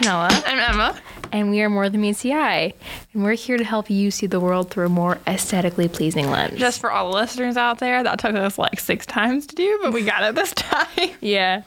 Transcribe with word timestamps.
Antonella, 0.00 0.30
I'm 0.46 0.58
Emma. 0.58 0.98
and 1.30 1.50
we 1.50 1.60
are 1.60 1.68
More 1.68 1.90
Than 1.90 2.00
Meets 2.00 2.22
the 2.22 2.32
Eye, 2.32 2.72
and 3.12 3.22
we're 3.22 3.34
here 3.34 3.58
to 3.58 3.64
help 3.64 3.90
you 3.90 4.10
see 4.10 4.26
the 4.26 4.40
world 4.40 4.70
through 4.70 4.86
a 4.86 4.88
more 4.88 5.18
aesthetically 5.26 5.88
pleasing 5.88 6.30
lens. 6.30 6.58
Just 6.58 6.80
for 6.80 6.90
all 6.90 7.10
the 7.10 7.18
listeners 7.18 7.58
out 7.58 7.80
there, 7.80 8.02
that 8.02 8.18
took 8.18 8.34
us 8.34 8.56
like 8.56 8.80
six 8.80 9.04
times 9.04 9.46
to 9.48 9.54
do, 9.54 9.78
but 9.82 9.92
we 9.92 10.02
got 10.02 10.22
it 10.22 10.34
this 10.34 10.54
time. 10.54 11.10
yeah, 11.20 11.64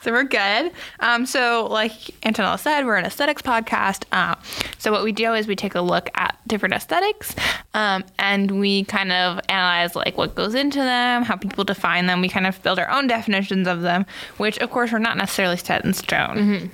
so 0.00 0.12
we're 0.12 0.22
good. 0.22 0.70
Um, 1.00 1.26
so, 1.26 1.66
like 1.68 1.90
Antonella 2.22 2.56
said, 2.56 2.86
we're 2.86 2.94
an 2.94 3.04
aesthetics 3.04 3.42
podcast. 3.42 4.04
Uh, 4.12 4.36
so, 4.78 4.92
what 4.92 5.02
we 5.02 5.10
do 5.10 5.34
is 5.34 5.48
we 5.48 5.56
take 5.56 5.74
a 5.74 5.80
look 5.80 6.08
at 6.14 6.38
different 6.46 6.74
aesthetics 6.76 7.34
um, 7.74 8.04
and 8.20 8.60
we 8.60 8.84
kind 8.84 9.10
of 9.10 9.40
analyze 9.48 9.96
like 9.96 10.16
what 10.16 10.36
goes 10.36 10.54
into 10.54 10.78
them, 10.78 11.24
how 11.24 11.34
people 11.34 11.64
define 11.64 12.06
them. 12.06 12.20
We 12.20 12.28
kind 12.28 12.46
of 12.46 12.62
build 12.62 12.78
our 12.78 12.88
own 12.90 13.08
definitions 13.08 13.66
of 13.66 13.82
them, 13.82 14.06
which, 14.36 14.56
of 14.58 14.70
course, 14.70 14.92
are 14.92 15.00
not 15.00 15.16
necessarily 15.16 15.56
set 15.56 15.84
in 15.84 15.92
stone. 15.94 16.70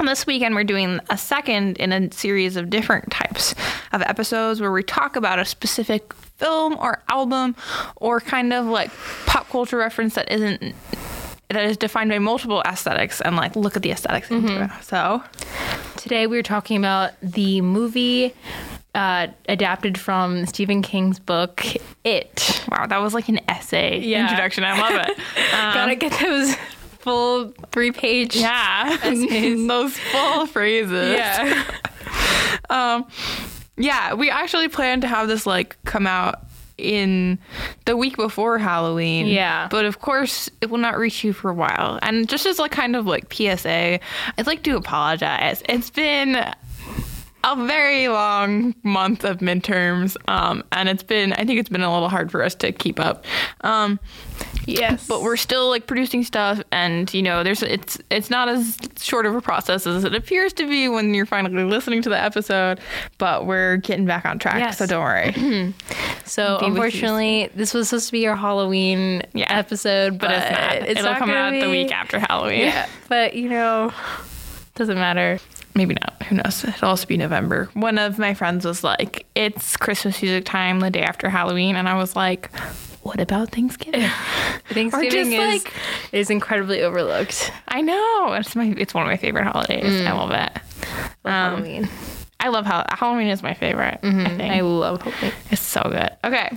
And 0.00 0.08
this 0.08 0.26
weekend, 0.26 0.54
we're 0.54 0.64
doing 0.64 0.98
a 1.10 1.18
second 1.18 1.76
in 1.76 1.92
a 1.92 2.10
series 2.10 2.56
of 2.56 2.70
different 2.70 3.10
types 3.10 3.54
of 3.92 4.00
episodes 4.00 4.58
where 4.58 4.72
we 4.72 4.82
talk 4.82 5.14
about 5.14 5.38
a 5.38 5.44
specific 5.44 6.14
film 6.38 6.74
or 6.78 7.02
album 7.10 7.54
or 7.96 8.18
kind 8.18 8.54
of 8.54 8.64
like 8.64 8.90
pop 9.26 9.46
culture 9.50 9.76
reference 9.76 10.14
that 10.14 10.32
isn't 10.32 10.74
that 11.50 11.64
is 11.66 11.76
defined 11.76 12.08
by 12.08 12.18
multiple 12.18 12.62
aesthetics 12.64 13.20
and 13.20 13.36
like 13.36 13.54
look 13.56 13.76
at 13.76 13.82
the 13.82 13.92
esthetics 13.92 14.30
into 14.30 14.64
it. 14.64 14.70
So 14.82 15.22
today 15.98 16.26
we're 16.26 16.42
talking 16.44 16.78
about 16.78 17.12
the 17.20 17.60
movie 17.60 18.32
uh, 18.94 19.26
adapted 19.50 19.98
from 19.98 20.46
Stephen 20.46 20.80
King's 20.80 21.18
book 21.18 21.62
It. 22.04 22.64
wow, 22.70 22.86
that 22.86 23.02
was 23.02 23.12
like 23.12 23.28
an 23.28 23.40
essay 23.48 23.98
Yeah. 24.00 24.22
introduction. 24.22 24.64
I 24.64 24.80
love 24.80 25.06
it. 25.08 25.18
Um, 25.52 25.74
Gotta 25.74 25.94
get 25.96 26.12
those 26.20 26.54
full 27.00 27.52
three 27.72 27.92
page. 27.92 28.36
yeah, 28.36 28.98
Essays. 29.02 29.66
those 29.68 29.96
full 29.98 30.46
phrases. 30.46 31.16
Yeah. 31.16 31.64
Um, 32.68 33.06
yeah, 33.76 34.14
we 34.14 34.30
actually 34.30 34.68
plan 34.68 35.00
to 35.00 35.08
have 35.08 35.26
this 35.26 35.44
like 35.44 35.76
come 35.84 36.06
out 36.06 36.40
in 36.78 37.38
the 37.84 37.96
week 37.96 38.16
before 38.16 38.58
Halloween. 38.58 39.26
Yeah. 39.26 39.66
But 39.68 39.86
of 39.86 40.00
course, 40.00 40.48
it 40.60 40.70
will 40.70 40.78
not 40.78 40.96
reach 40.96 41.24
you 41.24 41.32
for 41.32 41.50
a 41.50 41.54
while. 41.54 41.98
And 42.02 42.28
just 42.28 42.46
as 42.46 42.58
like 42.60 42.70
kind 42.70 42.94
of 42.94 43.06
like 43.06 43.32
PSA, 43.32 43.98
I'd 44.38 44.46
like 44.46 44.62
to 44.64 44.76
apologize. 44.76 45.62
It's 45.68 45.90
been 45.90 46.36
a 47.44 47.66
very 47.66 48.08
long 48.08 48.74
month 48.82 49.24
of 49.24 49.38
midterms, 49.38 50.16
um, 50.28 50.62
and 50.72 50.88
it's 50.88 51.02
been 51.02 51.32
I 51.32 51.44
think 51.44 51.58
it's 51.60 51.68
been 51.68 51.82
a 51.82 51.92
little 51.92 52.08
hard 52.08 52.30
for 52.30 52.42
us 52.42 52.54
to 52.56 52.72
keep 52.72 53.00
up. 53.00 53.24
Um, 53.62 53.98
yes. 54.66 55.06
but 55.06 55.22
we're 55.22 55.36
still 55.36 55.68
like 55.68 55.86
producing 55.86 56.22
stuff 56.22 56.60
and 56.70 57.12
you 57.12 57.22
know 57.22 57.42
there's 57.42 57.62
it's 57.62 57.98
it's 58.10 58.30
not 58.30 58.48
as 58.48 58.76
short 58.98 59.26
of 59.26 59.34
a 59.34 59.40
process 59.40 59.86
as 59.86 60.04
it 60.04 60.14
appears 60.14 60.52
to 60.54 60.66
be 60.68 60.88
when 60.88 61.12
you're 61.14 61.26
finally 61.26 61.64
listening 61.64 62.02
to 62.02 62.08
the 62.08 62.18
episode 62.18 62.78
but 63.18 63.46
we're 63.46 63.76
getting 63.78 64.06
back 64.06 64.24
on 64.24 64.38
track 64.38 64.58
Yes. 64.58 64.78
so 64.78 64.86
don't 64.86 65.02
worry 65.02 65.74
So 66.24 66.58
Be 66.60 66.66
unfortunately, 66.66 67.50
this 67.56 67.74
was 67.74 67.88
supposed 67.88 68.06
to 68.06 68.12
be 68.12 68.26
our 68.28 68.36
Halloween 68.36 69.22
Yeah. 69.34 69.46
episode, 69.52 70.18
but, 70.18 70.28
but 70.28 70.36
it's 70.36 70.50
not 70.50 70.72
it's 70.76 70.90
it'll 71.00 71.04
not 71.04 71.18
come 71.18 71.30
out 71.30 71.52
the 71.52 71.68
week 71.68 71.90
after 71.92 72.20
halloween 72.20 72.60
Yeah, 72.60 72.86
but 73.08 73.34
you 73.34 73.48
know, 73.48 73.92
doesn't 74.76 74.96
matter. 74.98 75.40
Maybe 75.74 75.94
not 75.94 76.22
who 76.24 76.36
knows 76.36 76.64
it'll 76.64 76.88
also 76.88 77.06
be 77.06 77.16
november 77.16 77.68
one 77.74 77.98
of 77.98 78.18
my 78.18 78.34
friends 78.34 78.64
was 78.64 78.82
like 78.84 79.26
it's 79.34 79.76
christmas 79.76 80.20
music 80.22 80.44
time 80.44 80.80
the 80.80 80.90
day 80.90 81.02
after 81.02 81.28
halloween 81.28 81.76
and 81.76 81.88
i 81.88 81.94
was 81.96 82.14
like 82.16 82.50
what 83.02 83.20
about 83.20 83.50
thanksgiving 83.50 84.02
Thanksgiving 84.70 85.32
is 85.32 85.64
like- 85.64 85.72
is 86.12 86.30
incredibly 86.30 86.82
overlooked. 86.82 87.52
i 87.68 87.80
know 87.80 88.32
it's 88.34 88.54
my 88.54 88.74
it's 88.76 88.92
one 88.94 89.02
of 89.04 89.08
my 89.08 89.16
favorite 89.16 89.44
holidays 89.46 90.00
i 90.06 90.12
love 90.12 90.30
it 90.32 90.52
Um, 91.24 91.30
Halloween. 91.32 91.88
i 92.40 92.48
love 92.48 92.66
how 92.66 92.84
halloween 92.90 93.28
is 93.28 93.42
my 93.42 93.54
favorite 93.54 93.98
i 94.02 94.28
think 94.28 94.40
I 94.52 94.60
love 94.60 95.02
Halloween. 95.02 95.32
It's 95.50 95.62
so 95.62 95.82
good. 95.84 96.10
Okay. 96.24 96.50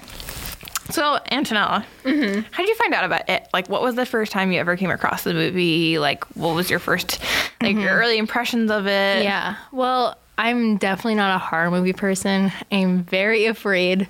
So, 0.89 1.19
Antonella, 1.31 1.85
mm-hmm. 2.03 2.41
how 2.51 2.63
did 2.63 2.69
you 2.69 2.75
find 2.75 2.93
out 2.93 3.05
about 3.05 3.29
it? 3.29 3.47
Like, 3.53 3.69
what 3.69 3.81
was 3.81 3.95
the 3.95 4.05
first 4.05 4.31
time 4.31 4.51
you 4.51 4.59
ever 4.59 4.75
came 4.75 4.91
across 4.91 5.23
the 5.23 5.33
movie? 5.33 5.97
Like, 5.97 6.23
what 6.35 6.55
was 6.55 6.69
your 6.69 6.79
first, 6.79 7.19
like, 7.61 7.75
your 7.75 7.89
mm-hmm. 7.89 7.99
early 7.99 8.17
impressions 8.17 8.69
of 8.69 8.85
it? 8.85 9.23
Yeah. 9.23 9.55
Well, 9.71 10.17
I'm 10.37 10.77
definitely 10.77 11.15
not 11.15 11.35
a 11.35 11.37
horror 11.37 11.69
movie 11.69 11.93
person. 11.93 12.51
I'm 12.71 13.03
very 13.03 13.45
afraid 13.45 14.07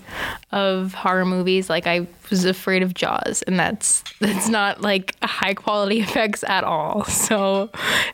of 0.51 0.93
horror 0.93 1.25
movies. 1.25 1.69
Like 1.69 1.85
I 1.85 2.07
was 2.29 2.45
afraid 2.45 2.81
of 2.81 2.93
Jaws, 2.93 3.41
and 3.41 3.59
that's 3.59 4.03
that's 4.19 4.47
not 4.47 4.81
like 4.81 5.15
high 5.21 5.53
quality 5.53 5.99
effects 6.01 6.43
at 6.45 6.63
all. 6.63 7.03
So 7.05 7.69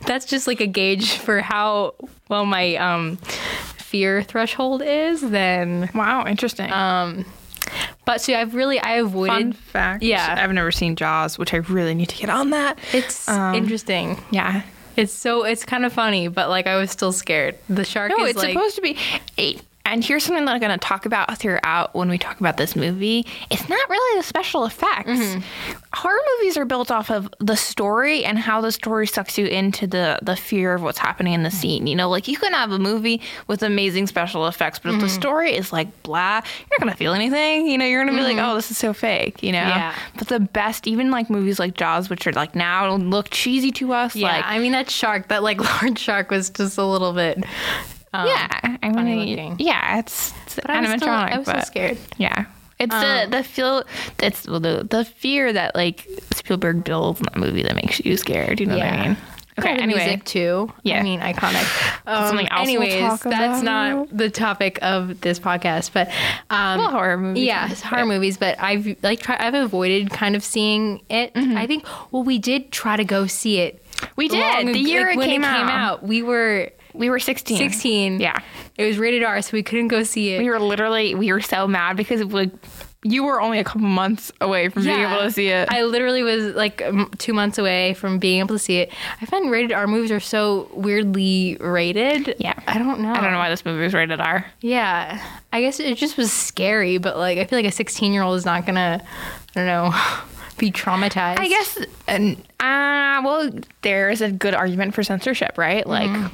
that's 0.06 0.26
just 0.26 0.48
like 0.48 0.60
a 0.60 0.66
gauge 0.66 1.12
for 1.18 1.40
how 1.40 1.94
well 2.28 2.46
my 2.46 2.74
um, 2.76 3.16
fear 3.76 4.22
threshold 4.22 4.82
is. 4.82 5.20
Then, 5.20 5.88
Wow, 5.94 6.26
interesting. 6.26 6.70
Um, 6.72 7.24
but 8.04 8.20
see, 8.20 8.34
I've 8.34 8.54
really 8.54 8.78
I 8.80 8.98
Fun 8.98 9.06
avoided. 9.06 9.56
fact. 9.56 10.02
yeah. 10.02 10.36
I've 10.38 10.52
never 10.52 10.70
seen 10.72 10.96
Jaws, 10.96 11.38
which 11.38 11.52
I 11.54 11.58
really 11.58 11.94
need 11.94 12.08
to 12.10 12.16
get 12.16 12.30
on 12.30 12.50
that. 12.50 12.78
It's 12.92 13.28
Um, 13.28 13.54
interesting. 13.54 14.22
Yeah. 14.30 14.62
It's 14.96 15.12
so 15.12 15.44
it's 15.44 15.64
kind 15.64 15.84
of 15.86 15.92
funny, 15.92 16.28
but 16.28 16.48
like 16.48 16.66
I 16.66 16.76
was 16.76 16.90
still 16.90 17.12
scared. 17.12 17.56
The 17.68 17.84
shark 17.84 18.10
No, 18.16 18.24
is 18.24 18.30
it's 18.30 18.38
like 18.38 18.52
supposed 18.52 18.76
to 18.76 18.82
be. 18.82 18.98
It, 19.36 19.62
and 19.90 20.04
here's 20.04 20.24
something 20.24 20.44
that 20.46 20.54
I'm 20.54 20.60
going 20.60 20.72
to 20.72 20.78
talk 20.78 21.04
about 21.06 21.36
throughout 21.38 21.94
when 21.94 22.08
we 22.08 22.16
talk 22.18 22.40
about 22.40 22.56
this 22.56 22.74
movie. 22.76 23.26
It's 23.50 23.68
not 23.68 23.88
really 23.90 24.18
the 24.20 24.22
special 24.22 24.64
effects. 24.64 25.10
Mm-hmm. 25.10 25.40
Horror 25.92 26.20
movies 26.38 26.56
are 26.56 26.64
built 26.64 26.90
off 26.90 27.10
of 27.10 27.28
the 27.40 27.56
story 27.56 28.24
and 28.24 28.38
how 28.38 28.60
the 28.60 28.72
story 28.72 29.06
sucks 29.06 29.36
you 29.36 29.46
into 29.46 29.86
the 29.86 30.18
the 30.22 30.36
fear 30.36 30.74
of 30.74 30.82
what's 30.82 30.98
happening 30.98 31.32
in 31.32 31.42
the 31.42 31.50
scene. 31.50 31.86
You 31.86 31.96
know, 31.96 32.08
like 32.08 32.28
you 32.28 32.36
can 32.38 32.52
have 32.52 32.70
a 32.72 32.78
movie 32.78 33.20
with 33.48 33.62
amazing 33.62 34.06
special 34.06 34.46
effects, 34.46 34.78
but 34.78 34.94
if 34.94 35.00
the 35.00 35.06
Mm-hmm. 35.06 35.14
story 35.20 35.54
is 35.56 35.72
like 35.72 36.02
blah, 36.04 36.40
you're 36.60 36.68
not 36.70 36.80
going 36.80 36.92
to 36.92 36.96
feel 36.96 37.12
anything. 37.12 37.66
You 37.66 37.76
know, 37.76 37.84
you're 37.84 38.02
going 38.04 38.14
to 38.16 38.18
be 38.20 38.24
like, 38.26 38.36
oh, 38.42 38.54
this 38.54 38.70
is 38.70 38.78
so 38.78 38.92
fake. 38.92 39.42
You 39.42 39.52
know. 39.52 39.58
Mm-hmm. 39.58 39.68
Yeah. 39.78 39.94
But 40.16 40.28
the 40.28 40.40
best, 40.40 40.86
even 40.86 41.10
like 41.10 41.28
movies 41.28 41.58
like 41.58 41.74
Jaws, 41.74 42.08
which 42.08 42.26
are 42.26 42.32
like 42.32 42.54
now 42.54 42.94
look 42.94 43.30
cheesy 43.30 43.72
to 43.72 43.92
us. 43.92 44.14
yeah. 44.14 44.28
Like, 44.28 44.44
I 44.46 44.58
mean 44.60 44.72
that 44.72 44.88
shark, 44.90 45.28
that 45.28 45.42
like 45.42 45.58
large 45.82 45.98
shark 45.98 46.30
was 46.30 46.50
just 46.50 46.78
a 46.78 46.84
little 46.84 47.12
bit. 47.12 47.42
Um, 48.12 48.26
yeah, 48.26 48.76
I 48.82 48.88
mean, 48.90 49.56
yeah, 49.58 49.98
it's, 49.98 50.32
it's 50.46 50.56
But 50.56 50.70
I 50.70 50.80
was 50.80 50.90
still, 50.90 51.08
animatronic, 51.08 51.32
I 51.32 51.38
was 51.38 51.46
but 51.46 51.66
scared. 51.66 51.98
yeah, 52.18 52.46
it's 52.78 52.92
Um, 52.94 53.00
the 53.02 53.36
the 53.38 53.44
feel 53.44 53.84
it's 54.20 54.46
well, 54.48 54.58
the 54.60 54.86
the 54.88 55.04
fear 55.04 55.52
that 55.52 55.74
like 55.76 56.08
Spielberg 56.34 56.82
builds 56.84 57.20
in 57.20 57.24
that 57.26 57.36
movie 57.36 57.62
that 57.62 57.76
makes 57.76 58.00
you 58.04 58.16
scared. 58.16 58.58
You 58.60 58.66
know 58.66 58.76
what 58.78 58.86
I 58.86 59.06
mean? 59.08 59.16
Okay, 59.58 59.76
the 59.76 59.82
anyway, 59.82 60.04
music 60.06 60.24
too. 60.24 60.72
Yeah. 60.84 60.98
I 61.00 61.02
mean 61.02 61.20
iconic. 61.20 61.66
Um, 62.06 62.26
something 62.28 62.48
else 62.48 62.66
we'll 62.66 62.82
anyways, 62.82 63.00
talk 63.00 63.20
that's 63.20 63.62
not 63.62 64.08
the 64.16 64.30
topic 64.30 64.78
of 64.82 65.20
this 65.20 65.38
podcast, 65.38 65.92
but 65.92 66.08
um, 66.48 66.78
Well, 66.80 66.90
horror 66.90 67.16
movies. 67.18 67.44
Yeah, 67.44 67.70
it's 67.70 67.82
horror 67.82 68.06
movies, 68.06 68.36
but 68.38 68.58
I've 68.60 68.96
like 69.02 69.20
try, 69.20 69.36
I've 69.38 69.54
avoided 69.54 70.10
kind 70.10 70.34
of 70.34 70.42
seeing 70.42 71.02
it. 71.08 71.30
I 71.36 71.66
think 71.68 71.84
well, 72.10 72.24
we 72.24 72.38
did 72.38 72.72
try 72.72 72.96
to 72.96 73.04
go 73.04 73.26
see 73.28 73.58
it. 73.58 73.84
Mm-hmm. 73.92 74.06
We 74.16 74.28
did. 74.28 74.40
long 74.64 74.72
The 74.72 74.78
year 74.80 75.06
like, 75.06 75.18
it 75.18 75.20
came 75.20 75.42
it 75.42 75.44
came 75.46 75.68
out. 75.68 75.70
out, 75.70 76.02
we 76.02 76.22
were 76.22 76.70
we 76.94 77.10
were 77.10 77.18
sixteen. 77.18 77.58
16. 77.58 78.20
Yeah, 78.20 78.38
It 78.76 78.84
was 78.84 78.98
rated 78.98 79.22
R, 79.22 79.40
so 79.42 79.50
we 79.52 79.62
couldn't 79.62 79.88
go 79.88 80.02
see 80.02 80.34
it. 80.34 80.38
we 80.40 80.48
were 80.50 80.58
literally 80.60 81.14
we 81.14 81.32
were 81.32 81.40
so 81.40 81.66
mad 81.66 81.96
because 81.96 82.22
like 82.24 82.50
you 83.02 83.24
were 83.24 83.40
only 83.40 83.58
a 83.58 83.64
couple 83.64 83.80
months 83.80 84.30
away 84.42 84.68
from 84.68 84.82
being 84.84 85.00
able 85.00 85.22
to 85.22 85.30
see 85.30 85.48
it. 85.48 85.72
I 85.72 85.84
literally 85.84 86.22
was 86.22 86.54
like 86.54 86.82
two 87.16 87.32
months 87.32 87.56
away 87.56 87.94
from 87.94 88.18
being 88.18 88.40
able 88.40 88.54
to 88.54 88.58
see 88.58 88.76
it. 88.80 88.92
I 89.22 89.24
find 89.24 89.50
rated 89.50 89.72
R 89.72 89.86
movies 89.86 90.10
are 90.10 90.20
so 90.20 90.68
weirdly 90.74 91.56
rated. 91.60 92.34
Yeah. 92.38 92.52
I 92.66 92.76
don't 92.76 93.00
know. 93.00 93.10
I 93.10 93.22
don't 93.22 93.32
know 93.32 93.38
why 93.38 93.48
this 93.48 93.64
movie 93.64 93.82
was 93.82 93.94
rated 93.94 94.20
R. 94.20 94.44
Yeah, 94.60 95.18
I 95.50 95.62
guess 95.62 95.80
it 95.80 95.96
just 95.96 96.18
was 96.18 96.30
scary, 96.30 96.98
but 96.98 97.16
like 97.16 97.38
I 97.38 97.46
feel 97.46 97.58
like 97.58 97.64
a 97.66 97.72
16 97.72 98.12
year 98.12 98.22
old 98.22 98.36
is 98.36 98.44
not 98.44 98.66
gonna, 98.66 99.02
I 99.02 99.54
don't 99.54 99.66
know, 99.66 99.94
be 100.58 100.70
traumatized. 100.70 101.38
I 101.38 101.48
guess, 101.48 101.78
and 102.06 102.36
uh, 102.60 103.22
well, 103.24 103.50
there's 103.80 104.20
a 104.20 104.30
good 104.30 104.52
argument 104.52 104.92
for 104.92 105.02
censorship, 105.02 105.56
right? 105.56 105.86
Like, 105.86 106.30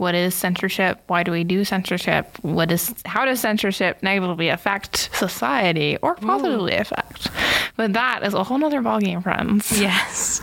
what 0.00 0.14
is 0.14 0.34
censorship? 0.34 0.98
Why 1.08 1.22
do 1.22 1.30
we 1.30 1.44
do 1.44 1.62
censorship? 1.62 2.38
What 2.40 2.72
is 2.72 2.94
how 3.04 3.26
does 3.26 3.38
censorship 3.38 4.02
negatively 4.02 4.48
affect 4.48 5.10
society 5.12 5.98
or 6.00 6.14
positively 6.14 6.74
affect? 6.74 7.28
But 7.76 7.92
that 7.92 8.22
is 8.22 8.32
a 8.32 8.42
whole 8.42 8.56
nother 8.58 8.80
ballgame, 8.80 9.22
friends. 9.22 9.78
Yes. 9.78 10.40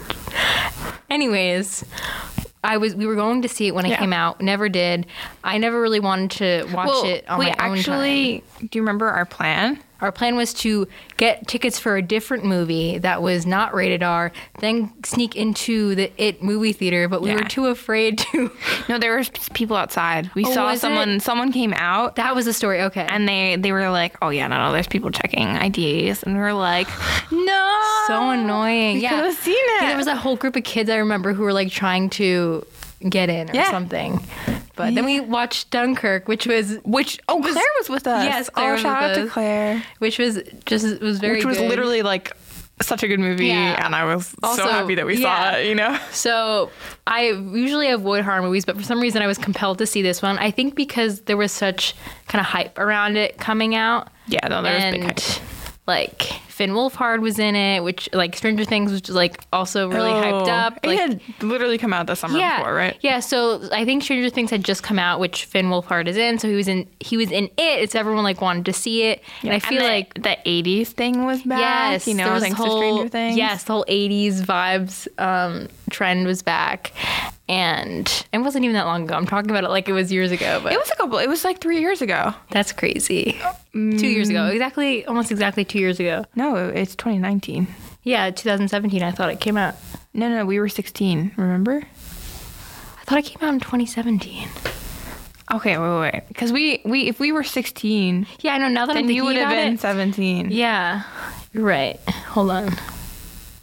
Anyways, 1.09 1.83
I 2.63 2.77
was 2.77 2.93
we 2.95 3.05
were 3.07 3.15
going 3.15 3.41
to 3.41 3.49
see 3.49 3.67
it 3.67 3.73
when 3.75 3.85
it 3.85 3.89
Yeah. 3.89 3.99
came 3.99 4.13
out. 4.13 4.41
Never 4.41 4.69
did. 4.69 5.07
I 5.43 5.57
never 5.57 5.81
really 5.81 5.99
wanted 5.99 6.31
to 6.37 6.73
watch 6.75 6.87
Well, 6.87 7.05
it 7.05 7.27
on 7.29 7.39
we 7.39 7.45
my 7.45 7.51
own 7.51 7.57
time. 7.57 7.77
actually, 7.77 8.43
do 8.59 8.69
you 8.77 8.81
remember 8.83 9.09
our 9.09 9.25
plan? 9.25 9.79
Our 10.01 10.11
plan 10.11 10.35
was 10.35 10.53
to 10.55 10.87
get 11.17 11.47
tickets 11.47 11.79
for 11.79 11.97
a 11.97 12.01
different 12.01 12.45
movie 12.45 12.97
that 12.99 13.21
was 13.21 13.45
not 13.45 13.73
rated 13.73 14.03
R, 14.03 14.31
then 14.59 14.93
sneak 15.03 15.35
into 15.35 15.95
the 15.95 16.11
It 16.17 16.43
movie 16.43 16.73
theater, 16.73 17.07
but 17.07 17.21
we 17.21 17.33
were 17.33 17.41
too 17.43 17.67
afraid 17.67 18.17
to. 18.19 18.51
No, 18.89 18.97
there 18.99 19.15
were 19.17 19.23
people 19.53 19.75
outside. 19.75 20.29
We 20.35 20.45
Oh, 20.45 20.51
saw 20.53 20.75
someone. 20.75 21.09
it? 21.09 21.21
Someone 21.21 21.51
came 21.51 21.73
out. 21.73 22.15
That 22.17 22.35
was 22.35 22.45
the 22.45 22.53
story. 22.53 22.81
Okay. 22.83 23.05
and 23.09 23.27
they, 23.27 23.55
they 23.55 23.71
were 23.71 23.89
like, 23.89 24.15
oh 24.21 24.29
yeah, 24.29 24.47
no, 24.47 24.57
no, 24.57 24.71
there's 24.71 24.87
people 24.87 25.11
checking 25.11 25.47
IDs, 25.55 26.23
and 26.23 26.33
we 26.35 26.39
were 26.39 26.53
like, 26.53 26.87
no, 27.31 27.81
so 28.07 28.29
annoying. 28.29 28.95
We 28.95 29.01
yeah. 29.01 29.09
could 29.09 29.25
have 29.25 29.35
seen 29.35 29.55
it. 29.57 29.81
Yeah, 29.81 29.87
there 29.89 29.97
was 29.97 30.05
that 30.05 30.17
whole 30.17 30.35
group 30.35 30.55
of 30.55 30.63
kids 30.63 30.89
I 30.89 30.97
remember 30.97 31.33
who 31.33 31.43
were 31.43 31.53
like 31.53 31.71
trying 31.71 32.09
to 32.11 32.65
get 33.09 33.29
in 33.29 33.49
or 33.49 33.53
Yeah. 33.53 33.69
something. 33.71 34.19
But 34.77 34.95
then 34.95 35.05
we 35.05 35.19
watched 35.19 35.69
Dunkirk, 35.71 36.27
which 36.27 36.47
was 36.47 36.77
Which 36.85 37.19
oh 37.27 37.41
Claire 37.41 37.63
was 37.79 37.89
with 37.89 38.07
us. 38.07 38.23
Yes, 38.23 38.49
Claire 38.49 38.73
oh 38.75 38.77
shout 38.77 39.03
out 39.03 39.15
to 39.15 39.23
us. 39.23 39.31
Claire. 39.31 39.83
which 39.99 40.17
was 40.19 40.39
just 40.65 41.01
was 41.01 41.19
very 41.19 41.37
Which 41.37 41.45
was 41.45 41.57
good. 41.57 41.69
literally 41.69 42.01
like 42.03 42.31
such 42.79 43.01
a 43.01 43.07
good 43.07 43.19
movie, 43.19 43.47
Yeah. 43.47 43.83
and 43.83 43.95
I 43.95 44.05
was 44.05 44.35
Also, 44.43 44.61
so 44.61 44.69
happy 44.69 44.93
that 44.95 45.05
we 45.07 45.17
yeah. 45.17 45.51
saw 45.53 45.57
it. 45.57 45.65
You 45.67 45.73
know. 45.75 45.97
So 46.11 46.69
I 47.07 47.29
usually 47.31 47.89
avoid 47.89 48.23
horror 48.23 48.43
movies, 48.43 48.65
but 48.65 48.77
for 48.77 48.83
some 48.83 48.99
reason 49.01 49.21
I 49.23 49.27
was 49.27 49.39
compelled 49.39 49.79
to 49.79 49.87
see 49.87 50.03
this 50.03 50.21
one. 50.21 50.37
I 50.37 50.51
think 50.51 50.75
because 50.75 51.21
there 51.21 51.37
was 51.37 51.51
such 51.51 51.95
kind 52.27 52.39
of 52.39 52.45
hype 52.45 52.77
around 52.77 53.17
it 53.17 53.37
coming 53.39 53.73
out. 53.75 54.09
Yeah, 54.27 54.47
no, 54.47 54.61
there 54.61 54.75
was 54.75 54.83
big 54.93 55.03
hype. 55.03 55.41
like 55.87 56.21
Finn 56.57 56.71
Wolfhard 56.71 57.21
was 57.21 57.37
in 57.37 57.55
it, 57.55 57.83
which 57.83 58.09
like 58.13 58.35
Stranger 58.35 58.65
Things 58.65 58.91
was 58.91 59.07
like 59.09 59.43
also 59.53 59.89
really 59.89 60.09
hyped 60.09 60.47
Oh, 60.47 60.49
up. 60.49 60.79
It 60.81 60.87
Like 60.87 60.99
had 60.99 61.21
literally 61.43 61.77
come 61.77 61.93
out 61.93 62.07
the 62.07 62.15
summer 62.15 62.39
yeah, 62.39 62.57
before, 62.57 62.73
right? 62.73 62.97
Yeah, 63.01 63.19
so 63.19 63.69
I 63.71 63.85
think 63.85 64.01
Stranger 64.01 64.31
Things 64.31 64.49
had 64.49 64.63
just 64.63 64.81
come 64.81 64.97
out, 64.97 65.19
which 65.19 65.45
Finn 65.45 65.67
Wolfhard 65.67 66.07
is 66.07 66.17
in. 66.17 66.39
So 66.39 66.47
he 66.47 66.55
was 66.55 66.67
in 66.67 66.87
he 66.99 67.15
was 67.15 67.29
in 67.31 67.43
it. 67.45 67.79
It's 67.83 67.93
everyone 67.93 68.23
like 68.23 68.41
wanted 68.41 68.65
to 68.65 68.73
see 68.73 69.03
it, 69.03 69.21
and 69.43 69.53
I 69.53 69.59
feel 69.59 69.81
the, 69.81 69.87
like 69.87 70.15
the 70.15 70.35
'80s 70.47 70.87
thing 70.87 71.25
was 71.25 71.43
back. 71.43 71.59
yes, 71.59 72.07
you 72.07 72.15
know, 72.15 72.23
there 72.25 72.33
was 72.33 72.41
thanks 72.41 72.57
whole, 72.57 72.81
to 72.81 72.87
Stranger 72.87 73.09
Things. 73.09 73.37
Yes, 73.37 73.63
the 73.65 73.73
whole 73.73 73.85
'80s 73.87 74.41
vibes 74.41 75.07
um, 75.21 75.67
trend 75.89 76.25
was 76.25 76.41
back, 76.41 76.91
and 77.49 78.25
it 78.33 78.39
wasn't 78.39 78.63
even 78.65 78.73
that 78.75 78.85
long 78.85 79.03
ago. 79.03 79.15
I'm 79.15 79.25
talking 79.25 79.49
about 79.49 79.63
it 79.63 79.69
like 79.69 79.87
it 79.89 79.93
was 79.93 80.11
years 80.11 80.31
ago, 80.31 80.59
but 80.63 80.73
it 80.73 80.79
was 80.79 80.89
a 80.91 80.95
couple. 80.95 81.17
It 81.19 81.27
was 81.29 81.43
like 81.43 81.59
three 81.59 81.79
years 81.79 82.01
ago. 82.01 82.33
that's 82.51 82.71
crazy. 82.71 83.39
Two 83.73 84.07
years 84.07 84.29
ago, 84.29 84.47
exactly, 84.47 85.05
almost 85.05 85.31
exactly 85.31 85.63
two 85.63 85.79
years 85.79 85.99
ago. 85.99 86.25
No, 86.35 86.55
it's 86.55 86.95
2019. 86.95 87.67
Yeah, 88.03 88.29
2017. 88.31 89.03
I 89.03 89.11
thought 89.11 89.29
it 89.29 89.39
came 89.39 89.57
out. 89.57 89.75
No, 90.13 90.29
no, 90.29 90.45
we 90.45 90.59
were 90.59 90.69
16. 90.69 91.33
Remember? 91.35 91.81
I 91.83 93.03
thought 93.03 93.19
it 93.19 93.25
came 93.25 93.47
out 93.47 93.53
in 93.53 93.59
2017. 93.59 94.47
Okay, 95.53 95.77
wait, 95.77 95.89
wait, 95.89 96.11
wait. 96.13 96.23
Because 96.27 96.51
we, 96.51 96.81
we, 96.83 97.07
if 97.07 97.19
we 97.19 97.31
were 97.31 97.43
16, 97.43 98.25
Yeah, 98.41 98.55
I 98.55 98.57
know. 98.57 98.67
Now 98.67 98.85
that 98.85 98.91
I'm 98.91 98.95
then 98.95 99.03
thinking 99.07 99.15
you 99.15 99.23
would 99.25 99.35
have 99.37 99.49
about 99.49 99.63
been 99.63 99.73
it, 99.75 99.79
17. 99.79 100.51
Yeah, 100.51 101.03
you're 101.53 101.63
right. 101.63 101.99
Hold 102.09 102.51
on. 102.51 102.69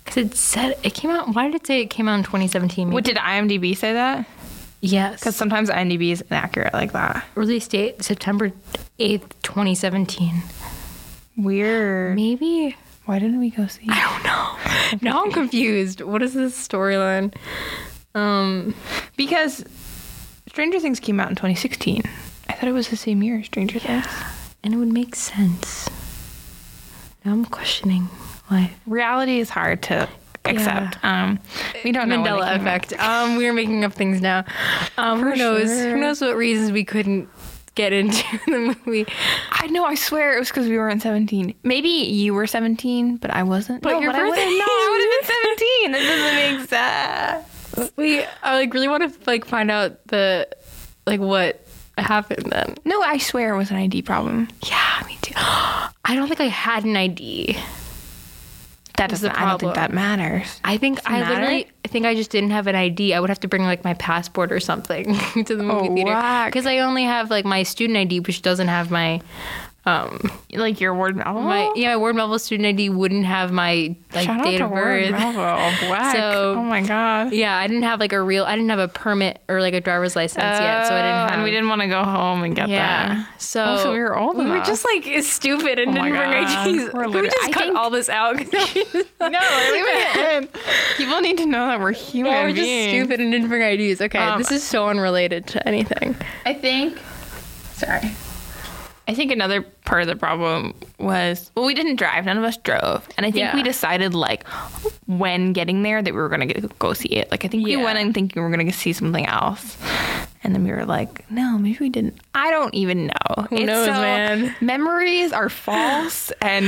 Because 0.04 0.16
it 0.26 0.34
said 0.36 0.76
it 0.82 0.94
came 0.94 1.10
out. 1.10 1.34
Why 1.34 1.46
did 1.46 1.54
it 1.56 1.66
say 1.66 1.80
it 1.80 1.86
came 1.90 2.08
out 2.08 2.16
in 2.18 2.24
2017? 2.24 2.90
What 2.90 3.04
did 3.04 3.16
IMDb 3.16 3.76
say 3.76 3.92
that? 3.94 4.26
yes. 4.80 5.18
Because 5.20 5.34
sometimes 5.34 5.70
IMDb 5.70 6.10
is 6.12 6.20
inaccurate 6.22 6.74
like 6.74 6.92
that. 6.92 7.24
release 7.34 7.66
date 7.68 8.02
September 8.04 8.52
8th, 8.98 9.30
2017. 9.42 10.42
Weird. 11.36 12.14
Maybe. 12.16 12.76
Why 13.06 13.18
didn't 13.18 13.38
we 13.38 13.50
go 13.50 13.66
see? 13.66 13.86
I 13.88 14.00
don't 14.92 15.00
know. 15.02 15.10
now 15.10 15.24
I'm 15.24 15.32
confused. 15.32 16.00
What 16.00 16.22
is 16.22 16.34
this 16.34 16.56
storyline? 16.68 17.34
Um, 18.14 18.74
Because 19.16 19.64
Stranger 20.48 20.78
Things 20.80 21.00
came 21.00 21.18
out 21.18 21.28
in 21.30 21.34
2016. 21.34 22.02
I 22.48 22.52
thought 22.52 22.68
it 22.68 22.72
was 22.72 22.88
the 22.88 22.96
same 22.96 23.22
year 23.22 23.38
as 23.40 23.46
Stranger 23.46 23.78
Things. 23.78 24.06
and 24.62 24.72
it 24.74 24.76
would 24.76 24.92
make 24.92 25.14
sense. 25.16 25.88
Now 27.24 27.32
I'm 27.32 27.44
questioning 27.46 28.08
why. 28.48 28.72
Reality 28.86 29.38
is 29.38 29.50
hard 29.50 29.82
to 29.84 30.08
accept. 30.44 31.02
Um, 31.04 31.38
we 31.84 31.92
don't 31.92 32.08
know 32.08 32.20
when 32.20 32.30
Mandela 32.32 32.56
effect. 32.56 32.92
Um, 33.00 33.36
we're 33.36 33.52
making 33.54 33.84
up 33.84 33.92
things 33.94 34.20
now. 34.20 34.44
Um, 34.98 35.20
who 35.22 35.34
knows? 35.36 35.68
sure. 35.68 35.90
Who 35.92 35.96
knows 36.00 36.20
what 36.20 36.36
reasons 36.36 36.70
we 36.72 36.84
couldn't 36.84 37.28
get 37.74 37.92
into 37.92 38.22
the 38.46 38.76
movie? 38.86 39.06
I 39.50 39.66
know. 39.68 39.84
I 39.84 39.94
swear 39.94 40.36
it 40.36 40.38
was 40.38 40.48
because 40.48 40.68
we 40.68 40.76
weren't 40.76 41.00
17. 41.02 41.54
Maybe 41.62 41.88
you 41.88 42.34
were 42.34 42.46
17, 42.46 43.16
but 43.16 43.30
I 43.30 43.42
wasn't. 43.42 43.82
But 43.82 43.92
no, 43.92 44.00
your 44.00 44.12
but 44.12 44.18
birthday- 44.18 44.44
wouldn't- 44.44 44.58
No, 44.58 44.64
I 44.66 44.88
would 44.90 45.00
have 45.02 45.28
been 45.28 46.02
17. 46.68 46.68
That 46.68 46.68
doesn't 46.68 47.78
make 47.78 47.88
sense. 47.88 47.92
We 47.96 48.24
I 48.42 48.54
like 48.54 48.72
really 48.74 48.88
want 48.88 49.02
to 49.12 49.18
like 49.26 49.44
find 49.46 49.70
out 49.70 50.06
the 50.08 50.46
like 51.06 51.18
what 51.20 51.66
happened 51.98 52.52
then. 52.52 52.74
No, 52.84 53.00
I 53.02 53.18
swear 53.18 53.54
it 53.54 53.56
was 53.58 53.70
an 53.70 53.76
ID 53.78 54.02
problem. 54.02 54.46
Yeah, 54.66 55.02
me 55.06 55.18
too. 55.22 55.34
I 55.36 55.90
don't 56.14 56.28
think 56.28 56.40
I 56.40 56.44
had 56.48 56.84
an 56.84 56.96
ID. 56.96 57.56
That 58.96 59.10
doesn't. 59.10 59.30
I 59.32 59.48
don't 59.50 59.58
think 59.58 59.74
that 59.74 59.92
matters. 59.92 60.60
I 60.64 60.76
think 60.76 61.00
I 61.04 61.20
matter? 61.20 61.34
literally 61.34 61.66
I 61.84 61.88
think 61.88 62.06
I 62.06 62.14
just 62.14 62.30
didn't 62.30 62.50
have 62.50 62.66
an 62.68 62.76
ID. 62.76 63.12
I 63.12 63.20
would 63.20 63.28
have 63.28 63.40
to 63.40 63.48
bring 63.48 63.64
like 63.64 63.82
my 63.84 63.94
passport 63.94 64.52
or 64.52 64.60
something 64.60 65.16
to 65.44 65.56
the 65.56 65.62
movie 65.64 65.88
Oh, 65.88 65.94
theater 65.94 66.44
because 66.46 66.66
I 66.66 66.78
only 66.78 67.02
have 67.04 67.28
like 67.30 67.44
my 67.44 67.64
student 67.64 67.96
ID, 67.98 68.20
which 68.20 68.42
doesn't 68.42 68.68
have 68.68 68.90
my 68.90 69.20
um 69.86 70.18
Like 70.52 70.80
your 70.80 70.94
Ward 70.94 71.16
Melville. 71.16 71.42
my 71.42 71.72
yeah 71.76 71.90
my 71.90 71.96
Ward 71.98 72.16
Melville 72.16 72.38
student 72.38 72.66
ID 72.68 72.88
wouldn't 72.88 73.26
have 73.26 73.52
my 73.52 73.94
like 74.14 74.24
Shout 74.26 74.42
date 74.44 74.60
out 74.60 74.66
of 74.66 74.68
to 74.70 74.74
Ward 74.74 75.10
birth. 75.10 75.10
Melville. 75.10 76.10
So- 76.12 76.54
oh 76.58 76.62
my 76.62 76.80
god. 76.82 77.32
Yeah, 77.32 77.56
I 77.56 77.66
didn't 77.66 77.82
have 77.82 78.00
like 78.00 78.12
a 78.12 78.22
real. 78.22 78.44
I 78.44 78.54
didn't 78.54 78.70
have 78.70 78.78
a 78.78 78.88
permit 78.88 79.40
or 79.48 79.60
like 79.60 79.74
a 79.74 79.80
driver's 79.80 80.14
license 80.16 80.42
yet, 80.42 80.86
so 80.86 80.94
I 80.94 80.98
didn't 81.02 81.10
Oh, 81.10 81.18
have. 81.26 81.30
And 81.32 81.42
we 81.42 81.50
didn't 81.50 81.68
want 81.68 81.82
to 81.82 81.88
go 81.88 82.02
home 82.04 82.44
and 82.44 82.54
get 82.56 82.68
Yeah. 82.68 83.08
that. 83.14 83.40
So, 83.40 83.64
Oh, 83.64 83.76
so 83.78 83.92
we 83.92 83.98
were 83.98 84.16
old 84.16 84.36
We 84.38 84.46
were 84.46 84.60
just 84.60 84.84
like 84.84 85.04
stupid 85.24 85.78
and 85.78 85.90
Oh 85.98 86.02
didn't 86.02 86.16
bring 86.18 86.32
God. 86.32 86.68
IDs. 86.68 86.92
We're 86.94 87.02
Can 87.04 87.12
we 87.12 87.22
just 87.28 87.36
I 87.44 87.50
cut 87.50 87.62
think- 87.64 87.76
all 87.76 87.90
this 87.90 88.08
out? 88.08 88.36
No, 89.24 89.40
leave 89.72 89.84
it 89.86 90.16
in. 90.42 90.48
People 90.96 91.20
need 91.20 91.38
to 91.38 91.46
know 91.46 91.66
that 91.66 91.80
we're 91.80 91.92
human 91.92 92.32
yeah, 92.32 92.42
we're 92.44 92.50
just 92.50 92.62
beings. 92.62 92.90
stupid 93.06 93.20
and 93.20 93.32
didn't 93.32 93.48
bring 93.48 93.62
IDs. 93.62 94.00
Okay, 94.02 94.18
Um, 94.18 94.38
this 94.38 94.50
is 94.52 94.62
so 94.62 94.88
unrelated 94.88 95.46
to 95.48 95.66
anything. 95.68 96.14
I 96.44 96.52
think. 96.54 96.98
Sorry. 97.72 98.10
I 99.06 99.12
think 99.14 99.30
another 99.32 99.60
part 99.60 100.00
of 100.02 100.08
the 100.08 100.16
problem 100.16 100.74
was 100.98 101.50
well, 101.54 101.66
we 101.66 101.74
didn't 101.74 101.96
drive. 101.96 102.24
None 102.24 102.38
of 102.38 102.44
us 102.44 102.56
drove, 102.56 103.06
and 103.16 103.26
I 103.26 103.30
think 103.30 103.40
Yeah. 103.44 103.54
we 103.54 103.62
decided 103.62 104.14
like 104.14 104.46
when 105.06 105.52
getting 105.52 105.82
there 105.82 106.00
that 106.02 106.14
we 106.14 106.18
were 106.20 106.28
gonna 106.30 106.46
get, 106.46 106.78
go 106.78 106.92
see 106.94 107.08
it. 107.08 107.30
Like 107.30 107.44
I 107.44 107.48
think 107.48 107.66
Yeah. 107.66 107.76
we 107.78 107.84
went 107.84 107.98
in 107.98 108.12
thinking 108.12 108.42
we 108.42 108.48
were 108.48 108.56
gonna 108.56 108.72
see 108.72 108.92
something 108.94 109.26
else, 109.26 109.76
and 110.44 110.54
then 110.54 110.62
we 110.62 110.70
were 110.70 110.84
like, 110.84 111.28
no, 111.30 111.58
maybe 111.58 111.78
we 111.80 111.88
didn't. 111.88 112.18
I 112.34 112.50
don't 112.50 112.74
even 112.74 113.06
know. 113.08 113.42
Who 113.50 113.64
knows, 113.64 113.88
man? 113.88 114.54
Memories 114.60 115.32
are 115.32 115.48
false 115.48 116.30
and 116.42 116.66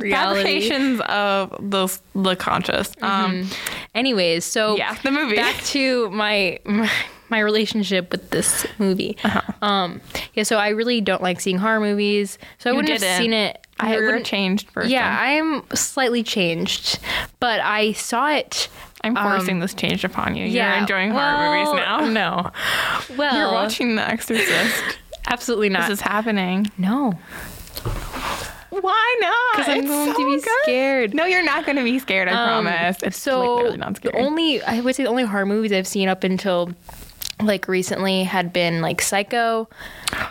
fabrications 0.00 1.00
of 1.08 1.50
the 1.70 1.98
the 2.14 2.36
conscious. 2.36 2.92
Um, 3.02 3.48
Anyways, 3.94 4.44
so 4.44 4.76
Yeah, 4.76 4.94
the 5.02 5.10
movie. 5.10 5.36
Back 5.36 5.56
to 5.64 6.08
my 6.10 6.58
my, 6.64 6.90
my 7.28 7.40
relationship 7.40 8.10
with 8.10 8.30
this 8.30 8.66
movie. 8.78 9.16
Uh-huh. 9.24 9.40
Um, 9.66 10.00
yeah, 10.34 10.44
so 10.44 10.56
I 10.56 10.68
really 10.68 11.00
don't 11.00 11.22
like 11.22 11.40
seeing 11.40 11.58
horror 11.58 11.80
movies. 11.80 12.38
So 12.58 12.70
I 12.70 12.72
You 12.72 12.76
wouldn't 12.76 12.92
have 12.92 13.00
didn't. 13.00 13.18
seen 13.22 13.32
it. 13.32 13.58
I 13.80 13.94
you're 13.94 14.14
a 14.14 14.22
changed 14.22 14.72
person. 14.72 14.90
Yeah, 14.92 15.18
I 15.20 15.30
am 15.30 15.64
slightly 15.74 16.22
changed, 16.22 17.00
but 17.40 17.60
I 17.60 17.92
saw 17.92 18.30
it. 18.30 18.68
I'm 19.04 19.16
um, 19.16 19.24
forcing 19.30 19.58
this 19.60 19.74
change 19.74 20.04
upon 20.04 20.36
you. 20.36 20.44
yeah, 20.46 20.72
You're 20.74 20.80
enjoying 20.82 21.10
horror 21.10 21.56
movies 21.56 21.74
now. 21.74 22.04
No, 22.12 22.50
well, 23.16 23.36
You're 23.36 23.52
watching 23.52 23.96
The 23.96 24.02
Exorcist. 24.08 24.98
Absolutely 25.26 25.68
not. 25.70 25.82
this 25.88 25.98
is 25.98 26.00
happening. 26.00 26.70
no, 26.78 27.12
Why 28.70 29.16
not? 29.20 29.56
because 29.58 29.68
I'm 29.72 29.78
It's 29.80 29.88
going 29.88 30.12
so 30.12 30.18
to 30.18 30.26
be 30.36 30.40
good. 30.40 30.50
scared. 30.62 31.14
No, 31.14 31.24
you're 31.26 31.44
not 31.44 31.64
going 31.66 31.76
to 31.76 31.84
be 31.84 31.98
scared. 31.98 32.28
I 32.28 32.32
Um, 32.32 32.64
promise. 32.64 33.02
It's 33.02 33.18
so 33.18 33.54
like 33.56 33.64
really 33.64 33.76
not 33.76 33.94
the 33.94 34.08
scary. 34.08 34.24
only 34.24 34.62
I 34.62 34.80
would 34.80 34.94
say 34.96 35.02
the 35.04 35.08
only 35.10 35.24
horror 35.24 35.46
movies 35.46 35.72
I've 35.72 35.86
seen 35.86 36.08
up 36.08 36.24
until 36.24 36.72
like 37.42 37.68
recently 37.68 38.24
had 38.24 38.52
been 38.52 38.80
like 38.80 39.00
Psycho, 39.02 39.68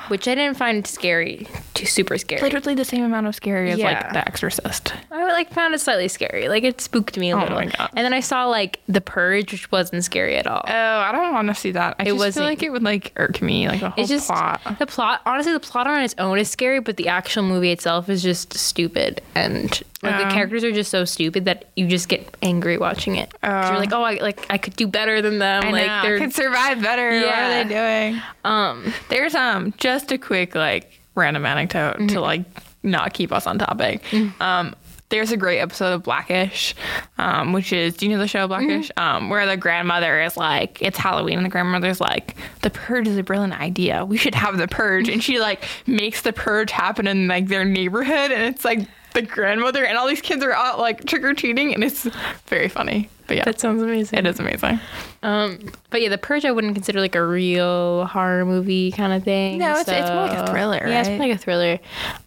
which 0.07 0.27
I 0.27 0.35
didn't 0.35 0.57
find 0.57 0.85
scary, 0.85 1.47
too 1.73 1.85
super 1.85 2.17
scary. 2.17 2.41
literally 2.41 2.75
the 2.75 2.85
same 2.85 3.03
amount 3.03 3.27
of 3.27 3.35
scary 3.35 3.71
as 3.71 3.79
Yeah. 3.79 3.85
like 3.85 4.13
The 4.13 4.27
Exorcist. 4.27 4.93
I 5.11 5.23
like 5.31 5.51
found 5.53 5.73
it 5.73 5.79
slightly 5.81 6.07
scary. 6.07 6.47
Like 6.49 6.63
it 6.63 6.81
spooked 6.81 7.17
me 7.17 7.31
a 7.31 7.35
Oh 7.37 7.39
little. 7.41 7.55
my 7.55 7.65
God. 7.65 7.89
And 7.95 8.05
then 8.05 8.13
I 8.13 8.19
saw 8.19 8.45
like 8.45 8.79
The 8.87 9.01
Purge, 9.01 9.51
which 9.51 9.71
wasn't 9.71 10.03
scary 10.03 10.35
at 10.37 10.47
all. 10.47 10.63
Oh, 10.67 10.71
I 10.99 11.11
don't 11.11 11.33
want 11.33 11.47
to 11.47 11.55
see 11.55 11.71
that. 11.71 11.95
I 11.99 12.05
just 12.05 12.17
wasn't- 12.17 12.35
feel 12.35 12.43
like 12.49 12.63
it 12.63 12.71
would 12.71 12.83
like 12.83 13.11
irk 13.15 13.41
me, 13.41 13.67
like 13.67 13.79
the 13.79 13.89
whole 13.89 14.01
it's 14.03 14.09
just 14.09 14.27
plot. 14.27 14.61
the 14.79 14.85
plot. 14.85 15.21
Honestly, 15.25 15.53
the 15.53 15.59
plot 15.59 15.87
on 15.87 16.01
its 16.03 16.15
own 16.17 16.37
is 16.39 16.49
scary, 16.49 16.79
but 16.79 16.97
the 16.97 17.07
actual 17.07 17.43
movie 17.43 17.71
itself 17.71 18.09
is 18.09 18.21
just 18.21 18.53
stupid, 18.53 19.21
and 19.35 19.81
like 20.03 20.15
Oh. 20.15 20.25
the 20.27 20.33
characters 20.33 20.63
are 20.63 20.71
just 20.71 20.89
so 20.89 21.05
stupid 21.05 21.45
that 21.45 21.65
you 21.75 21.87
just 21.87 22.09
get 22.09 22.35
angry 22.41 22.77
watching 22.77 23.15
it. 23.17 23.31
Oh. 23.43 23.67
you're 23.69 23.77
like, 23.79 23.93
oh, 23.93 24.01
I 24.01 24.15
like 24.15 24.45
I 24.49 24.57
could 24.57 24.75
do 24.75 24.87
better 24.87 25.21
than 25.21 25.37
them. 25.39 25.63
I 25.63 25.69
like 25.71 25.85
know. 25.87 26.01
they're 26.01 26.15
I 26.15 26.19
could 26.19 26.33
survive 26.33 26.81
better. 26.81 27.11
Yeah. 27.19 27.25
What 27.25 27.35
are 27.35 27.63
they 27.63 28.09
doing? 28.11 28.21
um 28.43 28.93
There's 29.09 29.35
um 29.35 29.70
just 29.77 30.11
a 30.11 30.17
quick 30.17 30.55
like 30.55 30.99
random 31.15 31.45
anecdote 31.45 31.95
Mm-hmm. 31.97 32.07
to 32.07 32.21
like 32.21 32.41
not 32.83 33.13
keep 33.13 33.31
us 33.31 33.45
on 33.47 33.59
topic. 33.59 34.03
Um 34.39 34.75
there's 35.09 35.31
a 35.33 35.35
great 35.35 35.59
episode 35.59 35.91
of 35.91 36.03
Blackish, 36.03 36.73
um, 37.17 37.51
which 37.51 37.73
is 37.73 37.97
do 37.97 38.05
you 38.05 38.13
know 38.13 38.17
the 38.17 38.29
show 38.29 38.47
Blackish? 38.47 38.87
Mm-hmm. 38.91 39.03
Um, 39.17 39.29
where 39.29 39.45
the 39.45 39.57
grandmother 39.57 40.21
is 40.21 40.37
like, 40.37 40.81
it's 40.81 40.97
Halloween, 40.97 41.35
and 41.35 41.45
the 41.45 41.49
grandmother's 41.49 41.99
like, 41.99 42.37
the 42.61 42.69
purge 42.69 43.09
is 43.09 43.17
a 43.17 43.23
brilliant 43.23 43.59
idea. 43.59 44.05
We 44.05 44.15
should 44.15 44.35
have 44.35 44.57
the 44.57 44.69
purge, 44.69 45.09
and 45.09 45.21
she 45.21 45.37
like 45.37 45.65
makes 45.85 46.21
the 46.21 46.31
purge 46.31 46.71
happen 46.71 47.07
in 47.07 47.27
like 47.27 47.47
their 47.49 47.65
neighborhood, 47.65 48.31
and 48.31 48.41
it's 48.55 48.63
like 48.63 48.87
the 49.13 49.21
grandmother 49.21 49.85
and 49.85 49.97
all 49.97 50.07
these 50.07 50.21
kids 50.21 50.43
are 50.43 50.53
out 50.53 50.79
like 50.79 51.05
trick 51.05 51.23
or 51.23 51.33
treating, 51.33 51.73
and 51.73 51.83
it's 51.83 52.03
very 52.47 52.67
funny. 52.69 53.09
But 53.27 53.37
yeah, 53.37 53.45
that 53.45 53.59
sounds 53.61 53.81
amazing. 53.81 54.19
it 54.19 54.25
is 54.27 54.39
amazing. 54.39 54.79
Um, 55.23 55.59
but 55.89 56.01
yeah, 56.01 56.09
The 56.09 56.17
Purge 56.17 56.43
I 56.43 56.51
wouldn't 56.51 56.73
consider 56.75 56.99
like 56.99 57.15
a 57.15 57.25
real 57.25 58.05
horror 58.05 58.43
movie 58.45 58.91
kind 58.91 59.13
of 59.13 59.23
thing. 59.23 59.59
No, 59.59 59.77
it's- 59.77 59.87
it's 59.87 60.09
more 60.09 60.27
like 60.27 60.37
a 60.37 60.51
thriller, 60.51 60.83
Yeah, 60.85 60.99
it's 61.01 61.09
more 61.09 61.19
like 61.19 61.31
a 61.35 61.37
thriller. 61.37 61.79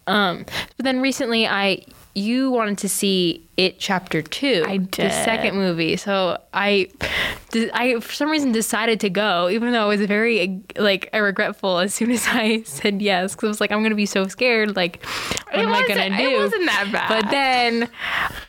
Um, 0.07 0.45
but 0.77 0.83
then 0.83 1.01
recently 1.01 1.45
I 1.47 1.83
you 2.15 2.49
wanted 2.49 2.77
to 2.77 2.89
see 2.89 3.45
it 3.57 3.77
chapter 3.77 4.21
two. 4.21 4.63
I 4.65 4.77
did 4.77 5.11
The 5.11 5.23
second 5.23 5.55
movie. 5.55 5.97
So 5.97 6.41
I, 6.53 6.89
I 7.73 7.99
for 7.99 8.13
some 8.13 8.29
reason 8.29 8.53
decided 8.53 9.01
to 9.01 9.09
go, 9.09 9.49
even 9.49 9.73
though 9.73 9.83
I 9.83 9.85
was 9.85 10.01
very 10.01 10.63
like 10.77 11.09
regretful 11.13 11.79
as 11.79 11.93
soon 11.93 12.11
as 12.17 12.25
I 12.27 12.63
said 12.63 13.01
yes, 13.01 13.35
because 13.35 13.47
I 13.47 13.49
was 13.49 13.61
like, 13.61 13.71
I'm 13.71 13.83
gonna 13.83 13.95
be 13.95 14.05
so 14.05 14.27
scared. 14.27 14.77
Like, 14.77 15.05
what 15.05 15.55
It 15.55 15.65
am 15.65 15.73
I 15.73 15.85
gonna 15.87 16.17
do 16.17 16.23
it 16.23 16.37
wasn't 16.37 16.65
that 16.67 16.89
bad. 16.91 17.09
But 17.09 17.31
then 17.31 17.89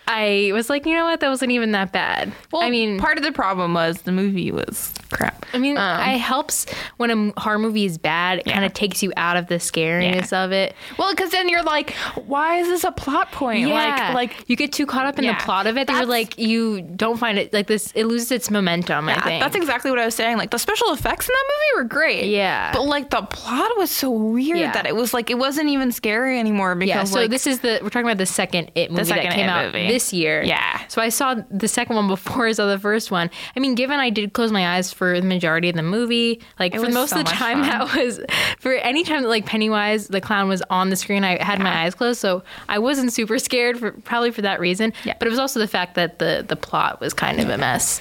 I 0.06 0.50
was 0.54 0.70
like, 0.70 0.87
you 0.87 0.94
know 0.94 1.04
what? 1.04 1.18
That 1.18 1.28
wasn't 1.28 1.50
even 1.50 1.73
that 1.73 1.92
bad. 1.92 2.32
Well, 2.52 2.62
I 2.62 2.70
mean, 2.70 3.00
part 3.00 3.18
of 3.18 3.25
the 3.25 3.32
problem 3.32 3.75
was 3.75 4.02
the 4.02 4.12
movie 4.12 4.52
was 4.52 4.94
crap. 5.10 5.46
I 5.52 5.58
mean, 5.58 5.78
Um, 5.78 6.00
it 6.00 6.18
helps 6.18 6.66
when 6.96 7.10
a 7.36 7.40
horror 7.40 7.58
movie 7.58 7.84
is 7.84 7.98
bad. 7.98 8.38
It 8.40 8.44
kind 8.46 8.64
of 8.64 8.72
takes 8.75 9.02
you 9.02 9.12
out 9.16 9.36
of 9.36 9.46
the 9.46 9.56
scariness 9.56 10.32
of 10.32 10.52
it. 10.52 10.75
well, 10.98 11.10
because 11.14 11.30
then 11.30 11.48
you're 11.48 11.62
like, 11.62 11.90
why 12.26 12.56
is 12.58 12.68
this 12.68 12.84
a 12.84 12.92
plot 12.92 13.32
point? 13.32 13.68
Yeah, 13.68 14.12
Like, 14.12 14.30
like 14.38 14.48
you 14.48 14.56
get 14.56 14.72
too 14.72 14.86
caught 14.86 15.06
up 15.06 15.18
in 15.18 15.25
Yeah. 15.25 15.38
the 15.38 15.44
plot 15.44 15.66
of 15.66 15.76
it 15.76 15.86
that 15.86 15.96
you're 15.96 16.06
like 16.06 16.38
you 16.38 16.82
don't 16.82 17.16
find 17.18 17.38
it 17.38 17.52
like 17.52 17.66
this. 17.66 17.92
It 17.94 18.04
loses 18.06 18.30
its 18.32 18.50
momentum. 18.50 19.08
I 19.08 19.20
think 19.20 19.42
that's 19.42 19.56
exactly 19.56 19.90
what 19.90 20.00
I 20.00 20.04
was 20.04 20.14
saying. 20.14 20.36
Like 20.36 20.50
the 20.50 20.58
special 20.58 20.92
effects 20.92 21.28
in 21.28 21.32
that 21.32 21.44
movie 21.46 21.82
were 21.84 21.88
great. 21.88 22.25
Yeah. 22.26 22.72
But 22.72 22.82
like 22.84 23.10
the 23.10 23.22
plot 23.22 23.70
was 23.76 23.90
so 23.90 24.10
weird 24.10 24.58
Yeah. 24.58 24.72
that 24.72 24.86
it 24.86 24.94
was 24.96 25.14
like 25.14 25.30
it 25.30 25.38
wasn't 25.38 25.68
even 25.68 25.92
scary 25.92 26.38
anymore 26.38 26.75
because 26.75 26.88
yeah. 26.88 27.04
So 27.04 27.20
like, 27.20 27.30
this 27.30 27.46
is 27.46 27.60
the 27.60 27.78
we're 27.82 27.90
talking 27.90 28.06
about 28.06 28.18
the 28.18 28.26
second 28.26 28.70
It 28.75 28.90
movie 28.90 29.04
second 29.04 29.25
that 29.25 29.32
came 29.34 29.46
It 29.46 29.50
out 29.50 29.66
movie. 29.66 29.88
this 29.88 30.12
year. 30.12 30.42
Yeah. 30.42 30.80
So 30.88 31.00
I 31.00 31.08
saw 31.08 31.36
the 31.50 31.68
second 31.68 31.96
one 31.96 32.08
before 32.08 32.46
I 32.46 32.52
saw 32.52 32.66
the 32.66 32.78
first 32.78 33.10
one. 33.10 33.30
I 33.56 33.60
mean, 33.60 33.75
given 33.75 34.00
I 34.00 34.10
did 34.10 34.32
close 34.32 34.52
my 34.52 34.76
eyes 34.76 34.92
for 34.96 35.20
the 35.20 35.26
majority 35.26 35.68
of 35.68 35.76
the 35.76 35.82
movie, 35.82 36.40
like 36.58 36.74
for 36.74 36.88
most 36.88 37.10
so 37.10 37.20
of 37.20 37.26
the 37.26 37.30
time, 37.30 37.60
fun. 37.62 37.68
that 37.68 37.94
was 37.96 38.20
for 38.58 38.72
any 38.72 39.04
time 39.04 39.22
that 39.22 39.28
like 39.28 39.44
Pennywise 39.46 40.08
the 40.08 40.20
clown 40.20 40.48
was 40.48 40.62
on 40.70 40.90
the 40.90 40.96
screen, 40.96 41.22
I 41.22 41.42
had 41.42 41.60
my 41.60 41.84
eyes 41.84 41.94
closed, 41.94 42.18
so 42.20 42.42
I 42.68 42.78
wasn't 42.78 43.12
super 43.12 43.38
scared 43.38 43.78
for 43.78 43.92
probably 43.92 44.30
for 44.30 44.42
that 44.42 44.58
reason. 44.58 44.92
Yeah. 45.04 45.14
But 45.18 45.28
it 45.28 45.30
was 45.30 45.38
also 45.38 45.60
the 45.60 45.68
fact 45.68 45.94
that 45.96 46.18
the 46.18 46.44
the 46.46 46.56
plot 46.56 47.00
was 47.00 47.12
kind 47.14 47.38
of 47.40 47.48
a 47.50 47.58
mess, 47.58 48.00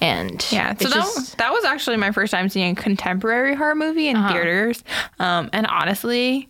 and 0.00 0.46
Yeah, 0.50 0.74
so 0.76 0.88
that, 0.90 0.94
just- 0.94 1.38
that 1.38 1.52
was 1.52 1.64
actually 1.64 1.96
my 1.96 2.10
first 2.12 2.30
time 2.32 2.48
seeing 2.48 2.76
a 2.76 2.80
contemporary 2.80 3.54
horror 3.54 3.74
movie 3.74 4.08
in 4.08 4.16
theaters. 4.28 4.84
Um, 5.18 5.48
and 5.52 5.66
honestly, 5.66 6.48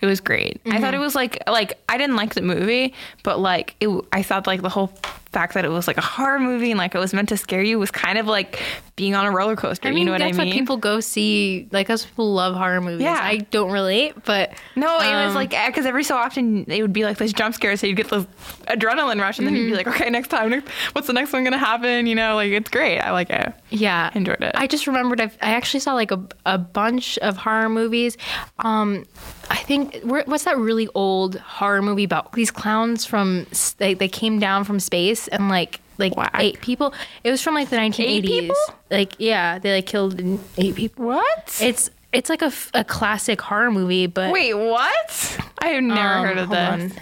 it 0.00 0.06
was 0.06 0.20
great. 0.20 0.60
I 0.66 0.80
thought 0.80 0.94
it 0.94 0.98
was 0.98 1.14
like 1.14 1.42
like 1.48 1.78
I 1.88 1.98
didn't 1.98 2.16
like 2.16 2.34
the 2.34 2.42
movie, 2.42 2.94
but 3.22 3.38
like 3.38 3.76
it, 3.80 3.88
I 4.12 4.22
thought 4.22 4.46
like 4.46 4.62
the 4.62 4.68
whole 4.68 4.92
fact 5.32 5.54
that 5.54 5.64
it 5.64 5.68
was 5.68 5.86
like 5.86 5.96
a 5.96 6.00
horror 6.02 6.40
movie 6.40 6.70
and 6.72 6.78
like 6.78 6.94
it 6.94 6.98
was 6.98 7.14
meant 7.14 7.28
to 7.28 7.36
scare 7.36 7.62
you 7.62 7.78
was 7.78 7.90
kind 7.90 8.18
of 8.18 8.26
like 8.26 8.60
being 8.96 9.14
on 9.14 9.24
a 9.26 9.30
roller 9.30 9.54
coaster. 9.56 9.88
I 9.88 9.92
mean, 9.92 10.00
you 10.00 10.04
know 10.06 10.12
what 10.12 10.20
I 10.22 10.26
that's 10.26 10.38
mean? 10.38 10.48
what 10.48 10.52
people 10.54 10.76
go 10.76 11.00
see. 11.00 11.68
Like 11.70 11.88
us, 11.88 12.04
people 12.04 12.32
love 12.34 12.54
horror 12.54 12.80
movies. 12.80 13.02
Yeah. 13.02 13.18
I 13.20 13.36
don't 13.38 13.70
relate, 13.70 14.14
but 14.24 14.52
No, 14.76 14.96
it 14.96 14.98
was 15.14 15.28
Um, 15.30 15.34
like 15.34 15.50
because 15.50 15.86
every 15.86 16.04
so 16.04 16.16
often 16.16 16.64
it 16.68 16.82
would 16.82 16.92
be 16.92 17.04
like 17.04 17.16
this 17.18 17.32
jump 17.32 17.54
scare, 17.54 17.76
so 17.76 17.86
you'd 17.86 17.96
get 17.96 18.08
this 18.10 18.26
adrenaline 18.66 19.20
rush, 19.20 19.38
and 19.38 19.46
then 19.46 19.54
you'd 19.56 19.70
be 19.70 19.74
like, 19.76 19.86
okay, 19.86 20.10
next 20.10 20.28
time, 20.28 20.50
next, 20.50 20.68
what's 20.92 21.06
the 21.06 21.12
next 21.12 21.32
one 21.32 21.44
gonna 21.44 21.58
happen? 21.58 22.06
You 22.06 22.14
know, 22.14 22.34
like 22.34 22.50
it's 22.50 22.68
great. 22.70 22.98
I 22.98 23.12
like 23.12 23.30
it. 23.30 23.52
yeah, 23.70 24.10
Enjoyed 24.14 24.42
it. 24.42 24.52
I 24.54 24.66
just 24.66 24.86
remembered 24.86 25.20
I've, 25.20 25.36
I 25.40 25.52
actually 25.52 25.80
saw 25.80 25.94
like 25.94 26.10
a, 26.10 26.20
a 26.44 26.58
bunch 26.58 27.18
of 27.18 27.36
horror 27.36 27.68
movies. 27.68 28.16
Um, 28.58 29.04
I 29.48 29.56
think 29.56 30.00
what's 30.02 30.44
that 30.44 30.58
really 30.58 30.88
old 30.94 31.36
horror 31.36 31.82
movie 31.82 32.04
about 32.04 32.32
these 32.32 32.50
clowns 32.50 33.04
from 33.04 33.46
they 33.78 33.94
they 33.94 34.08
came 34.08 34.38
down 34.38 34.64
from 34.64 34.78
space 34.78 35.19
and 35.28 35.48
like 35.48 35.80
like 35.98 36.16
Whack. 36.16 36.34
eight 36.38 36.60
people. 36.60 36.94
It 37.24 37.30
was 37.30 37.42
from 37.42 37.54
like 37.54 37.70
the 37.70 37.76
1980s. 37.76 38.22
people? 38.22 38.56
Like 38.90 39.14
yeah, 39.18 39.58
they 39.58 39.74
like 39.76 39.86
killed 39.86 40.20
eight 40.56 40.74
people. 40.74 41.06
What? 41.06 41.58
It's 41.60 41.90
it's 42.12 42.28
like 42.28 42.42
a, 42.42 42.52
a 42.74 42.84
classic 42.84 43.40
horror 43.40 43.70
movie, 43.70 44.06
but 44.06 44.32
Wait, 44.32 44.54
what? 44.54 45.38
I 45.58 45.68
have 45.68 45.82
never 45.82 46.00
um, 46.00 46.24
heard 46.24 46.38
of 46.38 46.50
this. 46.50 46.92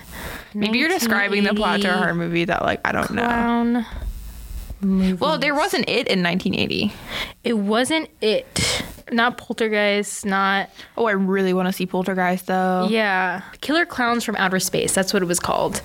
Maybe 0.55 0.79
you're 0.79 0.89
describing 0.89 1.45
the 1.45 1.55
plot 1.55 1.81
to 1.83 1.89
a 1.89 1.97
horror 1.97 2.15
movie 2.15 2.45
that 2.45 2.63
like 2.63 2.81
I 2.85 2.93
don't 2.93 3.11
know. 3.13 3.85
Clown. 4.81 5.17
Well, 5.19 5.39
there 5.39 5.55
wasn't 5.55 5.89
it 5.89 6.07
in 6.09 6.23
1980. 6.23 6.93
It 7.45 7.55
wasn't 7.55 8.09
it. 8.21 8.83
Not 9.11 9.39
Poltergeist, 9.39 10.27
not 10.27 10.69
Oh, 10.99 11.07
I 11.07 11.13
really 11.13 11.55
want 11.55 11.67
to 11.67 11.73
see 11.73 11.87
Poltergeist 11.87 12.47
though. 12.47 12.89
yeah, 12.91 13.41
Killer 13.63 13.87
Clowns 13.87 14.23
from 14.23 14.37
Outer 14.37 14.61
Space. 14.61 14.93
That's 14.95 15.15
what 15.15 15.23
it 15.23 15.27
was 15.27 15.41
called. 15.41 15.81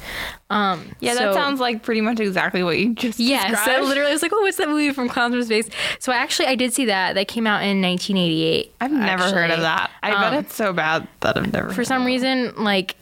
Um, 0.49 0.91
Yeah, 0.99 1.13
so- 1.13 1.19
that 1.19 1.33
sounds 1.33 1.61
like 1.61 1.83
pretty 1.83 2.01
much 2.01 2.19
exactly 2.19 2.63
what 2.63 2.77
you 2.77 2.93
just 2.93 3.19
Yes, 3.21 3.49
described. 3.51 3.79
I 3.85 3.87
literally 3.87 4.11
was 4.11 4.21
like, 4.21 4.31
oh, 4.33 4.41
what's 4.41 4.57
that 4.57 4.67
movie 4.67 4.91
from 4.91 5.07
Clowns 5.07 5.33
from 5.35 5.43
Space? 5.45 5.69
So 5.99 6.11
I 6.11 6.17
actually 6.17 6.47
I 6.47 6.55
did 6.55 6.73
see 6.73 6.83
that. 6.85 7.15
That 7.15 7.29
came 7.29 7.47
out 7.47 7.63
in 7.63 7.81
1988. 7.81 8.73
I've 8.81 8.91
never 8.91 9.23
heard 9.31 9.51
of 9.51 9.61
that. 9.61 9.89
I 10.03 10.11
Um, 10.11 10.21
bet 10.33 10.45
it's 10.45 10.55
so 10.55 10.73
bad 10.73 11.07
that 11.21 11.37
I've 11.37 11.53
never. 11.53 11.69
For 11.71 11.85
some 11.85 12.03
reason, 12.05 12.53
like 12.57 12.97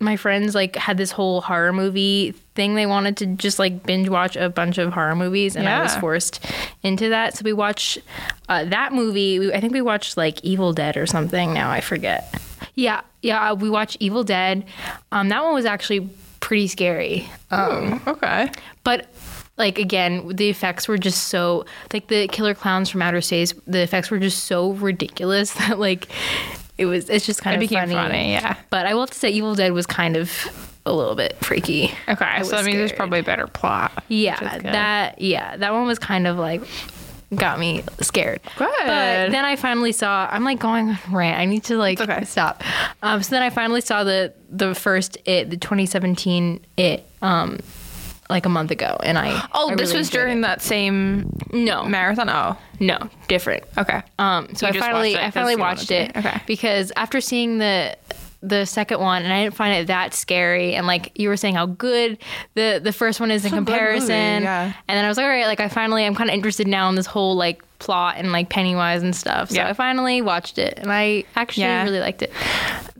my 0.00 0.16
friends 0.16 0.54
like 0.54 0.76
had 0.76 0.96
this 0.96 1.10
whole 1.10 1.40
horror 1.40 1.72
movie 1.72 2.32
thing 2.54 2.74
they 2.74 2.86
wanted 2.86 3.16
to 3.16 3.26
just 3.26 3.58
like 3.58 3.84
binge 3.84 4.08
watch 4.08 4.36
a 4.36 4.48
bunch 4.48 4.78
of 4.78 4.92
horror 4.92 5.16
movies 5.16 5.56
and 5.56 5.68
I 5.68 5.82
was 5.82 5.96
forced 5.96 6.44
into 6.82 7.08
that. 7.08 7.36
So 7.36 7.42
we 7.44 7.52
watched 7.52 7.98
uh, 8.48 8.64
that 8.66 8.92
movie. 8.92 9.38
We, 9.38 9.52
I 9.52 9.60
think 9.60 9.72
we 9.72 9.82
watched 9.82 10.16
like 10.16 10.42
Evil 10.44 10.72
Dead 10.72 10.96
or 10.96 11.06
something. 11.06 11.54
Now 11.54 11.70
I 11.70 11.80
forget. 11.80 12.34
Yeah, 12.74 13.02
yeah, 13.22 13.50
uh, 13.50 13.54
we 13.54 13.70
watched 13.70 13.96
Evil 14.00 14.24
Dead. 14.24 14.64
Um, 15.12 15.28
that 15.28 15.42
one 15.42 15.54
was 15.54 15.64
actually 15.64 16.08
pretty 16.40 16.66
scary. 16.66 17.28
Um, 17.50 18.02
okay. 18.06 18.50
but 18.82 19.06
like 19.56 19.78
again, 19.78 20.28
the 20.34 20.48
effects 20.50 20.88
were 20.88 20.98
just 20.98 21.28
so 21.28 21.64
like 21.92 22.08
the 22.08 22.28
killer 22.28 22.54
clowns 22.54 22.90
from 22.90 23.02
outer 23.02 23.20
space. 23.20 23.52
The 23.66 23.82
effects 23.82 24.10
were 24.10 24.18
just 24.18 24.44
so 24.44 24.72
ridiculous 24.72 25.54
that 25.54 25.78
like 25.78 26.08
it 26.78 26.86
was. 26.86 27.08
It's 27.08 27.26
just 27.26 27.42
kind 27.42 27.54
It 27.54 27.64
of 27.64 27.68
became 27.68 27.80
funny. 27.88 27.94
funny, 27.94 28.32
yeah. 28.32 28.56
But 28.70 28.86
I 28.86 28.94
will 28.94 29.02
have 29.02 29.10
to 29.10 29.18
say, 29.18 29.30
Evil 29.30 29.54
Dead 29.54 29.72
was 29.72 29.86
kind 29.86 30.16
of 30.16 30.30
a 30.86 30.92
little 30.92 31.14
bit 31.14 31.36
freaky. 31.38 31.92
Okay, 32.08 32.24
I 32.24 32.42
so 32.42 32.50
that 32.56 32.64
means 32.64 32.76
there's 32.76 32.92
probably 32.92 33.20
a 33.20 33.22
better 33.22 33.46
plot. 33.46 34.04
yeah 34.08 34.58
that 34.58 35.20
yeah 35.20 35.56
that 35.56 35.72
one 35.72 35.86
was 35.86 35.98
kind 35.98 36.26
of 36.26 36.36
like 36.36 36.62
got 37.34 37.58
me 37.58 37.82
scared. 38.00 38.40
Good. 38.56 38.68
But 38.80 39.30
then 39.30 39.44
I 39.44 39.56
finally 39.56 39.92
saw. 39.92 40.28
I'm 40.30 40.44
like 40.44 40.58
going 40.58 40.90
on 40.90 40.98
rant. 41.10 41.38
I 41.38 41.46
need 41.46 41.64
to 41.64 41.76
like 41.76 42.00
okay. 42.00 42.24
stop. 42.24 42.62
Um, 43.02 43.22
so 43.22 43.30
then 43.34 43.42
I 43.42 43.50
finally 43.50 43.80
saw 43.80 44.04
the 44.04 44.32
the 44.50 44.74
first 44.74 45.16
it 45.24 45.50
the 45.50 45.56
2017 45.56 46.64
it 46.76 47.06
um 47.22 47.58
like 48.30 48.46
a 48.46 48.48
month 48.48 48.70
ago, 48.70 48.96
and 49.02 49.18
I 49.18 49.46
Oh, 49.54 49.70
I 49.70 49.74
this 49.74 49.88
really 49.90 49.98
was 49.98 50.10
during 50.10 50.40
that 50.42 50.62
same 50.62 51.30
no 51.52 51.84
marathon. 51.84 52.28
Oh, 52.30 52.56
no 52.80 52.98
different. 53.28 53.64
okay. 53.78 54.02
Um, 54.18 54.54
so 54.54 54.66
You 54.68 54.78
I 54.78 54.80
finally 54.80 55.14
watched 55.14 55.22
it 55.22 55.26
I 55.26 55.30
finally 55.30 55.56
watched 55.56 55.88
to. 55.88 55.94
it 55.94 56.16
Okay. 56.16 56.40
because 56.46 56.92
after 56.96 57.20
seeing 57.20 57.58
the 57.58 57.96
the 58.46 58.64
second 58.66 59.00
one 59.00 59.22
and 59.22 59.32
I 59.32 59.42
didn't 59.44 59.54
find 59.54 59.74
it 59.74 59.86
that 59.86 60.12
scary 60.14 60.74
and 60.74 60.86
like 60.86 61.12
you 61.18 61.28
were 61.28 61.36
saying 61.36 61.54
how 61.54 61.66
good 61.66 62.18
the 62.54 62.80
the 62.82 62.92
first 62.92 63.20
one 63.20 63.30
is 63.30 63.44
in 63.44 63.52
a 63.52 63.56
movie, 63.56 63.64
comparison 63.72 64.42
yeah. 64.42 64.72
and 64.86 64.96
then 64.98 65.04
I 65.04 65.08
was 65.08 65.16
like 65.16 65.24
all 65.24 65.30
right 65.30 65.46
like 65.46 65.60
I 65.60 65.68
finally 65.68 66.04
I'm 66.04 66.14
kind 66.14 66.28
of 66.28 66.34
interested 66.34 66.66
now 66.66 66.88
in 66.88 66.94
this 66.94 67.06
whole 67.06 67.36
like 67.36 67.62
plot 67.78 68.16
and 68.18 68.32
like 68.32 68.50
Pennywise 68.50 69.02
and 69.02 69.16
stuff 69.16 69.48
so 69.50 69.56
Yeah. 69.56 69.68
I 69.68 69.72
finally 69.72 70.20
watched 70.22 70.58
it 70.58 70.74
and 70.78 70.92
I 70.92 71.24
actually 71.36 71.62
Yeah. 71.64 71.84
really 71.84 72.00
liked 72.00 72.22
it 72.22 72.32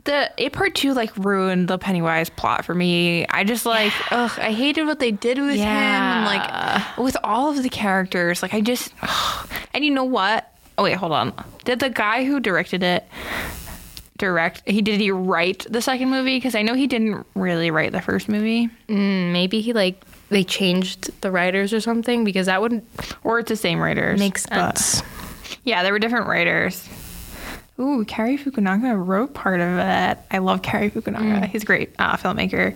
the 0.05 0.31
it 0.37 0.53
part 0.53 0.75
two 0.75 0.93
like 0.93 1.15
ruined 1.17 1.67
the 1.67 1.77
Pennywise 1.77 2.29
plot 2.29 2.63
for 2.63 2.75
me. 2.75 3.25
I 3.27 3.43
just 3.43 3.65
like 3.65 3.91
ugh, 4.11 4.31
I 4.37 4.51
hated 4.51 4.85
what 4.85 4.99
they 4.99 5.11
did 5.11 5.37
with 5.39 5.55
him 5.55 5.65
and 5.67 6.25
like 6.25 6.97
with 6.97 7.17
all 7.23 7.49
of 7.49 7.61
the 7.63 7.69
characters. 7.69 8.41
Like 8.43 8.53
I 8.53 8.61
just 8.61 8.93
ugh. 9.01 9.49
and 9.73 9.83
you 9.83 9.91
know 9.91 10.03
what? 10.03 10.51
Oh 10.77 10.83
wait, 10.83 10.93
hold 10.97 11.11
on. 11.11 11.33
Did 11.63 11.79
the 11.79 11.89
guy 11.89 12.23
who 12.25 12.39
directed 12.39 12.83
it 12.83 13.03
direct? 14.17 14.63
He 14.65 14.81
did 14.81 14.99
he 14.99 15.11
write 15.11 15.65
the 15.69 15.81
second 15.81 16.09
movie? 16.09 16.37
Because 16.37 16.55
I 16.55 16.61
know 16.61 16.73
he 16.73 16.87
didn't 16.87 17.25
really 17.35 17.71
write 17.71 17.91
the 17.91 18.01
first 18.01 18.29
movie, 18.29 18.69
Mm, 18.87 19.31
maybe 19.31 19.61
he 19.61 19.73
like 19.73 20.01
they 20.29 20.43
changed 20.43 21.09
the 21.21 21.29
writers 21.31 21.73
or 21.73 21.79
something 21.81 22.23
because 22.23 22.47
that 22.47 22.61
wouldn't 22.61 22.83
or 23.23 23.39
it's 23.39 23.49
the 23.49 23.55
same 23.55 23.79
writers. 23.79 24.19
make 24.19 24.33
but- 24.49 24.77
sense 24.77 25.03
Yeah, 25.63 25.83
there 25.83 25.91
were 25.93 25.99
different 25.99 26.27
writers. 26.27 26.87
Ooh, 27.77 28.05
Cary 28.05 28.37
Fukunaga 28.37 28.95
wrote 29.05 29.33
part 29.33 29.59
of 29.59 29.77
it. 29.77 30.17
I 30.31 30.37
love 30.37 30.61
Cary 30.61 30.89
Fukunaga. 30.89 31.45
He's 31.47 31.63
a 31.63 31.65
great 31.65 31.93
uh, 31.99 32.15
filmmaker. 32.15 32.73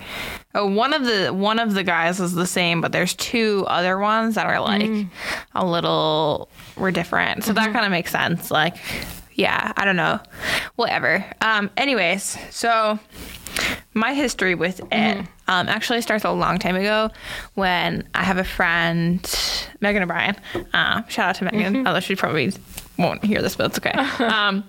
Oh, 0.54 0.68
one 0.68 0.92
of 0.94 1.06
the 1.06 1.30
one 1.30 1.58
of 1.60 1.74
the 1.74 1.84
guys 1.86 2.20
is 2.20 2.34
the 2.36 2.46
same, 2.46 2.82
but 2.82 2.92
there's 2.92 3.14
two 3.14 3.64
other 3.70 3.98
ones 3.98 4.36
that 4.36 4.46
are 4.46 4.60
like 4.60 4.92
a 5.56 5.66
little 5.66 6.50
were 6.76 6.92
different. 6.92 7.46
So 7.46 7.54
that 7.54 7.72
kind 7.72 7.86
of 7.86 7.92
makes 7.92 8.12
sense. 8.12 8.52
Like, 8.52 8.76
yeah, 9.40 9.72
I 9.78 9.86
don't 9.86 9.96
know, 9.96 10.20
whatever. 10.76 11.26
Um, 11.40 11.72
anyways, 11.78 12.38
so 12.52 13.00
my 13.94 14.14
history 14.14 14.54
with 14.54 14.82
it 14.92 15.18
um, 15.48 15.70
actually 15.70 16.02
starts 16.02 16.26
a 16.26 16.32
long 16.32 16.60
time 16.60 16.76
ago 16.76 17.10
when 17.54 18.08
I 18.14 18.26
have 18.26 18.38
a 18.38 18.44
friend, 18.44 19.24
Megan 19.80 20.04
O'Brien. 20.04 20.36
Uh, 20.74 21.04
shout 21.08 21.30
out 21.30 21.36
to 21.36 21.46
Megan, 21.46 21.88
although 21.88 22.02
she 22.02 22.18
probably 22.18 22.52
won't 22.98 23.24
hear 23.24 23.42
this, 23.42 23.56
but 23.56 23.68
it's 23.68 23.78
okay. 23.78 23.92
um, 24.26 24.66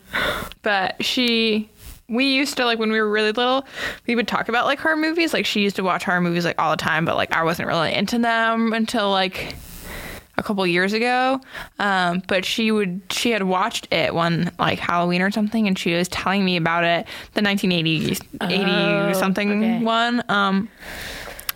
but 0.63 1.05
she, 1.05 1.69
we 2.09 2.27
used 2.27 2.57
to 2.59 2.65
like 2.65 2.79
when 2.79 2.93
we 2.93 3.01
were 3.01 3.11
really 3.11 3.33
little, 3.33 3.67
we 4.07 4.15
would 4.15 4.29
talk 4.29 4.49
about 4.49 4.67
like 4.67 4.79
horror 4.79 4.97
movies. 4.97 5.35
Like 5.35 5.47
she 5.47 5.63
used 5.63 5.77
to 5.77 5.83
watch 5.83 6.05
horror 6.05 6.21
movies 6.21 6.45
like 6.45 6.61
all 6.61 6.71
the 6.71 6.77
time, 6.77 7.05
but 7.05 7.17
like 7.17 7.33
I 7.33 7.43
wasn't 7.43 7.67
really 7.67 7.93
into 7.93 8.21
them 8.21 8.73
until 8.73 9.11
like 9.11 9.57
a 10.41 10.43
couple 10.43 10.67
years 10.67 10.93
ago. 10.93 11.41
Um, 11.79 12.23
but 12.27 12.45
she 12.45 12.73
would 12.73 13.03
she 13.11 13.31
had 13.31 13.45
watched 13.45 13.93
it 13.93 14.15
one 14.15 14.51
like 14.59 14.79
Halloween 14.79 15.23
or 15.23 15.31
something, 15.31 15.69
and 15.69 15.79
she 15.79 15.95
was 15.95 16.09
telling 16.09 16.45
me 16.45 16.57
about 16.57 16.83
it, 16.83 17.07
the 17.35 17.43
1980 17.43 18.19
80 18.41 19.15
something 19.15 19.63
okay. 19.63 19.85
one. 19.85 20.25
Um, 20.29 20.69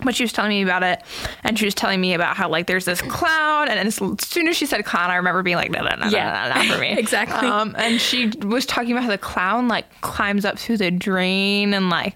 but 0.05 0.15
she 0.15 0.23
was 0.23 0.31
telling 0.31 0.49
me 0.49 0.61
about 0.61 0.83
it 0.83 1.01
and 1.43 1.57
she 1.59 1.65
was 1.65 1.73
telling 1.75 1.99
me 1.99 2.13
about 2.13 2.35
how 2.37 2.47
like 2.47 2.67
there's 2.67 2.85
this 2.85 3.01
clown 3.01 3.67
and 3.67 3.79
as 3.87 3.95
soon 4.23 4.47
as 4.47 4.55
she 4.55 4.65
said 4.65 4.83
clown 4.85 5.09
i 5.09 5.15
remember 5.15 5.43
being 5.43 5.57
like 5.57 5.71
no 5.71 5.81
no 5.81 5.95
no 5.95 6.07
Yeah. 6.07 6.49
no 6.53 6.55
no, 6.61 6.67
no 6.67 6.73
for 6.75 6.79
me 6.81 6.91
Exactly. 6.97 7.47
um, 7.47 7.75
and 7.77 7.99
she 7.99 8.27
was 8.41 8.65
talking 8.65 8.91
about 8.91 9.03
how 9.03 9.09
the 9.09 9.17
clown 9.17 9.67
like 9.67 9.85
climbs 10.01 10.45
up 10.45 10.57
through 10.57 10.77
the 10.77 10.91
drain 10.91 11.73
and 11.73 11.89
like 11.89 12.15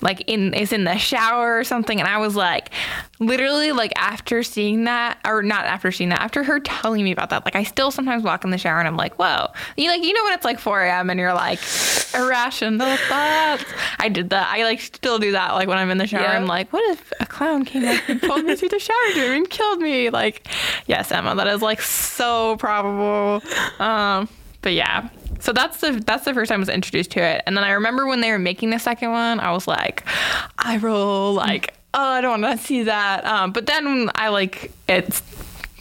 like 0.00 0.22
in 0.26 0.54
is 0.54 0.72
in 0.72 0.84
the 0.84 0.96
shower 0.98 1.58
or 1.58 1.64
something 1.64 1.98
and 1.98 2.08
i 2.08 2.18
was 2.18 2.36
like 2.36 2.70
literally 3.18 3.72
like 3.72 3.92
after 3.96 4.42
seeing 4.42 4.84
that 4.84 5.18
or 5.26 5.42
not 5.42 5.64
after 5.64 5.90
seeing 5.92 6.10
that 6.10 6.20
after 6.20 6.42
her 6.44 6.60
telling 6.60 7.02
me 7.04 7.12
about 7.12 7.30
that 7.30 7.44
like 7.44 7.56
i 7.56 7.62
still 7.62 7.90
sometimes 7.90 8.22
walk 8.22 8.44
in 8.44 8.50
the 8.50 8.58
shower 8.58 8.78
and 8.78 8.88
i'm 8.88 8.96
like 8.96 9.14
whoa 9.18 9.46
you 9.76 9.88
like 9.88 10.02
you 10.02 10.12
know 10.12 10.24
when 10.24 10.32
it's 10.32 10.44
like 10.44 10.58
4 10.58 10.82
a.m 10.82 11.10
and 11.10 11.18
you're 11.20 11.34
like 11.34 11.58
irrational 12.14 12.96
thoughts 13.08 13.64
i 13.98 14.08
did 14.08 14.30
that 14.30 14.48
i 14.50 14.64
like 14.64 14.80
still 14.80 15.18
do 15.18 15.32
that 15.32 15.52
like 15.54 15.68
when 15.68 15.78
i'm 15.78 15.90
in 15.90 15.98
the 15.98 16.06
shower 16.06 16.22
Yeah. 16.22 16.32
i'm 16.36 16.46
like 16.46 16.72
what 16.72 16.82
if 16.90 17.12
a 17.20 17.26
clown 17.30 17.64
came 17.64 17.84
up 17.86 18.00
and 18.08 18.20
pulled 18.20 18.44
me 18.44 18.54
through 18.56 18.68
the 18.68 18.78
shower 18.78 19.14
door 19.14 19.32
and 19.32 19.48
killed 19.48 19.80
me. 19.80 20.10
Like 20.10 20.46
yes 20.86 21.10
emma 21.10 21.34
that 21.36 21.46
is 21.48 21.62
like 21.62 21.80
so 21.80 22.56
probable. 22.58 23.42
Um 23.78 24.28
but 24.62 24.74
yeah. 24.74 25.08
So 25.40 25.52
that's 25.54 25.80
the 25.80 26.02
that's 26.04 26.24
the 26.26 26.34
first 26.34 26.50
time 26.50 26.58
I 26.58 26.60
was 26.60 26.68
introduced 26.68 27.12
to 27.12 27.20
it. 27.22 27.42
And 27.46 27.56
then 27.56 27.64
i 27.64 27.70
remember 27.70 28.06
when 28.06 28.20
they 28.20 28.30
were 28.30 28.38
making 28.38 28.70
the 28.70 28.78
second 28.78 29.10
one 29.12 29.40
i 29.40 29.50
was 29.52 29.66
like 29.66 30.04
i 30.58 30.76
roll 30.76 31.32
like 31.32 31.74
oh 31.94 32.02
i 32.12 32.20
don't 32.20 32.42
want 32.42 32.60
to 32.60 32.64
see 32.66 32.82
that. 32.84 33.24
Um 33.24 33.52
but 33.52 33.66
then 33.66 34.10
i 34.14 34.28
like 34.28 34.70
it's 34.88 35.22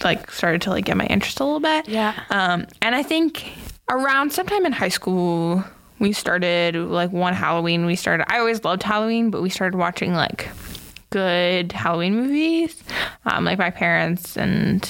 like 0.03 0.31
started 0.31 0.61
to 0.61 0.69
like 0.69 0.85
get 0.85 0.95
my 0.95 1.05
interest 1.07 1.39
a 1.41 1.43
little 1.43 1.59
bit. 1.59 1.89
Yeah. 1.89 2.13
um 2.29 2.65
and 2.81 2.95
i 2.95 3.03
think 3.03 3.51
around 3.89 4.31
sometime 4.31 4.65
in 4.65 4.71
high 4.71 4.87
school 4.89 5.63
we 5.99 6.13
started 6.13 6.75
like 6.75 7.11
one 7.11 7.33
halloween 7.33 7.85
we 7.85 7.95
started 7.97 8.23
i 8.31 8.37
always 8.39 8.63
loved 8.63 8.83
halloween 8.83 9.29
but 9.31 9.41
we 9.41 9.49
started 9.49 9.75
watching 9.77 10.13
like 10.13 10.47
good 11.09 11.71
halloween 11.71 12.15
movies 12.15 12.83
um 13.25 13.45
like 13.45 13.57
my 13.57 13.69
parents 13.69 14.37
and 14.37 14.89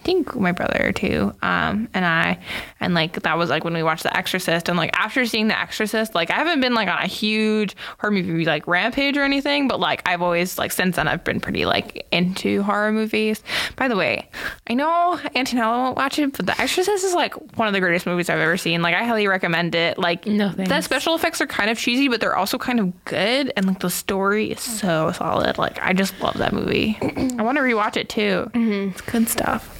I 0.00 0.02
think 0.02 0.34
my 0.34 0.52
brother 0.52 0.92
too, 0.92 1.34
um, 1.42 1.88
and 1.92 2.06
I, 2.06 2.38
and 2.80 2.94
like 2.94 3.20
that 3.22 3.36
was 3.36 3.50
like 3.50 3.64
when 3.64 3.74
we 3.74 3.82
watched 3.82 4.02
The 4.02 4.16
Exorcist, 4.16 4.70
and 4.70 4.78
like 4.78 4.96
after 4.98 5.26
seeing 5.26 5.48
The 5.48 5.58
Exorcist, 5.58 6.14
like 6.14 6.30
I 6.30 6.36
haven't 6.36 6.62
been 6.62 6.72
like 6.72 6.88
on 6.88 6.98
a 7.02 7.06
huge 7.06 7.76
horror 7.98 8.10
movie 8.10 8.46
like 8.46 8.66
rampage 8.66 9.18
or 9.18 9.24
anything, 9.24 9.68
but 9.68 9.78
like 9.78 10.00
I've 10.08 10.22
always 10.22 10.56
like 10.56 10.72
since 10.72 10.96
then 10.96 11.06
I've 11.06 11.22
been 11.22 11.38
pretty 11.38 11.66
like 11.66 12.06
into 12.10 12.62
horror 12.62 12.92
movies. 12.92 13.42
By 13.76 13.88
the 13.88 13.96
way, 13.96 14.30
I 14.68 14.72
know 14.72 15.18
Antonella 15.36 15.76
won't 15.76 15.96
watch 15.98 16.18
it, 16.18 16.34
but 16.34 16.46
The 16.46 16.58
Exorcist 16.58 17.04
is 17.04 17.12
like 17.12 17.34
one 17.58 17.68
of 17.68 17.74
the 17.74 17.80
greatest 17.80 18.06
movies 18.06 18.30
I've 18.30 18.40
ever 18.40 18.56
seen. 18.56 18.80
Like 18.80 18.94
I 18.94 19.04
highly 19.04 19.28
recommend 19.28 19.74
it. 19.74 19.98
Like 19.98 20.26
No 20.26 20.48
the 20.48 20.80
special 20.80 21.14
effects 21.14 21.42
are 21.42 21.46
kind 21.46 21.68
of 21.68 21.76
cheesy, 21.78 22.08
but 22.08 22.22
they're 22.22 22.36
also 22.36 22.56
kind 22.56 22.80
of 22.80 23.04
good, 23.04 23.52
and 23.54 23.66
like 23.66 23.80
the 23.80 23.90
story 23.90 24.50
is 24.52 24.60
so 24.60 25.12
solid. 25.12 25.58
Like 25.58 25.78
I 25.82 25.92
just 25.92 26.18
love 26.20 26.38
that 26.38 26.54
movie. 26.54 26.96
I 27.02 27.42
want 27.42 27.58
to 27.58 27.62
rewatch 27.62 27.98
it 27.98 28.08
too. 28.08 28.50
It's 28.54 29.02
good 29.02 29.28
stuff. 29.28 29.76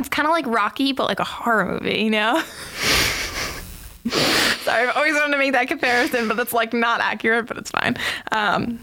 It's 0.00 0.08
kind 0.08 0.26
of 0.26 0.32
like 0.32 0.46
Rocky, 0.46 0.92
but 0.92 1.06
like 1.06 1.20
a 1.20 1.24
horror 1.24 1.66
movie, 1.66 2.00
you 2.00 2.10
know? 2.10 2.42
Sorry, 4.08 4.88
I've 4.88 4.96
always 4.96 5.12
wanted 5.14 5.32
to 5.32 5.38
make 5.38 5.52
that 5.52 5.68
comparison, 5.68 6.26
but 6.26 6.38
it's 6.38 6.54
like 6.54 6.72
not 6.72 7.00
accurate, 7.00 7.46
but 7.46 7.58
it's 7.58 7.70
fine. 7.70 7.96
Um, 8.32 8.80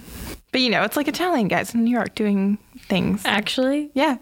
but 0.51 0.61
you 0.61 0.69
know, 0.69 0.83
it's 0.83 0.95
like 0.95 1.07
Italian 1.07 1.47
guys 1.47 1.73
in 1.73 1.83
New 1.83 1.91
York 1.91 2.13
doing 2.15 2.59
things. 2.87 3.23
Actually, 3.25 3.89
Yeah. 3.93 4.17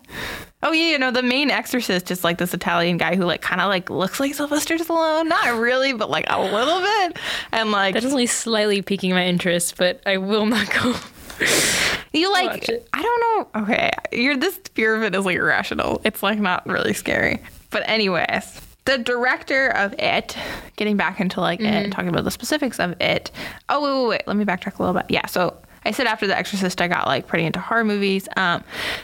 Oh 0.64 0.72
yeah, 0.72 0.92
you 0.92 0.98
know 0.98 1.12
the 1.12 1.22
main 1.22 1.52
exorcist 1.52 2.10
is 2.10 2.24
like 2.24 2.40
this 2.40 2.54
Italian 2.54 2.98
guy 2.98 3.16
who 3.16 3.26
like 3.26 3.42
kind 3.42 3.62
of 3.62 3.68
like 3.68 3.92
looks 3.92 4.20
like 4.20 4.34
Sylvester 4.34 4.78
Stallone, 4.78 5.28
not 5.28 5.60
really, 5.60 5.94
but 5.94 6.10
like 6.10 6.26
a 6.30 6.42
little 6.42 6.80
bit, 6.80 7.20
and 7.52 7.72
like 7.72 7.94
that's 7.94 8.06
only 8.08 8.26
slightly 8.26 8.82
piquing 8.82 9.12
my 9.12 9.26
interest, 9.26 9.78
but 9.78 10.02
I 10.08 10.18
will 10.18 10.46
not 10.48 10.68
go. 10.74 10.96
You 12.16 12.32
like. 12.32 12.70
I 12.94 13.02
don't 13.02 13.54
know. 13.56 13.62
Okay, 13.64 13.92
you're 14.12 14.38
this 14.38 14.58
fear 14.74 14.96
of 14.96 15.04
it 15.04 15.14
is 15.16 15.26
like 15.26 15.38
irrational. 15.38 16.02
It's 16.04 16.24
like 16.24 16.40
not 16.40 16.66
really 16.66 16.94
scary. 16.94 17.42
But 17.72 17.88
anyways, 17.90 18.62
the 18.86 18.98
director 18.98 19.70
of 19.70 19.94
it, 20.00 20.38
getting 20.78 20.96
back 20.98 21.20
into 21.20 21.42
like 21.42 21.60
Mm-hmm. 21.60 21.74
it, 21.74 21.84
and 21.86 21.92
talking 21.94 22.10
about 22.10 22.24
the 22.24 22.32
specifics 22.32 22.80
of 22.80 23.00
it. 23.02 23.32
Oh 23.70 23.82
wait, 23.82 24.02
wait, 24.04 24.10
wait. 24.10 24.28
Let 24.28 24.38
me 24.38 24.46
backtrack 24.46 24.80
a 24.80 24.84
little 24.84 24.94
bit. 25.00 25.06
Yeah, 25.10 25.26
so 25.26 25.58
I 25.84 25.92
said 25.92 26.08
after 26.08 26.26
The 26.26 26.36
Exorcist, 26.38 26.82
I 26.82 26.88
got 26.88 27.06
like 27.06 27.28
pretty 27.28 27.46
into 27.46 27.60
horror 27.60 27.84
movies. 27.84 28.28
Um, 28.38 28.64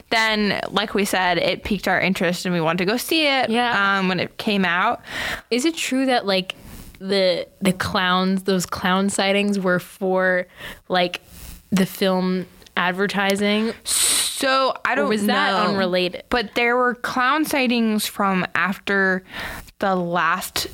then, 0.09 0.59
like 0.69 0.93
we 0.95 1.05
said, 1.05 1.37
it 1.37 1.63
piqued 1.63 1.87
our 1.87 1.99
interest 2.01 2.45
and 2.45 2.53
we 2.55 2.61
wanted 2.61 2.79
to 2.79 2.85
go 2.85 2.97
see 2.97 3.27
it. 3.27 3.49
Yeah. 3.49 3.99
Um, 3.99 4.07
when 4.07 4.19
it 4.19 4.37
came 4.37 4.65
out. 4.65 5.01
Is 5.51 5.65
it 5.65 5.75
true 5.75 6.05
that 6.07 6.25
like 6.25 6.55
the 6.99 7.47
the 7.61 7.73
clowns, 7.73 8.43
those 8.43 8.65
clown 8.65 9.09
sightings 9.09 9.59
were 9.59 9.79
for 9.79 10.47
like 10.87 11.21
the 11.71 11.85
film 11.85 12.45
advertising? 12.81 13.73
So 13.83 14.73
I 14.83 14.95
don't 14.95 15.05
know. 15.05 15.09
was 15.09 15.25
that 15.27 15.53
unrelated? 15.53 16.23
But 16.29 16.55
there 16.55 16.75
were 16.75 16.95
clown 16.95 17.45
sightings 17.45 18.07
from 18.07 18.45
after 18.55 19.23
the 19.79 19.95
last 19.95 20.67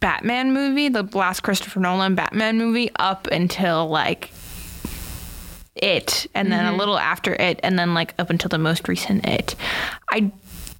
Batman 0.00 0.52
movie, 0.54 0.88
the 0.88 1.02
last 1.12 1.40
Christopher 1.42 1.80
Nolan 1.80 2.14
Batman 2.14 2.56
movie, 2.56 2.90
up 2.96 3.26
until 3.26 3.88
like 3.88 4.30
it, 5.76 6.26
and 6.34 6.50
then 6.52 6.64
Mm-hmm. 6.64 6.74
a 6.74 6.78
little 6.78 6.98
after 6.98 7.34
it, 7.34 7.60
and 7.62 7.78
then 7.78 7.94
like 7.94 8.14
up 8.18 8.30
until 8.30 8.48
the 8.48 8.58
most 8.58 8.88
recent 8.88 9.26
it. 9.26 9.54
I 10.10 10.30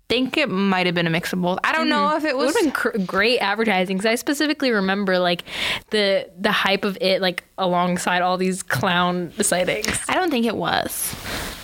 think 0.08 0.36
it 0.36 0.48
might 0.50 0.86
have 0.86 0.94
been 0.94 1.06
a 1.06 1.10
mix 1.10 1.32
of 1.32 1.40
both. 1.40 1.58
I 1.64 1.72
don't 1.72 1.88
know 1.88 2.14
if 2.16 2.24
it 2.24 2.28
It 2.30 2.36
was. 2.36 2.46
would 2.46 2.54
have 2.56 2.62
been 2.64 2.72
cr- 2.72 2.98
great 3.06 3.38
advertising 3.38 3.96
because 3.96 4.10
I 4.10 4.14
specifically 4.16 4.70
remember 4.70 5.18
like 5.18 5.44
the 5.90 6.28
the 6.38 6.52
hype 6.52 6.84
of 6.84 6.98
it 7.00 7.22
like 7.22 7.44
alongside 7.58 8.20
all 8.22 8.36
these 8.36 8.62
clown 8.62 9.32
sightings. 9.40 9.86
I 10.08 10.14
don't 10.14 10.30
think 10.30 10.46
it 10.46 10.56
was. 10.56 10.92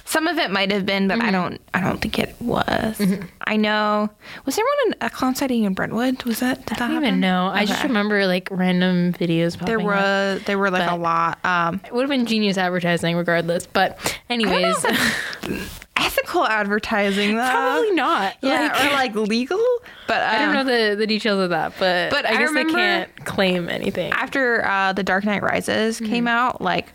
Some 0.07 0.27
of 0.27 0.39
it 0.39 0.51
might 0.51 0.73
have 0.73 0.85
been, 0.85 1.07
but 1.07 1.19
Mm-hmm. 1.21 1.29
I 1.29 1.31
don't. 1.31 1.61
I 1.73 1.81
don't 1.81 2.01
think 2.01 2.19
it 2.19 2.35
was. 2.41 3.01
I 3.47 3.57
know. 3.57 4.11
Was 4.45 4.57
there 4.57 4.65
one 4.65 4.93
in 4.93 5.07
a 5.07 5.11
clown 5.11 5.37
sighting 5.37 5.63
in 5.63 5.73
Brentwood? 5.75 6.25
Was 6.25 6.41
that? 6.41 6.67
Did 6.67 6.79
that 6.79 6.81
I 6.81 6.87
don't 6.87 6.91
happen? 6.95 7.07
even 7.07 7.21
know. 7.21 7.47
I 7.47 7.65
just 7.65 7.85
remember 7.85 8.27
like 8.27 8.49
random 8.51 9.13
videos. 9.13 9.57
There 9.65 9.79
popping 9.79 9.89
up. 10.41 10.47
there 10.47 10.59
were 10.59 10.71
like 10.71 10.91
a 10.91 10.97
lot. 10.97 11.39
Um, 11.45 11.81
It 11.85 11.93
would 11.95 12.01
have 12.03 12.11
been 12.11 12.27
genius 12.27 12.59
advertising 12.59 13.17
regardless. 13.17 13.67
But 13.69 14.19
anyways, 14.29 14.85
ethical 16.11 16.45
advertising 16.47 17.37
though. 17.37 17.51
probably 17.51 17.91
not. 17.93 18.35
Yeah, 18.43 18.73
Like, 18.73 18.85
or 18.85 18.93
like 18.93 19.29
legal. 19.29 19.65
But 20.07 20.23
I 20.23 20.39
don't 20.41 20.57
um, 20.57 20.67
know 20.67 20.89
the, 20.91 20.97
the 20.97 21.07
details 21.07 21.41
of 21.41 21.51
that, 21.51 21.73
but, 21.79 22.11
But 22.11 22.27
I 22.27 22.35
I 22.35 22.37
guess 22.39 22.53
they 22.53 22.65
can't 22.65 23.25
claim 23.25 23.69
anything. 23.69 24.13
After 24.13 24.65
uh, 24.67 24.93
the 24.93 25.03
Dark 25.05 25.25
Knight 25.25 25.43
Rises 25.43 26.01
Mm-hmm. 26.01 26.07
came 26.11 26.29
out, 26.29 26.61
like 26.61 26.89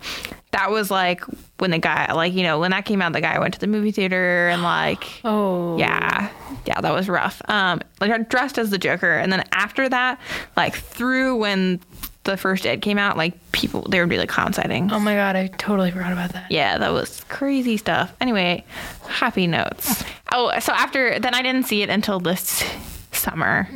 that 0.51 0.69
was 0.71 0.89
like 0.91 1.21
when 1.59 1.71
the 1.71 1.77
guy, 1.77 2.11
like 2.13 2.33
you 2.33 2.43
know, 2.43 2.59
when 2.59 2.71
that 2.71 2.85
came 2.85 3.01
out, 3.01 3.13
the 3.13 3.21
guy 3.21 3.39
went 3.39 3.53
to 3.53 3.59
the 3.59 3.67
movie 3.67 3.91
theater 3.91 4.49
and 4.49 4.63
like. 4.63 5.05
oh, 5.23 5.77
Yeah, 5.77 6.29
yeah, 6.65 6.81
that 6.81 6.93
was 6.93 7.07
rough. 7.07 7.41
Um, 7.49 7.81
like 8.01 8.29
dressed 8.29 8.57
as 8.57 8.69
the 8.69 8.77
Joker, 8.77 9.13
and 9.13 9.31
then 9.31 9.43
after 9.53 9.87
that, 9.89 10.19
like 10.57 10.75
through 10.75 11.37
when 11.37 11.79
the 12.25 12.35
first 12.37 12.65
It 12.65 12.81
came 12.81 12.97
out, 12.97 13.15
like 13.17 13.33
people 13.53 13.83
there 13.89 14.01
would 14.01 14.09
be 14.09 14.17
like 14.17 14.29
clown 14.29 14.51
sightings. 14.53 14.91
Oh 14.93 14.99
my 14.99 15.15
god, 15.15 15.35
I 15.35 15.47
totally 15.47 15.91
forgot 15.91 16.11
about 16.11 16.33
that. 16.33 16.51
Yeah, 16.51 16.77
that 16.77 16.91
was 16.91 17.23
crazy 17.29 17.77
stuff. 17.77 18.13
Anyway, 18.19 18.65
happy 19.07 19.47
notes. 19.47 20.03
Oh, 20.31 20.51
so 20.59 20.73
after 20.73 21.19
then 21.19 21.33
I 21.33 21.41
didn't 21.41 21.63
see 21.63 21.81
it 21.81 21.89
until 21.89 22.19
this 22.19 22.63
summer 23.11 23.69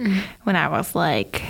when 0.43 0.55
I 0.55 0.67
was 0.67 0.93
like, 0.95 1.41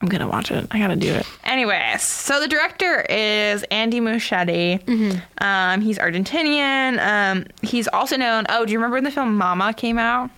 I'm 0.00 0.08
gonna 0.08 0.26
watch 0.28 0.50
it. 0.50 0.66
I 0.72 0.78
gotta 0.80 0.96
do 0.96 1.12
it. 1.12 1.24
Anyways, 1.44 2.02
so 2.02 2.40
the 2.40 2.48
director 2.48 3.02
is 3.08 3.62
Andy 3.70 4.00
Muschietti. 4.00 5.20
Um, 5.38 5.80
he's 5.80 5.98
Argentinian. 5.98 6.98
Um, 6.98 7.44
he's 7.62 7.86
also 7.88 8.16
known. 8.16 8.46
Oh, 8.48 8.64
do 8.64 8.72
you 8.72 8.78
remember 8.78 8.96
when 8.96 9.04
the 9.04 9.12
film 9.12 9.36
Mama 9.36 9.72
came 9.74 9.98
out? 9.98 10.30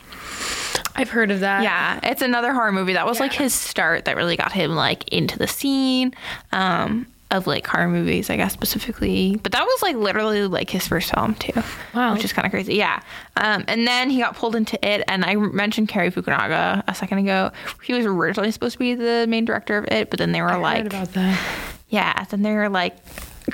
I've 0.97 1.11
heard 1.11 1.31
of 1.31 1.41
that. 1.41 1.63
Yeah, 1.63 1.99
it's 2.03 2.23
another 2.23 2.53
horror 2.53 2.73
movie. 2.73 2.93
That 2.93 3.07
was 3.07 3.21
like 3.21 3.33
his 3.33 3.53
start 3.55 4.05
that 4.05 4.17
really 4.17 4.37
got 4.37 4.53
him 4.53 4.75
like 4.77 5.09
into 5.09 5.39
the 5.39 5.47
scene 5.49 6.15
um, 6.53 7.07
of 7.31 7.47
like 7.49 7.67
horror 7.67 7.89
movies, 7.89 8.31
I 8.31 8.37
guess 8.37 8.53
specifically. 8.53 9.37
But 9.43 9.53
that 9.53 9.65
was 9.65 9.83
like 9.83 9.97
literally 9.97 10.47
like 10.47 10.71
his 10.71 10.87
first 10.87 11.13
film 11.13 11.35
too. 11.35 11.63
Wow. 11.95 12.13
Which 12.15 12.25
is 12.25 12.33
kind 12.33 12.47
of 12.47 12.53
crazy. 12.53 12.75
Yeah. 12.75 13.01
Um, 13.37 13.65
and 13.67 13.87
then 13.87 14.09
he 14.11 14.21
got 14.21 14.37
pulled 14.37 14.55
into 14.55 14.79
it, 14.87 15.03
and 15.09 15.25
I 15.25 15.35
mentioned 15.35 15.89
Cary 15.89 16.11
Fukunaga 16.13 16.85
a 16.87 16.95
second 16.95 17.19
ago. 17.19 17.51
He 17.83 17.93
was 17.93 18.07
originally 18.07 18.53
supposed 18.53 18.75
to 18.75 18.79
be 18.79 18.95
the 18.95 19.27
main 19.29 19.45
director 19.45 19.77
of 19.79 19.87
it, 19.91 20.11
but 20.11 20.19
then 20.21 20.31
they 20.33 20.43
were 20.43 20.51
I 20.51 20.57
like, 20.57 20.77
heard 20.79 20.87
about 20.87 21.13
that. 21.15 21.41
yeah, 21.89 22.25
then 22.31 22.43
they 22.43 22.53
were 22.55 22.69
like 22.69 22.97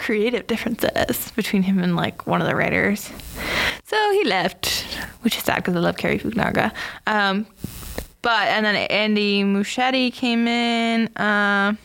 creative 0.00 0.46
differences 0.46 1.30
between 1.32 1.62
him 1.62 1.78
and 1.78 1.94
like 1.94 2.26
one 2.26 2.40
of 2.40 2.48
the 2.48 2.56
writers. 2.56 3.10
So 3.84 4.12
he 4.12 4.24
left, 4.24 4.66
which 5.20 5.36
is 5.36 5.44
sad 5.44 5.56
because 5.56 5.76
I 5.76 5.78
love 5.78 5.98
Cary 5.98 6.18
Fukunaga. 6.18 6.72
Um, 7.06 7.46
but 8.22 8.48
and 8.48 8.64
then 8.64 8.74
Andy 8.74 9.44
Muschietti 9.44 10.12
came 10.12 10.48
in, 10.48 11.10
um, 11.16 11.78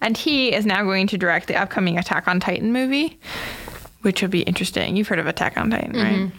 and 0.00 0.16
he 0.16 0.52
is 0.52 0.66
now 0.66 0.82
going 0.82 1.06
to 1.08 1.18
direct 1.18 1.46
the 1.46 1.56
upcoming 1.56 1.98
Attack 1.98 2.28
on 2.28 2.40
Titan 2.40 2.72
movie, 2.72 3.18
which 4.02 4.22
will 4.22 4.28
be 4.28 4.42
interesting. 4.42 4.96
You've 4.96 5.08
heard 5.08 5.18
of 5.18 5.26
Attack 5.26 5.56
on 5.56 5.70
Titan, 5.70 5.92
right? 5.92 6.30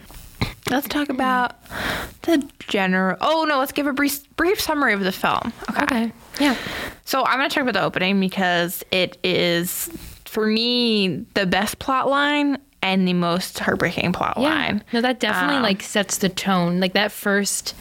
Let's 0.70 0.88
talk 0.88 1.08
about 1.08 1.56
the 2.22 2.46
general. 2.60 3.16
Oh 3.20 3.46
no, 3.48 3.58
let's 3.58 3.72
give 3.72 3.86
a 3.86 3.92
brief 3.92 4.28
brief 4.36 4.60
summary 4.60 4.92
of 4.92 5.00
the 5.00 5.12
film. 5.12 5.52
Okay. 5.82 6.12
Yeah. 6.38 6.56
So 7.04 7.24
I'm 7.24 7.38
going 7.38 7.48
to 7.48 7.54
talk 7.54 7.62
about 7.62 7.74
the 7.74 7.82
opening 7.82 8.20
because 8.20 8.84
it 8.90 9.16
is, 9.24 9.88
for 10.28 10.46
me, 10.46 11.24
the 11.34 11.46
best 11.46 11.78
plot 11.78 12.08
line 12.08 12.58
and 12.82 13.08
the 13.08 13.12
most 13.14 13.58
heartbreaking 13.58 14.12
plot 14.12 14.38
line. 14.38 14.84
No, 14.92 15.00
that 15.00 15.18
definitely 15.20 15.56
Um, 15.56 15.62
like 15.62 15.82
sets 15.82 16.18
the 16.18 16.28
tone. 16.28 16.78
Like 16.80 16.92
that 16.92 17.10
first 17.10 17.74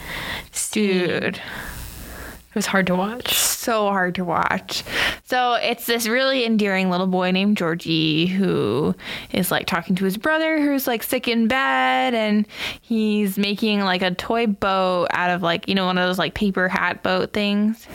scene, 0.52 0.98
Dude. 0.98 1.36
it 1.36 2.56
was 2.56 2.66
hard 2.66 2.88
to 2.88 2.96
watch. 2.96 3.32
so 3.34 3.90
hard 3.90 4.16
to 4.16 4.26
watch. 4.26 4.84
So 5.26 5.54
it's 5.56 5.86
this 5.86 6.08
really 6.08 6.46
endearing 6.46 6.90
little 6.90 7.06
boy 7.06 7.30
named 7.32 7.58
Georgie 7.58 8.26
who 8.28 8.96
is 9.32 9.52
like 9.52 9.68
talking 9.68 9.96
to 9.98 10.06
his 10.06 10.18
brother 10.18 10.60
who's 10.60 10.88
like 10.88 11.04
sick 11.04 11.28
in 11.28 11.48
bed 11.48 12.16
and 12.16 12.48
he's 12.82 13.38
making 13.38 13.82
like 13.82 14.02
a 14.02 14.12
toy 14.16 14.48
boat 14.48 15.08
out 15.12 15.30
of 15.30 15.44
like, 15.44 15.68
you 15.68 15.76
know, 15.76 15.86
one 15.86 15.98
of 16.00 16.08
those 16.08 16.18
like 16.18 16.34
paper 16.34 16.68
hat 16.70 17.04
boat 17.04 17.34
things. 17.34 17.86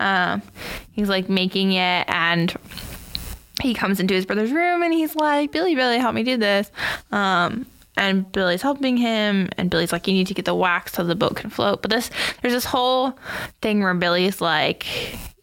Um, 0.00 0.42
he's 0.92 1.08
like 1.08 1.28
making 1.28 1.72
it 1.72 2.04
and 2.08 2.52
he 3.60 3.74
comes 3.74 4.00
into 4.00 4.14
his 4.14 4.26
brother's 4.26 4.52
room 4.52 4.82
and 4.82 4.92
he's 4.92 5.14
like, 5.14 5.52
Billy, 5.52 5.74
Billy, 5.74 5.98
help 5.98 6.14
me 6.14 6.22
do 6.22 6.36
this. 6.36 6.70
Um, 7.12 7.66
and 7.98 8.30
Billy's 8.30 8.62
helping 8.62 8.96
him, 8.96 9.48
and 9.58 9.70
Billy's 9.70 9.92
like, 9.92 10.06
"You 10.06 10.14
need 10.14 10.28
to 10.28 10.34
get 10.34 10.44
the 10.44 10.54
wax 10.54 10.92
so 10.92 11.04
the 11.04 11.16
boat 11.16 11.34
can 11.36 11.50
float." 11.50 11.82
But 11.82 11.90
this, 11.90 12.10
there's 12.40 12.54
this 12.54 12.64
whole 12.64 13.18
thing 13.60 13.82
where 13.82 13.92
Billy's 13.94 14.40
like, 14.40 14.86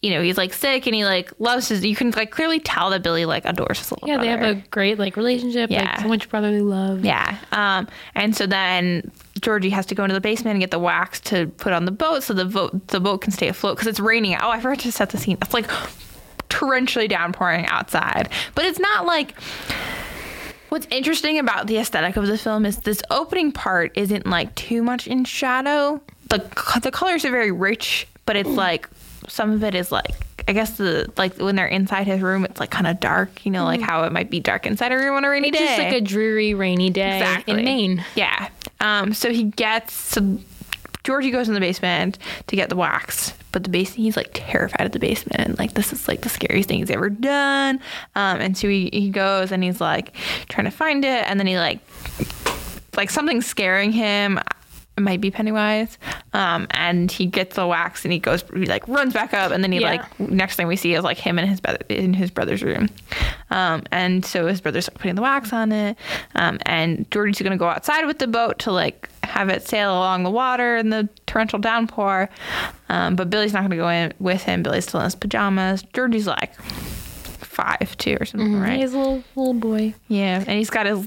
you 0.00 0.10
know, 0.10 0.22
he's 0.22 0.38
like 0.38 0.54
sick, 0.54 0.86
and 0.86 0.94
he 0.94 1.04
like 1.04 1.30
loves 1.38 1.68
his. 1.68 1.84
You 1.84 1.94
can 1.94 2.10
like 2.12 2.30
clearly 2.30 2.58
tell 2.58 2.90
that 2.90 3.02
Billy 3.02 3.26
like 3.26 3.44
adores 3.44 3.78
his 3.78 3.92
little 3.92 4.08
brother. 4.08 4.24
Yeah, 4.24 4.36
they 4.36 4.46
have 4.46 4.56
a 4.56 4.60
great 4.70 4.98
like 4.98 5.16
relationship. 5.16 5.70
Yeah. 5.70 5.82
Like 5.82 6.00
so 6.00 6.08
much 6.08 6.28
brotherly 6.30 6.62
love. 6.62 7.04
Yeah. 7.04 7.38
Um, 7.52 7.88
and 8.14 8.34
so 8.34 8.46
then 8.46 9.10
Georgie 9.40 9.70
has 9.70 9.84
to 9.86 9.94
go 9.94 10.04
into 10.04 10.14
the 10.14 10.20
basement 10.20 10.52
and 10.52 10.60
get 10.60 10.70
the 10.70 10.78
wax 10.78 11.20
to 11.20 11.48
put 11.58 11.74
on 11.74 11.84
the 11.84 11.92
boat 11.92 12.22
so 12.22 12.32
the 12.32 12.46
boat 12.46 12.88
the 12.88 13.00
boat 13.00 13.20
can 13.20 13.32
stay 13.32 13.48
afloat 13.48 13.76
because 13.76 13.88
it's 13.88 14.00
raining. 14.00 14.34
Oh, 14.40 14.48
I 14.48 14.60
forgot 14.60 14.78
to 14.80 14.92
set 14.92 15.10
the 15.10 15.18
scene. 15.18 15.36
It's 15.42 15.52
like 15.52 15.68
torrentially 16.60 17.08
downpouring 17.08 17.66
outside, 17.66 18.28
but 18.54 18.64
it's 18.64 18.78
not 18.78 19.06
like. 19.06 19.34
What's 20.68 20.88
interesting 20.90 21.38
about 21.38 21.68
the 21.68 21.78
aesthetic 21.78 22.16
of 22.16 22.26
the 22.26 22.36
film 22.36 22.66
is 22.66 22.78
this 22.78 23.00
opening 23.08 23.52
part 23.52 23.92
isn't 23.96 24.26
like 24.26 24.52
too 24.56 24.82
much 24.82 25.06
in 25.06 25.24
shadow. 25.24 26.00
The 26.28 26.38
the 26.82 26.90
colors 26.90 27.24
are 27.24 27.30
very 27.30 27.52
rich, 27.52 28.08
but 28.26 28.34
it's 28.34 28.48
like 28.48 28.88
some 29.28 29.52
of 29.52 29.62
it 29.62 29.76
is 29.76 29.92
like 29.92 30.10
I 30.48 30.52
guess 30.52 30.76
the 30.76 31.10
like 31.16 31.36
when 31.38 31.54
they're 31.54 31.68
inside 31.68 32.08
his 32.08 32.20
room, 32.20 32.44
it's 32.44 32.58
like 32.58 32.70
kind 32.70 32.88
of 32.88 32.98
dark. 32.98 33.46
You 33.46 33.52
know, 33.52 33.64
like 33.64 33.80
how 33.80 34.02
it 34.04 34.12
might 34.12 34.28
be 34.28 34.40
dark 34.40 34.66
inside 34.66 34.90
a 34.90 34.96
room 34.96 35.14
on 35.14 35.24
a 35.24 35.30
rainy 35.30 35.48
It's 35.50 35.58
day. 35.58 35.66
just 35.66 35.78
like 35.78 35.92
a 35.92 36.00
dreary, 36.00 36.52
rainy 36.54 36.90
day 36.90 37.18
Exactly. 37.18 37.58
in 37.60 37.64
Maine. 37.64 38.04
Yeah. 38.16 38.48
Um, 38.80 39.14
so 39.14 39.32
he 39.32 39.44
gets 39.44 39.94
so 39.94 40.36
Georgie 41.06 41.30
goes 41.30 41.46
in 41.46 41.54
the 41.54 41.60
basement 41.60 42.18
to 42.48 42.56
get 42.56 42.68
the 42.68 42.74
wax, 42.74 43.32
but 43.52 43.62
the 43.62 43.70
basement 43.70 44.00
he's 44.00 44.16
like 44.16 44.30
terrified 44.32 44.86
of 44.86 44.90
the 44.90 44.98
basement 44.98 45.56
like 45.56 45.74
this 45.74 45.92
is 45.92 46.08
like 46.08 46.22
the 46.22 46.28
scariest 46.28 46.68
thing 46.68 46.80
he's 46.80 46.90
ever 46.90 47.08
done. 47.08 47.76
Um, 48.16 48.40
and 48.40 48.58
so 48.58 48.68
he, 48.68 48.90
he 48.92 49.10
goes 49.10 49.52
and 49.52 49.62
he's 49.62 49.80
like 49.80 50.16
trying 50.48 50.64
to 50.64 50.72
find 50.72 51.04
it, 51.04 51.24
and 51.28 51.38
then 51.38 51.46
he 51.46 51.58
like 51.58 51.78
like 52.96 53.10
something's 53.10 53.46
scaring 53.46 53.92
him. 53.92 54.40
It 54.96 55.02
might 55.02 55.20
be 55.20 55.30
Pennywise. 55.30 55.98
Um, 56.32 56.66
and 56.70 57.10
he 57.12 57.26
gets 57.26 57.56
the 57.56 57.66
wax 57.66 58.04
and 58.04 58.12
he 58.12 58.18
goes, 58.18 58.42
he 58.54 58.64
like 58.66 58.88
runs 58.88 59.12
back 59.12 59.34
up, 59.34 59.52
and 59.52 59.62
then 59.62 59.70
he 59.72 59.80
Yeah. 59.80 59.90
like 59.90 60.20
next 60.20 60.56
thing 60.56 60.66
we 60.66 60.76
see 60.76 60.94
is 60.94 61.04
like 61.04 61.18
him 61.18 61.38
and 61.38 61.46
his 61.48 61.60
brother 61.60 61.80
in 61.90 62.14
his 62.14 62.30
brother's 62.30 62.62
room. 62.62 62.88
Um, 63.50 63.82
and 63.92 64.24
so 64.24 64.46
his 64.46 64.60
brother's 64.62 64.88
putting 64.88 65.14
the 65.14 65.22
wax 65.22 65.52
on 65.52 65.70
it. 65.72 65.98
Um, 66.34 66.58
and 66.64 67.10
Georgie's 67.10 67.42
gonna 67.42 67.56
go 67.58 67.68
outside 67.68 68.06
with 68.06 68.18
the 68.18 68.26
boat 68.26 68.58
to 68.60 68.72
like 68.72 69.10
have 69.22 69.48
it 69.50 69.66
sail 69.68 69.92
along 69.92 70.22
the 70.22 70.30
water 70.30 70.76
in 70.78 70.88
the 70.90 71.08
torrential 71.26 71.58
downpour. 71.58 72.30
Um, 72.88 73.16
but 73.16 73.28
Billy's 73.28 73.52
not 73.52 73.62
gonna 73.62 73.76
go 73.76 73.88
in 73.90 74.14
with 74.18 74.44
him. 74.44 74.62
Billy's 74.62 74.84
still 74.88 75.00
in 75.00 75.04
his 75.04 75.14
pajamas. 75.14 75.82
Georgie's 75.92 76.26
like 76.26 76.54
five 77.40 77.96
two 77.98 78.16
or 78.20 78.24
something, 78.24 78.58
right? 78.58 78.78
He's 78.80 78.92
a 78.94 78.98
little 78.98 79.22
little 79.34 79.54
boy. 79.54 79.94
Yeah, 80.08 80.38
and 80.38 80.58
he's 80.58 80.70
got 80.70 80.86
his 80.86 81.06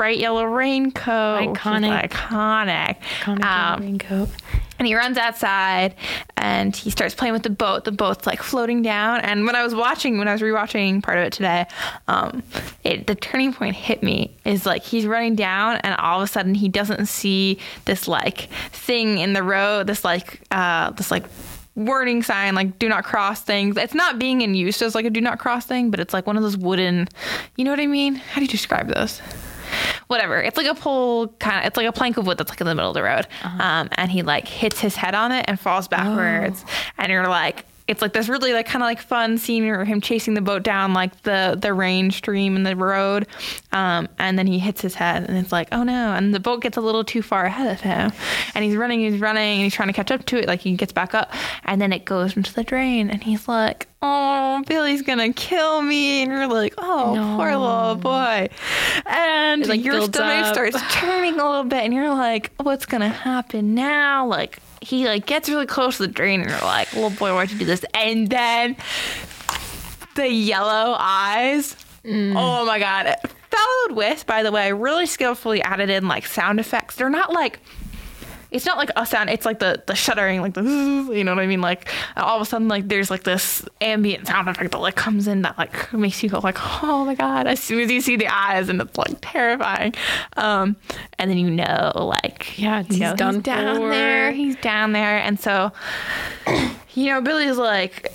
bright 0.00 0.18
yellow 0.18 0.44
raincoat. 0.44 1.54
Iconic. 1.54 2.08
iconic. 2.08 2.96
Iconic 3.20 3.44
Um, 3.44 3.82
raincoat. 3.82 4.30
and 4.78 4.88
he 4.88 4.94
runs 4.94 5.18
outside 5.18 5.94
and 6.38 6.74
he 6.74 6.88
starts 6.88 7.14
playing 7.14 7.34
with 7.34 7.42
the 7.42 7.50
boat. 7.50 7.84
The 7.84 7.92
boat's 7.92 8.24
like 8.24 8.42
floating 8.42 8.80
down. 8.80 9.20
And 9.20 9.44
when 9.44 9.54
I 9.54 9.62
was 9.62 9.74
watching, 9.74 10.16
when 10.16 10.26
I 10.26 10.32
was 10.32 10.40
rewatching 10.40 11.02
part 11.02 11.18
of 11.18 11.24
it 11.24 11.34
today, 11.34 11.66
um, 12.08 12.42
it, 12.82 13.08
the 13.08 13.14
turning 13.14 13.52
point 13.52 13.76
hit 13.76 14.02
me 14.02 14.34
is 14.46 14.64
like 14.64 14.82
he's 14.84 15.04
running 15.04 15.34
down 15.34 15.76
and 15.84 15.94
all 15.96 16.22
of 16.22 16.24
a 16.24 16.32
sudden 16.32 16.54
he 16.54 16.70
doesn't 16.70 17.04
see 17.04 17.58
this 17.84 18.08
like 18.08 18.48
thing 18.72 19.18
in 19.18 19.34
the 19.34 19.42
road, 19.42 19.86
this 19.86 20.02
like, 20.02 20.40
uh, 20.50 20.92
this 20.92 21.10
like, 21.10 21.24
warning 21.76 22.22
sign 22.22 22.54
like 22.54 22.78
do 22.80 22.88
not 22.88 23.04
cross 23.04 23.42
things 23.42 23.76
it's 23.76 23.94
not 23.94 24.18
being 24.18 24.42
in 24.42 24.54
use 24.54 24.82
as 24.82 24.94
like 24.96 25.04
a 25.06 25.08
do 25.10 25.20
not 25.20 25.38
cross 25.38 25.64
thing 25.64 25.88
but 25.88 26.00
it's 26.00 26.12
like 26.12 26.26
one 26.26 26.36
of 26.36 26.42
those 26.42 26.56
wooden 26.56 27.06
you 27.56 27.64
know 27.64 27.70
what 27.70 27.78
i 27.78 27.86
mean 27.86 28.16
how 28.16 28.34
do 28.34 28.42
you 28.42 28.48
describe 28.48 28.88
those 28.92 29.22
whatever. 30.10 30.42
It's 30.42 30.56
like 30.56 30.66
a 30.66 30.74
pole 30.74 31.28
kind 31.38 31.60
of. 31.60 31.66
It's 31.66 31.76
like 31.76 31.86
a 31.86 31.92
plank 31.92 32.16
of 32.16 32.26
wood 32.26 32.36
that's 32.36 32.50
like 32.50 32.60
in 32.60 32.66
the 32.66 32.74
middle 32.74 32.90
of 32.90 32.94
the 32.94 33.02
road. 33.02 33.28
Um, 33.44 33.88
and 33.92 34.10
he 34.10 34.22
like 34.22 34.48
hits 34.48 34.80
his 34.80 34.96
head 34.96 35.14
on 35.14 35.30
it 35.30 35.44
and 35.46 35.58
falls 35.58 35.86
backwards. 35.86 36.64
And 36.98 37.12
you're 37.12 37.28
like, 37.28 37.64
it's 37.90 38.00
like 38.00 38.12
this 38.12 38.28
really 38.28 38.52
like 38.52 38.66
kind 38.66 38.84
of 38.84 38.86
like 38.86 39.00
fun 39.00 39.36
scene 39.36 39.64
where 39.64 39.84
him 39.84 40.00
chasing 40.00 40.34
the 40.34 40.40
boat 40.40 40.62
down 40.62 40.94
like 40.94 41.22
the 41.22 41.58
the 41.60 41.74
rain 41.74 42.12
stream 42.12 42.54
in 42.54 42.62
the 42.62 42.76
road. 42.76 43.26
Um, 43.72 44.08
and 44.16 44.38
then 44.38 44.46
he 44.46 44.60
hits 44.60 44.80
his 44.80 44.94
head 44.94 45.28
and 45.28 45.36
it's 45.36 45.50
like, 45.50 45.68
oh 45.72 45.82
no! 45.82 46.12
And 46.12 46.32
the 46.32 46.38
boat 46.38 46.62
gets 46.62 46.76
a 46.76 46.80
little 46.80 47.02
too 47.02 47.20
far 47.20 47.44
ahead 47.44 47.66
of 47.66 47.80
him. 47.80 48.12
And 48.54 48.64
he's 48.64 48.76
running, 48.76 49.00
he's 49.00 49.20
running, 49.20 49.56
and 49.56 49.62
he's 49.64 49.74
trying 49.74 49.88
to 49.88 49.92
catch 49.92 50.12
up 50.12 50.24
to 50.26 50.38
it. 50.38 50.46
Like 50.46 50.60
he 50.60 50.74
gets 50.74 50.92
back 50.92 51.14
up, 51.14 51.34
and 51.64 51.80
then 51.80 51.92
it 51.92 52.04
goes 52.04 52.36
into 52.36 52.54
the 52.54 52.62
drain. 52.62 53.10
And 53.10 53.24
he's 53.24 53.48
like, 53.48 53.88
oh, 54.02 54.62
Billy's 54.68 55.02
gonna 55.02 55.32
kill 55.32 55.82
me. 55.82 56.22
And 56.22 56.30
you're 56.30 56.46
like, 56.46 56.74
oh, 56.78 57.34
poor 57.36 57.56
little 57.56 57.96
boy. 57.96 58.48
And 59.06 59.66
like, 59.66 59.84
your 59.84 60.02
stomach 60.02 60.46
up. 60.46 60.54
starts 60.54 60.94
turning 60.94 61.40
a 61.40 61.44
little 61.44 61.64
bit, 61.64 61.82
and 61.82 61.92
you're 61.92 62.14
like, 62.14 62.52
what's 62.58 62.86
gonna 62.86 63.08
happen 63.08 63.74
now? 63.74 64.26
Like 64.28 64.60
he 64.80 65.06
like 65.06 65.26
gets 65.26 65.48
really 65.48 65.66
close 65.66 65.96
to 65.98 66.06
the 66.06 66.12
drain, 66.12 66.40
and 66.40 66.50
you're 66.50 66.60
like, 66.60 66.92
little 66.92 67.10
boy, 67.10 67.34
why'd 67.34 67.50
you 67.50 67.58
do 67.58 67.64
this? 67.64 67.84
And 67.94 68.28
then 68.28 68.76
the 70.16 70.28
yellow 70.28 70.96
eyes. 70.98 71.76
Mm. 72.04 72.34
Oh 72.36 72.64
my 72.64 72.78
god. 72.78 73.16
Followed 73.50 73.96
with, 73.96 74.26
by 74.26 74.42
the 74.42 74.52
way, 74.52 74.72
really 74.72 75.06
skillfully 75.06 75.62
added 75.62 75.90
in 75.90 76.08
like 76.08 76.24
sound 76.24 76.60
effects. 76.60 76.96
They're 76.96 77.10
not 77.10 77.32
like 77.32 77.60
it's 78.50 78.66
not 78.66 78.76
like 78.78 78.90
a 78.96 79.06
sound 79.06 79.30
it's 79.30 79.46
like 79.46 79.58
the 79.60 79.82
the 79.86 79.94
shuddering 79.94 80.40
like 80.40 80.54
the 80.54 80.62
you 81.12 81.22
know 81.24 81.34
what 81.34 81.42
i 81.42 81.46
mean? 81.46 81.60
Like 81.60 81.88
all 82.16 82.36
of 82.36 82.42
a 82.42 82.44
sudden 82.44 82.68
like 82.68 82.88
there's 82.88 83.10
like 83.10 83.22
this 83.22 83.64
ambient 83.80 84.26
sound 84.26 84.48
effect 84.48 84.72
that 84.72 84.78
like 84.78 84.96
comes 84.96 85.28
in 85.28 85.42
that 85.42 85.56
like 85.58 85.92
makes 85.92 86.22
you 86.22 86.28
go 86.28 86.40
like 86.40 86.56
oh 86.82 87.04
my 87.04 87.14
god 87.14 87.46
as 87.46 87.60
soon 87.60 87.80
as 87.80 87.90
you 87.90 88.00
see 88.00 88.16
the 88.16 88.28
eyes 88.28 88.68
and 88.68 88.80
it's 88.80 88.96
like 88.98 89.16
terrifying. 89.20 89.94
Um 90.36 90.76
and 91.18 91.30
then 91.30 91.38
you 91.38 91.50
know 91.50 91.92
like 91.94 92.58
Yeah, 92.58 92.82
he's 92.82 92.98
know, 92.98 93.10
he's 93.10 93.16
down 93.42 93.76
for. 93.76 93.88
there. 93.90 94.32
he's 94.32 94.56
down 94.56 94.92
there. 94.92 95.18
And 95.18 95.38
so 95.38 95.72
you 96.94 97.06
know 97.06 97.20
billy's 97.20 97.56
like 97.56 98.12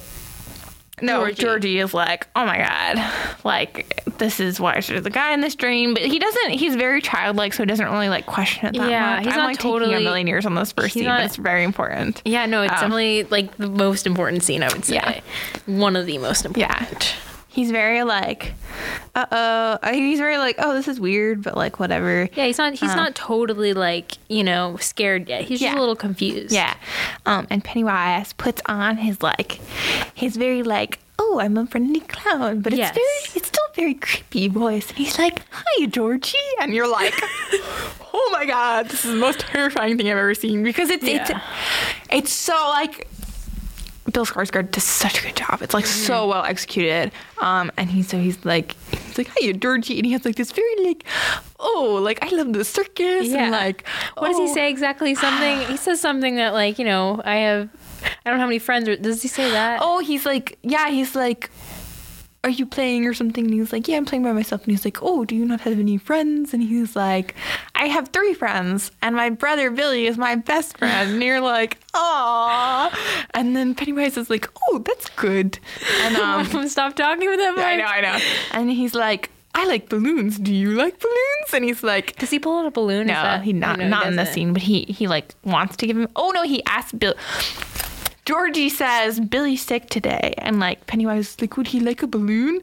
no, 1.01 1.19
Georgie. 1.25 1.41
Georgie. 1.41 1.79
is 1.79 1.93
like, 1.93 2.27
oh 2.35 2.45
my 2.45 2.57
god, 2.57 3.35
like 3.43 4.03
this 4.17 4.39
is 4.39 4.59
why 4.59 4.79
there's 4.79 5.05
a 5.05 5.09
guy 5.09 5.33
in 5.33 5.41
this 5.41 5.55
dream, 5.55 5.93
but 5.93 6.03
he 6.03 6.19
doesn't. 6.19 6.51
He's 6.51 6.75
very 6.75 7.01
childlike, 7.01 7.53
so 7.53 7.63
he 7.63 7.67
doesn't 7.67 7.85
really 7.89 8.09
like 8.09 8.25
question 8.25 8.67
it 8.67 8.77
that 8.77 8.89
Yeah, 8.89 9.15
much. 9.17 9.25
he's 9.25 9.33
I'm 9.33 9.39
not 9.39 9.45
like 9.47 9.57
taking 9.57 9.71
a 9.71 9.79
totally- 9.79 10.03
million 10.03 10.27
years 10.27 10.45
on 10.45 10.55
this 10.55 10.71
first 10.71 10.93
scene, 10.93 11.03
not- 11.05 11.19
but 11.19 11.25
it's 11.25 11.35
very 11.35 11.63
important. 11.63 12.21
Yeah, 12.25 12.45
no, 12.45 12.61
it's 12.61 12.71
Um, 12.71 12.77
definitely 12.79 13.23
like 13.25 13.55
the 13.57 13.67
most 13.69 14.05
important 14.07 14.43
scene. 14.43 14.63
I 14.63 14.67
would 14.71 14.85
say. 14.85 14.95
Yeah. 14.95 15.19
One 15.65 15.95
of 15.95 16.05
the 16.05 16.17
most 16.17 16.45
important. 16.45 16.81
Yeah. 17.03 17.11
He's 17.55 17.71
very 17.71 18.03
like, 18.03 18.53
uh 19.15 19.25
oh. 19.81 19.91
He's 19.93 20.19
very 20.19 20.37
like, 20.37 20.55
oh, 20.59 20.73
this 20.73 20.89
is 20.89 20.99
weird, 20.99 21.41
but 21.41 21.55
like 21.55 21.79
whatever. 21.79 22.27
Yeah, 22.35 22.45
he's 22.47 22.57
not. 22.57 22.73
He's 22.73 22.89
Um, 22.91 22.97
not 22.97 23.15
totally 23.15 23.73
like 23.73 24.11
you 24.27 24.43
know 24.43 24.75
scared 24.81 25.29
yet. 25.29 25.45
He's 25.45 25.61
just 25.61 25.75
a 25.75 25.79
little 25.79 25.95
confused. 25.95 26.53
Yeah. 26.53 26.75
Um, 27.25 27.47
and 27.49 27.63
Pennywise 27.63 28.33
puts 28.33 28.61
on 28.65 28.97
his 28.97 29.23
like, 29.23 29.53
his 30.13 30.35
very 30.35 30.63
like, 30.63 30.99
oh, 31.17 31.39
I'm 31.39 31.55
a 31.57 31.65
friendly 31.65 32.01
clown, 32.01 32.59
but 32.59 32.73
it's 32.73 32.77
Yes. 32.79 32.93
very, 32.93 33.37
it's 33.37 33.47
still 33.47 33.63
very 33.73 33.93
creepy 33.93 34.49
voice. 34.49 34.89
And 34.89 34.97
he's 34.97 35.17
like, 35.17 35.41
hi, 35.49 35.85
Georgie, 35.85 36.37
and 36.59 36.73
you're 36.75 36.89
like, 36.91 37.13
oh 38.13 38.29
my 38.33 38.45
god, 38.45 38.89
this 38.89 39.05
is 39.05 39.11
the 39.11 39.17
most 39.17 39.39
terrifying 39.39 39.95
thing 39.97 40.07
I've 40.09 40.17
ever 40.17 40.35
seen 40.35 40.61
because 40.63 40.89
it's 40.89 41.05
it's 41.07 41.31
it's 42.11 42.31
so 42.33 42.53
like. 42.69 43.07
Bill 44.11 44.25
Skarsgård 44.25 44.71
does 44.71 44.83
such 44.83 45.19
a 45.19 45.23
good 45.23 45.35
job. 45.35 45.61
It's 45.61 45.73
like 45.73 45.85
Mm-hmm. 45.85 46.05
so 46.07 46.27
well 46.27 46.43
executed. 46.43 47.11
Um, 47.41 47.71
and 47.77 47.89
he's 47.89 48.07
so 48.07 48.17
he's 48.19 48.43
like 48.45 48.75
he's 48.91 49.17
like, 49.17 49.27
"Hi, 49.29 49.35
you 49.41 49.53
Georgie," 49.53 49.97
and 49.97 50.05
he 50.05 50.11
has 50.13 50.23
like 50.25 50.35
this 50.35 50.51
very 50.51 50.75
like, 50.85 51.03
"Oh, 51.59 51.99
like 52.01 52.23
I 52.23 52.29
love 52.35 52.53
the 52.53 52.63
circus," 52.63 53.27
Yeah. 53.27 53.43
and 53.43 53.51
like, 53.51 53.83
What 54.17 54.27
does 54.29 54.37
he 54.37 54.43
"Oh." 54.43 54.53
say 54.53 54.69
exactly? 54.69 55.15
Something. 55.15 55.59
he 55.67 55.77
says 55.77 55.99
something 55.99 56.35
that 56.35 56.53
like 56.53 56.77
you 56.79 56.85
know 56.85 57.21
I 57.25 57.37
have. 57.37 57.69
I 58.03 58.29
don't 58.29 58.37
know 58.37 58.41
how 58.41 58.47
many 58.47 58.59
friends. 58.59 58.87
Does 59.01 59.21
he 59.23 59.27
say 59.27 59.49
that? 59.51 59.79
oh, 59.81 59.99
he's 59.99 60.25
like, 60.27 60.59
yeah, 60.61 60.89
he's 60.89 61.15
like, 61.15 61.49
are 62.45 62.49
you 62.49 62.65
playing 62.65 63.07
or 63.07 63.13
something? 63.13 63.43
And 63.45 63.53
he's 63.53 63.73
like, 63.73 63.87
yeah, 63.87 63.97
I'm 63.97 64.05
playing 64.05 64.23
by 64.23 64.31
myself. 64.31 64.61
And 64.63 64.71
he's 64.71 64.85
like, 64.85 64.99
oh, 65.01 65.25
do 65.25 65.35
you 65.35 65.43
not 65.45 65.61
have 65.61 65.79
any 65.79 65.97
friends? 65.97 66.53
And 66.53 66.61
he's 66.61 66.95
like, 66.95 67.33
I 67.73 67.87
have 67.87 68.09
three 68.09 68.33
friends, 68.35 68.91
and 69.01 69.15
my 69.15 69.29
brother 69.31 69.71
Billy 69.71 70.05
is 70.05 70.17
my 70.17 70.35
best 70.35 70.77
friend. 70.77 71.13
And 71.13 71.23
you're 71.23 71.41
like, 71.41 71.79
aw. 71.95 72.95
And 73.33 73.55
then 73.55 73.73
Pennywise 73.75 74.15
is 74.15 74.29
like, 74.29 74.47
oh, 74.69 74.77
that's 74.79 75.09
good. 75.09 75.59
And 76.01 76.15
um, 76.55 76.67
Stop 76.75 76.95
talking 76.95 77.27
with 77.29 77.39
voice. 77.39 77.57
I 77.65 77.75
know, 77.77 77.85
I 77.85 78.01
know. 78.01 78.19
And 78.51 78.69
he's 78.69 78.93
like, 78.93 79.31
I 79.57 79.65
like 79.65 79.87
balloons. 79.89 80.37
Do 80.37 80.53
you 80.53 80.71
like 80.71 80.99
balloons? 80.99 81.53
And 81.53 81.63
he's 81.63 81.81
like, 81.81 82.17
Does 82.17 82.29
he 82.29 82.39
pull 82.39 82.59
out 82.59 82.65
a 82.65 82.71
balloon? 82.71 83.07
No, 83.07 83.13
that- 83.13 83.41
he 83.43 83.53
not 83.53 83.77
no, 83.79 83.85
he 83.85 83.89
not 83.89 84.05
in 84.05 84.17
the 84.17 84.25
scene, 84.25 84.51
but 84.51 84.61
he 84.61 84.83
he 84.83 85.07
like 85.07 85.33
wants 85.45 85.77
to 85.77 85.87
give 85.87 85.97
him. 85.97 86.09
Oh 86.15 86.31
no, 86.31 86.43
he 86.43 86.61
asked 86.65 86.99
Bill. 86.99 87.13
Georgie 88.25 88.69
says 88.69 89.19
Billy's 89.19 89.63
sick 89.63 89.89
today, 89.89 90.33
and 90.39 90.59
like 90.59 90.87
Pennywise 90.87 91.29
is 91.29 91.41
like, 91.41 91.57
would 91.57 91.67
he 91.67 91.79
like 91.79 92.01
a 92.01 92.07
balloon 92.07 92.59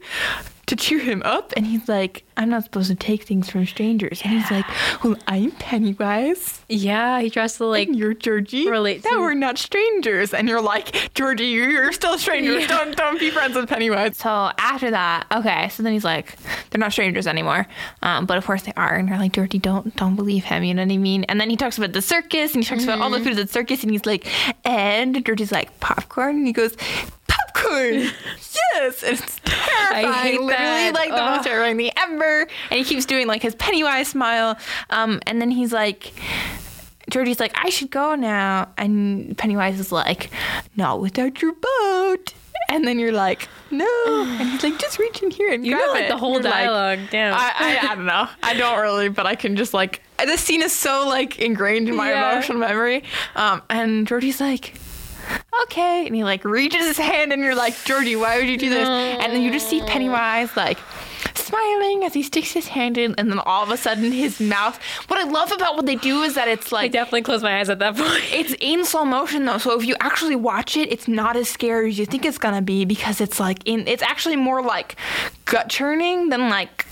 to 0.67 0.75
cheer 0.75 0.99
him 0.99 1.21
up? 1.25 1.51
And 1.57 1.65
he's 1.67 1.87
like, 1.89 2.23
I'm 2.37 2.49
not 2.49 2.63
supposed 2.63 2.89
to 2.89 2.95
take 2.95 3.23
things 3.23 3.49
from 3.49 3.65
strangers. 3.65 4.21
And 4.23 4.33
he's 4.39 4.49
like, 4.49 4.65
Well, 5.03 5.15
I'm 5.27 5.51
Pennywise. 5.51 6.61
Yeah, 6.69 7.19
he 7.21 7.29
tries 7.29 7.57
to 7.57 7.65
like. 7.65 7.87
and 7.87 7.97
you're 7.97 8.13
Georgie. 8.13 8.67
relate 8.69 9.03
that 9.03 9.19
we're 9.19 9.33
not 9.33 9.57
strangers. 9.57 10.33
And 10.33 10.47
you're 10.49 10.61
like, 10.61 11.11
Georgie, 11.13 11.45
you're 11.47 11.91
still 11.91 12.17
strangers. 12.17 12.61
Yeah. 12.61 12.67
Don't 12.67 12.95
don't 12.95 13.19
be 13.19 13.29
friends 13.29 13.55
with 13.55 13.69
Pennywise. 13.69 14.17
So 14.17 14.29
after 14.57 14.89
that, 14.91 15.27
okay. 15.31 15.69
So 15.69 15.83
then 15.83 15.93
he's 15.93 16.03
like, 16.05 16.35
they're 16.69 16.79
not 16.79 16.91
strangers 16.91 17.27
anymore. 17.27 17.67
Um, 18.01 18.25
but 18.25 18.37
of 18.37 18.45
course 18.45 18.63
they 18.63 18.73
are. 18.77 18.95
And 18.95 19.07
you're 19.09 19.17
like, 19.19 19.33
Georgie, 19.33 19.59
don't 19.59 19.95
don't 19.95 20.15
believe 20.15 20.43
him. 20.45 20.63
You 20.63 20.73
know 20.73 20.83
what 20.85 20.91
I 20.91 20.97
mean? 20.97 21.23
And 21.25 21.39
then 21.39 21.49
he 21.49 21.57
talks 21.57 21.77
about 21.77 21.93
the 21.93 22.01
circus 22.01 22.53
and 22.55 22.63
he 22.63 22.67
talks 22.69 22.83
about 22.83 22.99
all 22.99 23.09
the 23.09 23.17
Mm-hmm. 23.17 23.25
food 23.29 23.39
at 23.39 23.47
the 23.47 23.53
circus. 23.53 23.83
And 23.83 23.91
he's 23.91 24.05
like, 24.07 24.25
and 24.65 25.23
Georgie's 25.25 25.51
like, 25.51 25.79
popcorn. 25.79 26.37
And 26.37 26.47
he 26.47 26.53
goes. 26.53 26.75
Popcorn, 27.27 27.93
yes, 28.73 29.03
and 29.03 29.19
it's 29.19 29.39
terrifying. 29.45 30.13
hate 30.13 30.41
Literally, 30.41 30.47
that. 30.49 30.93
like 30.93 31.09
the 31.09 31.15
Ugh. 31.21 31.35
most 31.37 31.45
terrifying 31.45 31.77
thing 31.77 31.91
ever. 31.97 32.41
And 32.41 32.77
he 32.77 32.83
keeps 32.83 33.05
doing 33.05 33.27
like 33.27 33.41
his 33.41 33.55
Pennywise 33.55 34.07
smile. 34.09 34.57
Um, 34.89 35.19
and 35.25 35.41
then 35.41 35.51
he's 35.51 35.71
like, 35.73 36.13
Georgie's 37.09 37.39
like, 37.39 37.53
I 37.55 37.69
should 37.69 37.91
go 37.91 38.15
now. 38.15 38.69
And 38.77 39.37
Pennywise 39.37 39.79
is 39.79 39.91
like, 39.91 40.29
Not 40.75 40.99
without 41.01 41.41
your 41.41 41.53
boat. 41.53 42.33
And 42.69 42.87
then 42.87 42.97
you're 42.97 43.11
like, 43.11 43.47
No. 43.71 43.85
And 44.39 44.49
he's 44.49 44.63
like, 44.63 44.79
Just 44.79 44.99
reach 44.99 45.21
in 45.21 45.31
here 45.31 45.51
and 45.51 45.65
You 45.65 45.73
grab 45.73 45.85
know 45.87 45.91
like 45.93 46.03
it." 46.05 46.09
the 46.09 46.17
whole 46.17 46.33
You're 46.35 46.43
like, 46.43 46.53
dialogue. 46.53 46.99
Damn. 47.11 47.33
I, 47.33 47.51
I, 47.57 47.87
I 47.91 47.95
don't 47.95 48.05
know. 48.05 48.27
I 48.41 48.53
don't 48.53 48.79
really, 48.81 49.09
but 49.09 49.25
I 49.25 49.35
can 49.35 49.55
just 49.55 49.73
like, 49.73 50.01
this 50.17 50.41
scene 50.41 50.61
is 50.61 50.71
so 50.71 51.05
like 51.07 51.39
ingrained 51.39 51.89
in 51.89 51.95
my 51.95 52.09
Yeah. 52.11 52.31
emotional 52.33 52.59
memory. 52.59 53.03
Um, 53.35 53.61
and 53.69 54.07
Georgie's 54.07 54.39
like, 54.39 54.75
okay. 55.63 56.05
And 56.05 56.15
he 56.15 56.23
like 56.23 56.43
reaches 56.45 56.85
his 56.85 56.97
hand 56.97 57.33
and 57.33 57.41
you're 57.41 57.55
like, 57.55 57.75
Georgie, 57.85 58.15
why 58.15 58.37
would 58.37 58.47
you 58.47 58.57
do 58.57 58.69
this? 58.69 58.87
And 58.87 59.33
then 59.33 59.41
you 59.41 59.51
just 59.51 59.69
see 59.69 59.81
Pennywise 59.81 60.55
like 60.55 60.77
smiling 61.35 62.03
as 62.03 62.13
he 62.13 62.23
sticks 62.23 62.51
his 62.51 62.67
hand 62.67 62.97
in. 62.97 63.15
And 63.17 63.31
then 63.31 63.39
all 63.39 63.63
of 63.63 63.69
a 63.69 63.77
sudden 63.77 64.11
his 64.11 64.39
mouth. 64.39 64.77
What 65.07 65.19
I 65.19 65.29
love 65.29 65.51
about 65.51 65.75
what 65.75 65.85
they 65.85 65.95
do 65.95 66.23
is 66.23 66.35
that 66.35 66.47
it's 66.47 66.71
like 66.71 66.85
I 66.85 66.87
definitely 66.89 67.23
closed 67.23 67.43
my 67.43 67.59
eyes 67.59 67.69
at 67.69 67.79
that 67.79 67.95
point. 67.95 68.23
it's 68.31 68.55
in 68.59 68.85
slow 68.85 69.05
motion 69.05 69.45
though, 69.45 69.57
so 69.57 69.77
if 69.79 69.85
you 69.85 69.95
actually 69.99 70.35
watch 70.35 70.77
it, 70.77 70.91
it's 70.91 71.07
not 71.07 71.35
as 71.35 71.49
scary 71.49 71.89
as 71.89 71.99
you 71.99 72.05
think 72.05 72.25
it's 72.25 72.37
gonna 72.37 72.61
be 72.61 72.85
because 72.85 73.21
it's 73.21 73.39
like 73.39 73.59
in 73.65 73.87
it's 73.87 74.03
actually 74.03 74.35
more 74.35 74.61
like 74.61 74.95
gut 75.45 75.69
churning 75.69 76.29
than 76.29 76.49
like 76.49 76.85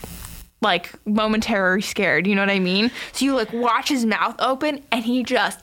like 0.62 0.94
momentary 1.08 1.82
scared, 1.82 2.28
you 2.28 2.36
know 2.36 2.44
what 2.44 2.50
I 2.52 2.60
mean? 2.60 2.92
So 3.14 3.26
you 3.26 3.36
like 3.36 3.52
watch 3.52 3.90
his 3.90 4.06
mouth 4.06 4.36
open 4.40 4.84
and 4.92 5.04
he 5.04 5.24
just 5.24 5.60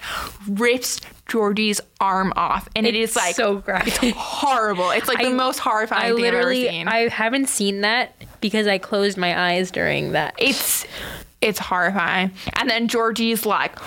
rips 0.48 1.00
Georgie's 1.29 1.81
arm 2.01 2.33
off 2.37 2.69
and 2.75 2.87
it 2.87 2.95
is 2.95 3.14
like 3.14 3.35
so 3.35 3.57
graphic. 3.59 4.03
It's 4.03 4.17
horrible. 4.17 4.91
It's 4.91 5.09
like 5.09 5.21
the 5.23 5.31
most 5.31 5.59
horrifying 5.59 6.05
I 6.05 6.14
thing 6.14 6.23
literally, 6.23 6.69
I've 6.69 6.75
ever 6.75 6.79
seen. 6.79 6.88
I 6.88 7.09
haven't 7.09 7.49
seen 7.49 7.81
that 7.83 8.14
because 8.41 8.67
I 8.67 8.79
closed 8.79 9.19
my 9.19 9.38
eyes 9.38 9.71
during 9.71 10.12
that. 10.12 10.35
it's 10.38 10.87
it's 11.41 11.59
horrifying. 11.59 12.33
And 12.55 12.69
then 12.69 12.88
Georgie's 12.88 13.47
like, 13.47 13.79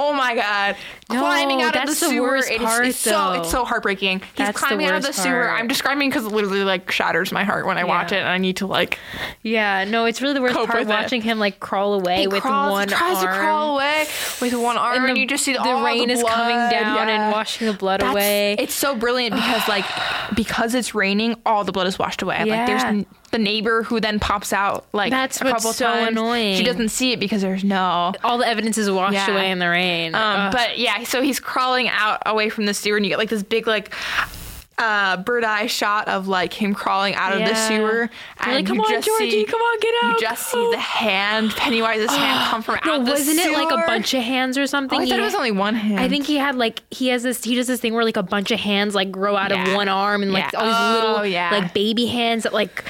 oh 0.00 0.12
my 0.12 0.34
god, 0.36 0.76
No, 1.10 1.20
climbing 1.20 1.60
out 1.60 1.74
of 1.74 1.82
the 1.82 1.86
that's 1.88 2.00
the 2.00 2.06
sewer. 2.10 2.22
worst 2.28 2.50
It 2.50 2.62
is- 2.62 2.66
part, 2.66 2.86
it's 2.86 2.98
so 2.98 3.32
it's 3.32 3.50
so 3.50 3.64
heartbreaking. 3.64 4.20
He's 4.20 4.28
That's 4.36 4.58
the 4.60 4.66
climbing 4.66 4.86
out 4.86 4.94
of 4.94 5.02
the 5.02 5.08
worst 5.08 5.22
sewer. 5.22 5.50
I'm 5.50 5.66
describing 5.68 6.08
because 6.08 6.24
it 6.24 6.28
literally 6.32 6.62
like 6.64 6.90
shatters 6.90 7.32
my 7.32 7.42
heart 7.44 7.66
when 7.66 7.76
I 7.78 7.84
watch 7.84 8.12
it, 8.12 8.16
and 8.18 8.28
I 8.28 8.38
need 8.38 8.58
to 8.58 8.66
like 8.66 8.98
Yeah, 9.42 9.84
no, 9.84 10.04
it's 10.04 10.22
really 10.22 10.34
the 10.34 10.40
worst 10.40 10.54
part 10.54 10.68
with 10.78 10.88
it. 10.88 10.92
watching 10.92 11.20
him 11.20 11.38
like 11.40 11.58
crawl 11.60 11.94
away 11.94 12.20
he 12.20 12.28
with 12.28 12.42
crawls, 12.42 12.70
one 12.72 12.88
he 12.88 12.94
tries 12.94 13.16
arm. 13.16 13.26
to 13.26 13.40
crawl 13.40 13.74
away 13.74 14.06
with 14.40 14.54
one 14.54 14.76
arm, 14.78 15.04
and, 15.04 15.18
you 15.18 15.26
just 15.26 15.44
see 15.44 15.52
the 15.54 15.82
rain 15.84 16.06
the 16.08 16.14
is 16.14 16.22
coming 16.22 16.56
down 16.70 17.08
Yeah. 17.08 17.24
and 17.24 17.32
washing 17.32 17.66
the 17.66 17.72
blood 17.74 18.00
That's- 18.00 18.14
away. 18.14 18.54
It's 18.58 18.74
so 18.74 18.94
brilliant 18.94 19.34
because 19.34 19.66
like 19.68 19.84
because 20.34 20.74
it's 20.74 20.94
raining, 20.94 21.34
all 21.44 21.64
the 21.64 21.72
blood 21.72 21.86
is 21.88 21.98
washed 21.98 22.22
away. 22.22 22.38
Like 22.44 22.66
there's 22.66 22.82
Yeah. 22.82 23.02
The 23.30 23.38
neighbor 23.38 23.82
who 23.82 24.00
then 24.00 24.18
pops 24.18 24.52
out 24.52 24.86
like 24.92 25.10
That's 25.10 25.40
a 25.40 25.44
what's 25.44 25.56
couple 25.56 25.72
so 25.72 25.84
times. 25.86 26.08
annoying. 26.12 26.56
She 26.56 26.64
doesn't 26.64 26.88
see 26.88 27.12
it 27.12 27.20
because 27.20 27.42
there's 27.42 27.62
no 27.64 28.14
All 28.24 28.38
the 28.38 28.46
evidence 28.46 28.78
is 28.78 28.90
washed 28.90 29.14
Yeah. 29.14 29.30
away 29.30 29.50
in 29.50 29.58
the 29.58 29.68
rain. 29.68 30.14
Um, 30.14 30.50
but 30.52 30.78
yeah, 30.78 31.02
so 31.04 31.20
he's 31.22 31.38
crawling 31.40 31.88
out 31.88 32.22
away 32.26 32.48
from 32.48 32.66
the 32.66 32.74
sewer, 32.74 32.96
and 32.96 33.04
you 33.04 33.10
get 33.10 33.18
like 33.18 33.28
this 33.30 33.42
big 33.42 33.66
like 33.66 33.92
uh, 34.78 35.16
bird 35.18 35.44
eye 35.44 35.66
shot 35.66 36.08
of 36.08 36.28
like 36.28 36.52
him 36.52 36.74
crawling 36.74 37.14
out 37.14 37.32
of 37.32 37.40
the 37.40 37.54
sewer. 37.54 38.08
And 38.40 38.52
like, 38.54 38.66
"Come 38.66 38.76
you 38.76 38.82
on, 38.84 38.90
just 38.90 39.06
Georgie, 39.06 39.30
see- 39.30 39.44
come 39.44 39.60
on, 39.60 39.80
get 39.80 39.94
out, 40.04 40.12
You 40.12 40.20
just 40.20 40.50
see 40.50 40.70
the 40.70 40.78
hand, 40.78 41.50
Pennywise's 41.50 42.10
hand, 42.14 42.50
come 42.50 42.62
from 42.62 42.78
no, 42.84 42.92
out 42.94 42.98
the 43.04 43.16
sewer. 43.16 43.34
wasn't 43.34 43.38
it 43.40 43.52
like 43.52 43.72
a 43.72 43.86
bunch 43.86 44.14
of 44.14 44.22
hands 44.22 44.56
or 44.56 44.66
something? 44.66 44.98
Oh, 44.98 45.02
I 45.02 45.06
thought 45.06 45.14
He- 45.16 45.20
it 45.22 45.24
was 45.24 45.34
only 45.34 45.50
one 45.50 45.74
hand. 45.74 45.98
I 46.00 46.08
think 46.08 46.26
he 46.26 46.36
had 46.36 46.54
like 46.54 46.82
he 46.90 47.08
has 47.08 47.22
this 47.24 47.42
he 47.42 47.54
does 47.54 47.66
this 47.66 47.80
thing 47.80 47.94
where 47.94 48.04
like 48.04 48.16
a 48.16 48.22
bunch 48.22 48.50
of 48.50 48.60
hands 48.60 48.94
like 48.94 49.10
grow 49.10 49.36
out 49.36 49.50
Yeah. 49.50 49.68
of 49.68 49.74
one 49.74 49.88
arm 49.88 50.22
and 50.22 50.32
like 50.32 50.52
Yeah. 50.52 50.58
all 50.60 50.66
these 50.66 50.74
Oh, 50.78 51.10
little 51.12 51.26
yeah. 51.26 51.50
like 51.50 51.74
baby 51.74 52.06
hands 52.06 52.44
that 52.44 52.52
like 52.52 52.84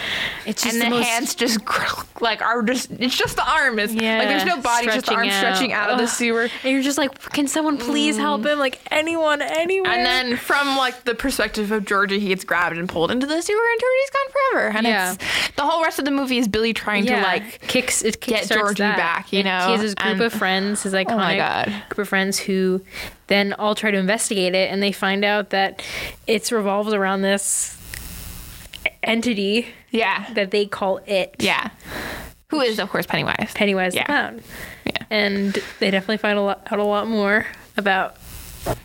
it's 0.46 0.62
just 0.62 0.74
and 0.74 0.82
the, 0.82 0.86
the, 0.86 0.90
most 0.90 1.06
hands 1.08 1.34
just 1.34 1.58
like 2.20 2.42
are 2.42 2.62
just 2.62 2.90
it's 2.92 3.16
just 3.16 3.36
the 3.36 3.48
arm 3.50 3.78
is 3.78 3.94
yeah 3.94 4.18
like 4.18 4.28
there's 4.28 4.44
no 4.44 4.60
body 4.60 4.86
just 4.86 5.06
the 5.06 5.14
arm 5.14 5.30
stretching 5.30 5.72
out 5.72 5.90
of 5.90 5.98
the 5.98 6.06
sewer 6.06 6.48
Mm. 6.48 6.50
and 6.64 6.72
you're 6.74 6.82
just 6.82 6.98
like 6.98 7.18
can 7.32 7.46
someone 7.48 7.78
please 7.78 8.16
help 8.16 8.44
him 8.44 8.58
like 8.58 8.78
anyone 8.90 9.40
anyone 9.42 9.90
and 9.90 10.04
then 10.06 10.36
from 10.36 10.76
like 10.76 11.04
the 11.04 11.14
perspective 11.14 11.72
of 11.72 11.77
Georgie 11.80 12.18
he 12.20 12.28
gets 12.28 12.44
grabbed 12.44 12.76
and 12.76 12.88
pulled 12.88 13.10
into 13.10 13.26
the 13.26 13.40
sewer 13.42 13.56
and 13.72 13.80
Georgie's 13.80 14.10
gone 14.10 14.32
forever 14.52 14.78
and 14.78 14.86
Yeah. 14.86 15.12
it's 15.14 15.56
the 15.56 15.62
whole 15.62 15.82
rest 15.82 15.98
of 15.98 16.04
the 16.04 16.10
movie 16.10 16.38
is 16.38 16.48
Billy 16.48 16.72
trying 16.72 17.06
to 17.06 17.12
like 17.20 17.60
kicks 17.68 18.02
it 18.02 18.20
get 18.20 18.48
Georgie 18.48 18.82
that. 18.82 18.96
back, 18.96 19.32
you 19.32 19.42
know, 19.42 19.66
he 19.66 19.72
has 19.72 19.80
his 19.82 19.94
group 19.94 20.12
and- 20.14 20.20
of 20.22 20.32
friends 20.32 20.82
his 20.82 20.92
iconic 20.92 21.10
Oh 21.12 21.16
my 21.16 21.36
God. 21.36 21.66
group 21.88 21.98
of 21.98 22.08
friends 22.08 22.38
who 22.38 22.82
then 23.28 23.52
all 23.54 23.74
try 23.74 23.90
to 23.90 23.98
investigate 23.98 24.54
it 24.54 24.70
and 24.70 24.82
they 24.82 24.92
find 24.92 25.24
out 25.24 25.50
that 25.50 25.82
it's 26.26 26.50
revolves 26.52 26.92
around 26.92 27.22
this 27.22 27.74
entity 29.02 29.66
yeah 29.90 30.32
that 30.34 30.50
they 30.50 30.66
call 30.66 31.00
it 31.06 31.34
yeah 31.38 31.70
who 32.50 32.60
is 32.60 32.78
of 32.78 32.88
course 32.90 33.06
Pennywise 33.06 33.52
Pennywise 33.54 33.94
Yeah. 33.94 34.02
the 34.02 34.06
clown. 34.06 34.40
Yeah. 34.86 34.92
And 35.10 35.58
they 35.80 35.90
definitely 35.90 36.16
find 36.18 36.38
a 36.38 36.42
lot, 36.42 36.66
out 36.70 36.78
a 36.78 36.84
lot 36.84 37.06
more 37.08 37.46
about 37.76 38.16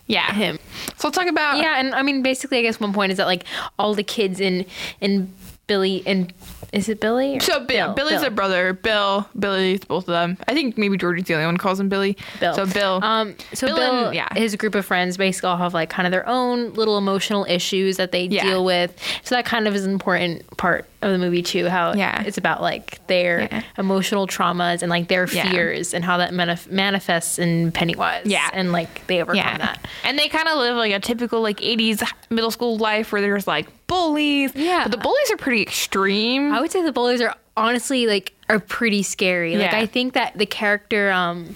yeah 0.07 0.33
him. 0.33 0.59
so 0.97 1.07
let's 1.07 1.17
talk 1.17 1.27
about 1.27 1.57
Yeah, 1.57 1.79
and 1.79 1.93
I 1.93 2.01
mean, 2.01 2.21
basically, 2.23 2.59
I 2.59 2.61
guess 2.61 2.79
one 2.79 2.93
point 2.93 3.11
is 3.11 3.17
that 3.17 3.25
like 3.27 3.45
all 3.79 3.93
the 3.93 4.03
kids 4.03 4.39
in 4.39 4.65
in 5.01 5.33
Billy 5.67 6.03
and 6.05 6.33
is 6.73 6.89
it 6.89 6.99
Billy? 6.99 7.37
or- 7.37 7.39
So 7.39 7.59
Bill, 7.65 7.93
Billy's 7.93 8.19
Bill. 8.19 8.27
a 8.27 8.31
brother. 8.31 8.73
Bill, 8.73 9.27
Billy's 9.37 9.79
both 9.81 10.07
of 10.07 10.13
them. 10.13 10.37
I 10.47 10.53
think 10.53 10.77
maybe 10.77 10.97
Georgie's 10.97 11.25
the 11.25 11.35
only 11.35 11.45
one 11.45 11.55
who 11.55 11.59
calls 11.59 11.79
him 11.79 11.87
Billy. 11.87 12.17
Bill. 12.39 12.53
So 12.55 12.65
Bill. 12.65 12.99
Um, 13.03 13.35
so 13.53 13.67
Bill 13.67 13.75
Bill, 13.77 14.05
and- 14.07 14.15
yeah. 14.15 14.27
his 14.35 14.55
group 14.55 14.75
of 14.75 14.85
friends 14.85 15.15
basically 15.15 15.49
all 15.49 15.57
have 15.57 15.73
like 15.73 15.89
kind 15.89 16.05
of 16.07 16.11
their 16.11 16.27
own 16.27 16.73
little 16.73 16.97
emotional 16.97 17.45
issues 17.47 17.97
that 17.97 18.11
they 18.11 18.25
Yeah. 18.25 18.43
deal 18.43 18.65
with. 18.65 18.97
So 19.23 19.35
that 19.35 19.45
kind 19.45 19.67
of 19.67 19.75
is 19.75 19.85
an 19.85 19.91
important 19.91 20.45
part 20.57 20.85
of 21.01 21.11
the 21.11 21.17
movie 21.17 21.43
too. 21.43 21.67
How 21.69 21.93
Yeah. 21.93 22.23
it's 22.23 22.37
about 22.37 22.61
like 22.61 23.05
their 23.07 23.41
Yeah. 23.51 23.61
emotional 23.77 24.25
traumas 24.27 24.81
and 24.81 24.89
like 24.89 25.07
their 25.09 25.27
fears 25.27 25.93
and 25.93 26.03
how 26.03 26.17
that 26.17 26.31
manif- 26.31 26.69
manifests 26.71 27.37
in 27.39 27.71
Pennywise. 27.71 28.25
Yeah. 28.25 28.49
and 28.53 28.71
like 28.71 29.05
they 29.07 29.21
overcome 29.21 29.59
that. 29.59 29.85
And 30.03 30.17
they 30.17 30.27
kind 30.27 30.47
of 30.47 30.57
live 30.57 30.75
like 30.75 30.91
a 30.93 30.99
typical 30.99 31.41
like 31.41 31.61
80s 31.61 32.03
middle 32.29 32.51
school 32.51 32.77
life 32.77 33.11
where 33.11 33.21
there's 33.21 33.45
like 33.47 33.67
bullies. 33.87 34.51
Yeah. 34.55 34.83
But 34.83 34.91
the 34.91 34.97
bullies 34.97 35.31
are 35.31 35.37
pretty 35.37 35.52
extreme. 35.61 36.51
I 36.51 36.61
would 36.61 36.71
say 36.71 36.81
the 36.83 36.91
bullies 36.91 37.21
are 37.21 37.35
honestly 37.55 38.07
like 38.07 38.33
are 38.49 38.59
pretty 38.59 39.03
scary. 39.03 39.55
Like 39.57 39.71
Yeah. 39.71 39.79
I 39.79 39.85
think 39.85 40.13
that 40.13 40.37
the 40.37 40.45
character 40.45 41.11
um 41.11 41.55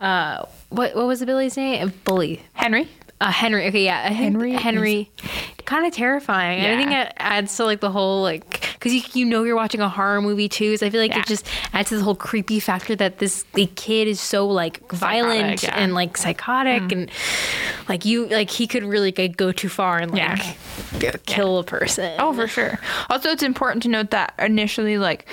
uh 0.00 0.44
what 0.68 0.94
what 0.94 1.06
was 1.06 1.20
the 1.20 1.26
Billy's 1.26 1.56
name? 1.56 1.92
Bully. 2.04 2.42
Henry. 2.52 2.88
Uh, 3.20 3.30
Henry. 3.30 3.66
Okay, 3.66 3.84
yeah. 3.84 4.08
Henry 4.08 4.52
Henry. 4.52 5.10
Kind 5.66 5.86
of 5.86 5.92
terrifying. 5.92 6.60
And 6.60 6.74
I 6.74 6.82
think 6.82 6.90
it 6.96 7.12
adds 7.18 7.54
to 7.58 7.64
like 7.64 7.80
the 7.80 7.90
whole 7.90 8.22
like 8.22 8.66
because 8.74 8.94
you 8.94 9.02
you 9.12 9.24
know 9.26 9.44
you're 9.44 9.56
watching 9.56 9.80
a 9.82 9.88
horror 9.90 10.22
movie 10.22 10.48
too. 10.48 10.76
So 10.78 10.86
I 10.86 10.90
feel 10.90 11.00
like 11.02 11.12
Yeah. 11.12 11.20
it 11.20 11.26
just 11.26 11.46
adds 11.74 11.90
to 11.90 11.98
the 11.98 12.02
whole 12.02 12.14
creepy 12.14 12.60
factor 12.60 12.96
that 12.96 13.18
this 13.18 13.44
the 13.52 13.66
kid 13.76 14.08
is 14.08 14.20
so 14.20 14.48
like 14.48 14.90
violent 14.90 15.62
yeah. 15.62 15.76
Mm. 15.76 15.82
and 15.82 15.94
like 15.94 16.16
psychotic 16.16 16.90
and 16.90 17.10
like 17.90 18.06
you 18.06 18.26
like 18.28 18.48
he 18.50 18.66
could 18.66 18.84
really 18.84 19.12
like, 19.16 19.36
go 19.36 19.52
too 19.52 19.68
far 19.68 19.98
and 19.98 20.10
like 20.12 20.22
Yeah. 21.00 21.12
kill 21.26 21.58
a 21.58 21.64
person. 21.64 22.16
Oh, 22.18 22.32
for 22.32 22.48
sure. 22.48 22.78
Also, 23.10 23.28
it's 23.30 23.42
important 23.42 23.82
to 23.82 23.90
note 23.90 24.10
that 24.10 24.32
initially, 24.38 24.96
like, 24.98 25.26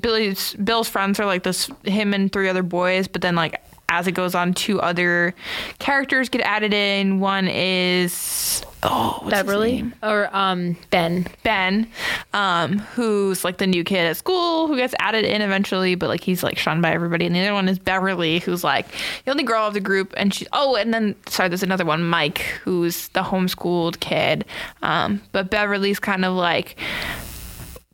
Billy's 0.00 0.54
Bill's 0.54 0.88
friends 0.88 1.20
are 1.20 1.26
like 1.26 1.42
this 1.42 1.70
him 1.84 2.14
and 2.14 2.32
three 2.32 2.48
other 2.48 2.62
boys, 2.62 3.06
but 3.08 3.20
then 3.22 3.36
like 3.36 3.60
as 3.88 4.06
it 4.06 4.12
goes 4.12 4.34
on, 4.34 4.54
two 4.54 4.80
other 4.80 5.34
characters 5.78 6.28
get 6.28 6.42
added 6.42 6.72
in. 6.72 7.20
One 7.20 7.48
is 7.48 8.62
oh, 8.82 9.18
what's 9.22 9.24
his 9.24 9.30
Beverly 9.30 9.72
name? 9.82 9.94
or 10.02 10.34
um 10.34 10.76
Ben. 10.90 11.26
Ben, 11.42 11.88
um, 12.32 12.78
who's 12.78 13.44
like 13.44 13.58
the 13.58 13.66
new 13.66 13.84
kid 13.84 14.06
at 14.06 14.16
school 14.16 14.66
who 14.66 14.76
gets 14.76 14.94
added 14.98 15.24
in 15.24 15.42
eventually, 15.42 15.94
but 15.94 16.08
like 16.08 16.22
he's 16.22 16.42
like 16.42 16.58
shunned 16.58 16.82
by 16.82 16.92
everybody. 16.92 17.26
And 17.26 17.34
the 17.34 17.40
other 17.40 17.54
one 17.54 17.68
is 17.68 17.78
Beverly, 17.78 18.38
who's 18.40 18.64
like 18.64 18.86
the 19.24 19.30
only 19.30 19.44
girl 19.44 19.66
of 19.66 19.74
the 19.74 19.80
group. 19.80 20.14
And 20.16 20.32
she, 20.32 20.46
oh, 20.52 20.76
and 20.76 20.92
then 20.92 21.14
sorry, 21.28 21.48
there's 21.48 21.62
another 21.62 21.84
one, 21.84 22.04
Mike, 22.04 22.38
who's 22.62 23.08
the 23.08 23.22
homeschooled 23.22 24.00
kid. 24.00 24.44
Um, 24.82 25.20
but 25.32 25.50
Beverly's 25.50 25.98
kind 25.98 26.24
of 26.24 26.34
like 26.34 26.76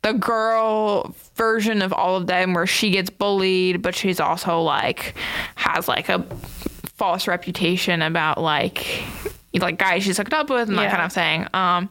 the 0.03 0.13
girl 0.13 1.15
version 1.35 1.81
of 1.81 1.93
all 1.93 2.15
of 2.15 2.27
them 2.27 2.53
where 2.53 2.65
she 2.67 2.89
gets 2.91 3.09
bullied, 3.09 3.81
but 3.81 3.93
she's 3.95 4.19
also 4.19 4.61
like 4.61 5.15
has 5.55 5.87
like 5.87 6.09
a 6.09 6.25
false 6.95 7.27
reputation 7.27 8.01
about 8.01 8.39
like 8.39 9.03
like 9.53 9.77
guys 9.77 10.03
she's 10.03 10.17
hooked 10.17 10.33
up 10.33 10.49
with 10.49 10.69
and 10.69 10.77
that 10.77 10.83
Yeah. 10.83 10.91
kind 10.91 11.03
of 11.05 11.13
thing. 11.13 11.47
Um, 11.53 11.89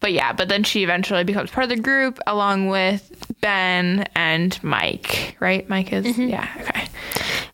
but 0.00 0.12
yeah, 0.12 0.32
but 0.32 0.48
then 0.48 0.64
she 0.64 0.82
eventually 0.82 1.22
becomes 1.22 1.50
part 1.50 1.64
of 1.64 1.70
the 1.70 1.76
group 1.82 2.18
along 2.26 2.68
with 2.68 3.08
Ben 3.40 4.06
and 4.16 4.58
Mike. 4.64 5.36
Right? 5.38 5.68
Mike 5.68 5.92
is 5.92 6.18
yeah 6.18 6.48
okay. 6.60 6.86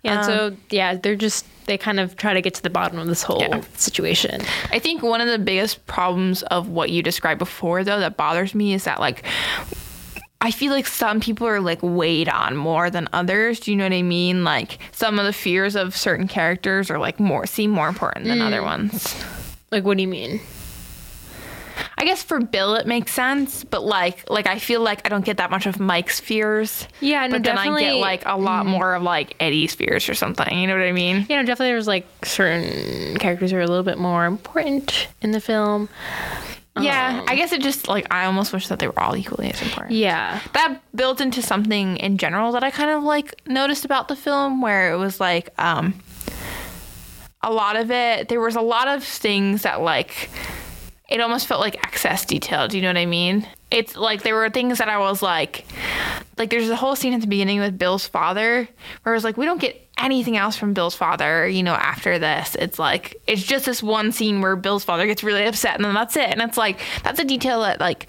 Yeah, 0.02 0.22
so 0.22 0.56
yeah, 0.70 0.94
they're 0.94 1.16
just 1.16 1.44
they 1.68 1.78
kind 1.78 2.00
of 2.00 2.16
try 2.16 2.34
to 2.34 2.42
get 2.42 2.54
to 2.54 2.62
the 2.62 2.70
bottom 2.70 2.98
of 2.98 3.06
this 3.06 3.22
whole 3.22 3.40
Yeah. 3.40 3.60
situation. 3.76 4.42
I 4.72 4.80
think 4.80 5.02
one 5.02 5.20
of 5.20 5.28
the 5.28 5.38
biggest 5.38 5.86
problems 5.86 6.42
of 6.44 6.68
what 6.68 6.90
you 6.90 7.02
described 7.02 7.38
before, 7.38 7.84
though, 7.84 8.00
that 8.00 8.16
bothers 8.16 8.54
me 8.54 8.74
is 8.74 8.82
that, 8.84 8.98
like, 8.98 9.22
I 10.40 10.50
feel 10.50 10.72
like 10.72 10.86
some 10.86 11.20
people 11.20 11.46
are 11.48 11.60
like 11.60 11.80
weighed 11.82 12.28
on 12.28 12.56
more 12.56 12.90
than 12.90 13.08
others. 13.12 13.58
Do 13.60 13.72
you 13.72 13.76
know 13.76 13.84
what 13.84 13.92
I 13.92 14.02
mean? 14.02 14.44
Like, 14.44 14.78
some 14.92 15.18
of 15.18 15.24
the 15.24 15.32
fears 15.32 15.74
of 15.74 15.96
certain 15.96 16.28
characters 16.28 16.90
are 16.90 16.98
like 16.98 17.18
more 17.18 17.44
seem 17.46 17.70
more 17.70 17.88
important 17.88 18.26
than 18.26 18.40
other 18.40 18.60
mm. 18.60 18.64
ones. 18.64 19.24
Like, 19.72 19.84
what 19.84 19.96
do 19.96 20.02
you 20.02 20.08
mean? 20.08 20.40
I 21.98 22.04
guess 22.04 22.22
for 22.22 22.40
Bill 22.40 22.76
it 22.76 22.86
makes 22.86 23.12
sense, 23.12 23.64
but 23.64 23.82
like, 23.82 24.30
like 24.30 24.46
I 24.46 24.60
feel 24.60 24.80
like 24.80 25.04
I 25.04 25.08
don't 25.08 25.24
get 25.24 25.38
that 25.38 25.50
much 25.50 25.66
of 25.66 25.80
Mike's 25.80 26.20
fears. 26.20 26.86
Yeah, 27.00 27.26
no, 27.26 27.32
but 27.34 27.42
then 27.42 27.58
I 27.58 27.78
get 27.80 27.94
like 27.96 28.22
a 28.24 28.38
lot 28.38 28.66
more 28.66 28.94
of 28.94 29.02
like 29.02 29.34
Eddie's 29.40 29.74
fears 29.74 30.08
or 30.08 30.14
something. 30.14 30.56
You 30.56 30.68
know 30.68 30.74
what 30.74 30.84
I 30.84 30.92
mean? 30.92 31.26
Yeah, 31.28 31.40
no, 31.40 31.46
definitely. 31.46 31.72
There's 31.72 31.88
like 31.88 32.06
certain 32.24 33.16
characters 33.18 33.50
who 33.50 33.56
are 33.56 33.62
a 33.62 33.66
little 33.66 33.82
bit 33.82 33.98
more 33.98 34.26
important 34.26 35.08
in 35.20 35.32
the 35.32 35.40
film. 35.40 35.88
Yeah, 36.80 37.24
I 37.26 37.34
guess 37.34 37.52
it 37.52 37.60
just 37.62 37.88
like 37.88 38.06
I 38.12 38.26
almost 38.26 38.52
wish 38.52 38.68
that 38.68 38.78
they 38.78 38.86
were 38.86 39.00
all 39.00 39.16
equally 39.16 39.50
as 39.50 39.60
important. 39.60 39.96
Yeah, 39.96 40.40
that 40.52 40.80
built 40.94 41.20
into 41.20 41.42
something 41.42 41.96
in 41.96 42.16
general 42.18 42.52
that 42.52 42.62
I 42.62 42.70
kind 42.70 42.90
of 42.90 43.02
like 43.02 43.34
noticed 43.48 43.84
about 43.84 44.06
the 44.06 44.14
film 44.14 44.60
where 44.60 44.92
it 44.92 44.96
was 44.96 45.18
like 45.18 45.50
um 45.58 45.94
a 47.42 47.52
lot 47.52 47.76
of 47.76 47.90
it 47.90 48.28
there 48.28 48.40
was 48.40 48.56
a 48.56 48.60
lot 48.60 48.88
of 48.88 49.02
things 49.02 49.62
that 49.62 49.80
like 49.80 50.30
it 51.08 51.20
almost 51.20 51.46
felt 51.46 51.60
like 51.60 51.76
excess 51.86 52.24
detail. 52.24 52.68
Do 52.68 52.76
you 52.76 52.82
know 52.82 52.90
what 52.90 52.98
I 52.98 53.06
mean? 53.06 53.46
It's 53.70 53.96
like 53.96 54.22
there 54.22 54.34
were 54.34 54.50
things 54.50 54.78
that 54.78 54.88
I 54.88 54.98
was 54.98 55.22
like 55.22 55.64
like 56.36 56.50
there's 56.50 56.70
a 56.70 56.76
whole 56.76 56.96
scene 56.96 57.14
at 57.14 57.20
the 57.20 57.26
beginning 57.26 57.60
with 57.60 57.78
Bill's 57.78 58.06
father 58.06 58.68
where 59.02 59.14
it 59.14 59.16
was 59.16 59.24
like 59.24 59.36
we 59.36 59.44
don't 59.44 59.60
get 59.60 59.86
anything 59.98 60.36
else 60.36 60.56
from 60.56 60.74
Bill's 60.74 60.94
father, 60.94 61.48
you 61.48 61.62
know, 61.62 61.74
after 61.74 62.18
this. 62.18 62.54
It's 62.54 62.78
like 62.78 63.20
it's 63.26 63.42
just 63.42 63.66
this 63.66 63.82
one 63.82 64.12
scene 64.12 64.40
where 64.40 64.56
Bill's 64.56 64.84
father 64.84 65.06
gets 65.06 65.22
really 65.22 65.44
upset 65.44 65.76
and 65.76 65.84
then 65.84 65.94
that's 65.94 66.16
it. 66.16 66.28
And 66.28 66.40
it's 66.42 66.56
like 66.56 66.78
that's 67.02 67.18
a 67.18 67.24
detail 67.24 67.62
that 67.62 67.80
like 67.80 68.06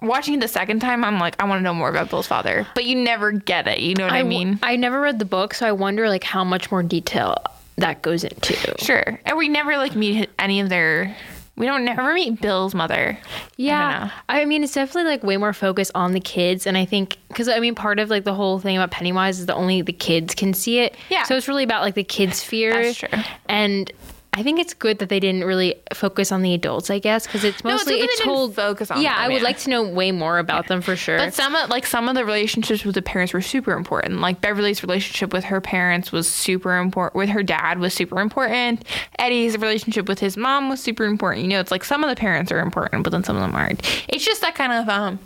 watching 0.00 0.34
it 0.34 0.40
the 0.40 0.48
second 0.48 0.80
time 0.80 1.04
I'm 1.04 1.18
like 1.18 1.36
I 1.40 1.46
want 1.46 1.58
to 1.58 1.62
know 1.62 1.74
more 1.74 1.88
about 1.88 2.10
Bill's 2.10 2.26
father. 2.26 2.66
But 2.74 2.84
you 2.84 2.96
never 2.96 3.32
get 3.32 3.66
it, 3.66 3.80
you 3.80 3.94
know 3.94 4.04
what 4.04 4.12
I 4.12 4.22
mean? 4.22 4.58
I 4.62 4.76
never 4.76 5.00
read 5.00 5.18
the 5.18 5.24
book, 5.24 5.54
so 5.54 5.66
I 5.66 5.72
wonder 5.72 6.08
like 6.08 6.24
how 6.24 6.44
much 6.44 6.70
more 6.70 6.82
detail 6.82 7.36
that 7.76 8.02
goes 8.02 8.24
into. 8.24 8.54
Sure. 8.78 9.20
And 9.24 9.36
we 9.36 9.48
never 9.48 9.76
like 9.76 9.94
meet 9.94 10.30
any 10.38 10.60
of 10.60 10.68
their 10.68 11.14
we 11.56 11.66
don't 11.66 11.84
never 11.84 12.12
meet 12.12 12.40
Bill's 12.40 12.74
mother. 12.74 13.18
Yeah, 13.56 14.10
I 14.28 14.42
I, 14.42 14.44
mean, 14.44 14.62
it's 14.62 14.74
definitely 14.74 15.10
like 15.10 15.22
way 15.22 15.36
more 15.38 15.52
focused 15.52 15.92
on 15.94 16.12
the 16.12 16.20
kids, 16.20 16.66
and 16.66 16.76
I 16.76 16.84
think 16.84 17.16
because 17.28 17.48
I 17.48 17.58
mean, 17.60 17.74
part 17.74 17.98
of 17.98 18.10
like 18.10 18.24
the 18.24 18.34
whole 18.34 18.58
thing 18.58 18.76
about 18.76 18.90
Pennywise 18.90 19.40
is 19.40 19.46
that 19.46 19.54
only 19.54 19.82
the 19.82 19.92
kids 19.92 20.34
can 20.34 20.52
see 20.52 20.80
it. 20.80 20.94
Yeah. 21.08 21.22
So 21.24 21.36
it's 21.36 21.48
really 21.48 21.64
about 21.64 21.82
like 21.82 21.94
the 21.94 22.04
kids' 22.04 22.42
fears. 22.42 22.98
That's 23.00 23.24
true. 23.24 23.32
And 23.48 23.90
I 24.38 24.42
think 24.42 24.60
it's 24.60 24.74
good 24.74 24.98
that 24.98 25.08
they 25.08 25.18
didn't 25.18 25.44
really 25.44 25.76
focus 25.94 26.30
on 26.30 26.42
the 26.42 26.52
adults. 26.52 26.90
I 26.90 26.98
guess 26.98 27.26
because 27.26 27.42
it's 27.42 27.64
No, 27.64 27.70
it's 27.70 27.80
mostly 27.86 27.94
good 28.00 28.04
it's 28.10 28.18
didn't 28.18 28.26
told 28.34 28.54
focus 28.54 28.90
on 28.90 29.00
Yeah, 29.00 29.14
them, 29.14 29.22
I 29.24 29.28
would 29.28 29.38
yeah. 29.38 29.42
like 29.44 29.58
to 29.60 29.70
know 29.70 29.88
way 29.88 30.12
more 30.12 30.38
about 30.38 30.66
them 30.68 30.82
for 30.82 30.94
sure. 30.94 31.16
But 31.16 31.32
some 31.32 31.54
of 31.54 31.70
like 31.70 31.86
some 31.86 32.06
of 32.08 32.14
the 32.14 32.24
relationships 32.24 32.84
with 32.84 32.94
the 32.94 33.02
parents 33.02 33.32
were 33.32 33.40
super 33.40 33.72
important. 33.72 34.20
Like 34.20 34.42
Beverly's 34.42 34.82
relationship 34.82 35.32
with 35.32 35.44
her 35.44 35.60
parents 35.62 36.12
was 36.12 36.28
super 36.28 36.76
important. 36.76 37.16
With 37.16 37.30
her 37.30 37.42
dad 37.42 37.78
was 37.78 37.94
super 37.94 38.20
important. 38.20 38.84
Eddie's 39.18 39.56
relationship 39.56 40.06
with 40.06 40.18
his 40.20 40.36
mom 40.36 40.68
was 40.68 40.80
super 40.82 41.04
important. 41.04 41.44
You 41.44 41.48
know, 41.50 41.60
it's 41.60 41.70
like 41.70 41.82
some 41.84 42.04
of 42.04 42.10
the 42.10 42.16
parents 42.16 42.52
are 42.52 42.60
important, 42.60 43.04
but 43.04 43.10
then 43.10 43.24
some 43.24 43.36
of 43.36 43.42
them 43.42 43.54
aren't. 43.54 43.80
It's 44.08 44.24
just 44.24 44.42
that 44.42 44.54
kind 44.54 44.72
of 44.72 44.86
um, 44.90 45.18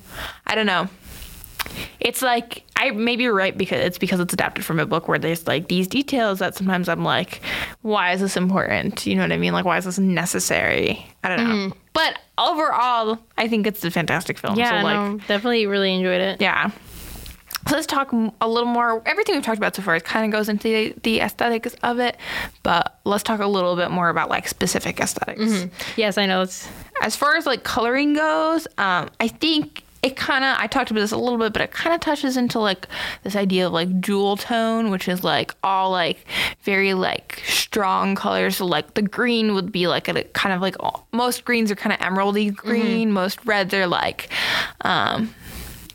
I 0.46 0.54
don't 0.54 0.66
know. 0.66 0.88
It's 2.00 2.22
like 2.22 2.64
I 2.76 2.90
maybe 2.92 3.24
you're 3.24 3.34
right 3.34 3.56
because 3.56 3.84
it's 3.84 3.98
because 3.98 4.20
it's 4.20 4.32
adapted 4.32 4.64
from 4.64 4.80
a 4.80 4.86
book 4.86 5.06
where 5.06 5.18
there's 5.18 5.46
like 5.46 5.68
these 5.68 5.86
details 5.86 6.38
that 6.38 6.54
sometimes 6.54 6.88
I'm 6.88 7.04
like, 7.04 7.42
why 7.82 8.12
is 8.12 8.20
this 8.20 8.36
important? 8.36 9.06
You 9.06 9.16
know 9.16 9.22
what 9.22 9.32
I 9.32 9.36
mean? 9.36 9.52
Like 9.52 9.64
why 9.64 9.76
is 9.78 9.84
this 9.84 9.98
necessary? 9.98 11.06
I 11.22 11.36
don't 11.36 11.48
know. 11.48 11.76
But 11.92 12.18
overall, 12.38 13.18
I 13.36 13.48
think 13.48 13.66
it's 13.66 13.84
a 13.84 13.90
fantastic 13.90 14.38
film. 14.38 14.56
yeah, 14.58 14.80
so 14.80 14.84
like 14.84 14.94
no, 14.94 15.18
definitely 15.28 15.66
really 15.66 15.94
enjoyed 15.94 16.20
it. 16.20 16.40
yeah. 16.40 16.70
So 17.68 17.74
let's 17.76 17.86
talk 17.86 18.10
a 18.40 18.48
little 18.48 18.68
more. 18.68 19.02
Everything 19.04 19.34
we've 19.34 19.44
talked 19.44 19.58
about 19.58 19.76
so 19.76 19.82
far 19.82 20.00
kind 20.00 20.24
of 20.24 20.32
goes 20.36 20.48
into 20.48 20.62
the, 20.68 20.94
the 21.02 21.20
aesthetics 21.20 21.74
of 21.82 21.98
it, 22.00 22.16
but 22.62 22.98
let's 23.04 23.22
talk 23.22 23.40
a 23.40 23.46
little 23.46 23.76
bit 23.76 23.90
more 23.90 24.08
about 24.08 24.30
like 24.30 24.48
specific 24.48 24.98
esthetics 24.98 25.66
Yes, 25.96 26.16
I 26.16 26.24
know 26.26 26.40
it's 26.40 26.66
As 27.02 27.14
far 27.16 27.36
as 27.36 27.44
like 27.44 27.62
coloring 27.62 28.14
goes, 28.14 28.66
um, 28.78 29.10
I 29.20 29.28
think 29.28 29.84
it 30.02 30.16
kind 30.16 30.44
of 30.44 30.56
I 30.58 30.66
talked 30.66 30.90
about 30.90 31.00
this 31.00 31.12
a 31.12 31.16
little 31.18 31.38
bit, 31.38 31.52
but 31.52 31.62
it 31.62 31.72
kind 31.72 31.94
of 31.94 32.00
touches 32.00 32.36
into 32.36 32.58
like 32.58 32.86
this 33.22 33.36
idea 33.36 33.66
of 33.66 33.72
like 33.72 34.00
jewel 34.00 34.36
tone, 34.36 34.90
which 34.90 35.08
is 35.08 35.22
like 35.22 35.54
all 35.62 35.90
like 35.90 36.24
very 36.62 36.94
like 36.94 37.42
strong 37.44 38.14
colors. 38.14 38.56
So 38.56 38.66
like 38.66 38.94
the 38.94 39.02
green 39.02 39.54
would 39.54 39.70
be 39.70 39.86
like 39.88 40.08
a 40.08 40.24
kind 40.24 40.54
of 40.54 40.62
like 40.62 40.76
all- 40.80 41.06
most 41.12 41.44
greens 41.44 41.70
are 41.70 41.76
kind 41.76 41.92
of 41.92 41.98
emeraldy 42.00 42.54
green. 42.54 43.12
Most 43.12 43.44
reds 43.44 43.74
are 43.74 43.86
like 43.86 44.30
um 44.82 45.34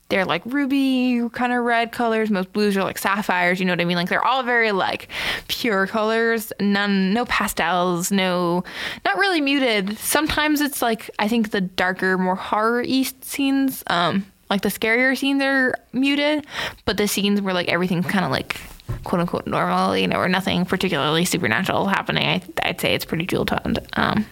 they're 0.09 0.25
like 0.25 0.43
ruby 0.45 1.27
kind 1.33 1.51
of 1.51 1.63
red 1.63 1.91
colors. 1.91 2.29
Most 2.29 2.53
blues 2.53 2.77
are 2.77 2.83
like 2.83 2.97
sapphires. 2.97 3.59
You 3.59 3.65
know 3.65 3.73
what 3.73 3.81
I 3.81 3.85
mean? 3.85 3.97
Like 3.97 4.09
they're 4.09 4.23
all 4.23 4.43
very 4.43 4.71
like 4.71 5.07
pure 5.47 5.87
colors. 5.87 6.53
None, 6.59 7.13
no 7.13 7.25
pastels. 7.25 8.11
No, 8.11 8.63
not 9.03 9.17
really 9.17 9.41
muted. 9.41 9.97
Sometimes 9.97 10.61
it's 10.61 10.81
like 10.81 11.09
I 11.17 11.27
think 11.27 11.51
the 11.51 11.61
darker, 11.61 12.17
more 12.17 12.35
horror 12.35 12.83
east 12.83 13.23
scenes, 13.25 13.83
um, 13.87 14.25
like 14.49 14.61
the 14.61 14.69
scarier 14.69 15.17
scenes 15.17 15.41
are 15.41 15.75
muted, 15.91 16.45
but 16.85 16.97
the 16.97 17.07
scenes 17.07 17.41
where 17.41 17.53
like 17.53 17.67
everything's 17.67 18.05
kind 18.05 18.25
of 18.25 18.31
like 18.31 18.57
quote 19.03 19.21
unquote 19.21 19.47
normal, 19.47 19.97
you 19.97 20.07
know, 20.07 20.17
or 20.17 20.29
nothing 20.29 20.65
particularly 20.65 21.25
supernatural 21.25 21.87
happening. 21.87 22.27
I, 22.27 22.41
I'd 22.63 22.79
say 22.79 22.93
it's 22.93 23.05
pretty 23.05 23.25
jewel 23.25 23.45
toned. 23.45 23.79
Um, 23.93 24.27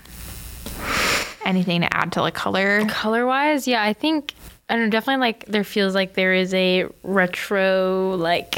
anything 1.46 1.82
to 1.82 1.92
add 1.96 2.12
to 2.14 2.22
like 2.22 2.36
color? 2.36 2.86
color 2.86 3.26
wise. 3.26 3.68
Yeah, 3.68 3.82
I 3.82 3.94
think 3.94 4.34
I 4.74 4.78
don't 4.78 4.86
know. 4.86 4.90
Definitely 4.90 5.22
like 5.22 5.46
there 5.46 5.64
feels 5.64 5.94
like 5.94 6.16
there 6.16 6.34
is 6.34 6.52
a 6.54 6.86
retro 7.04 8.16
like 8.16 8.56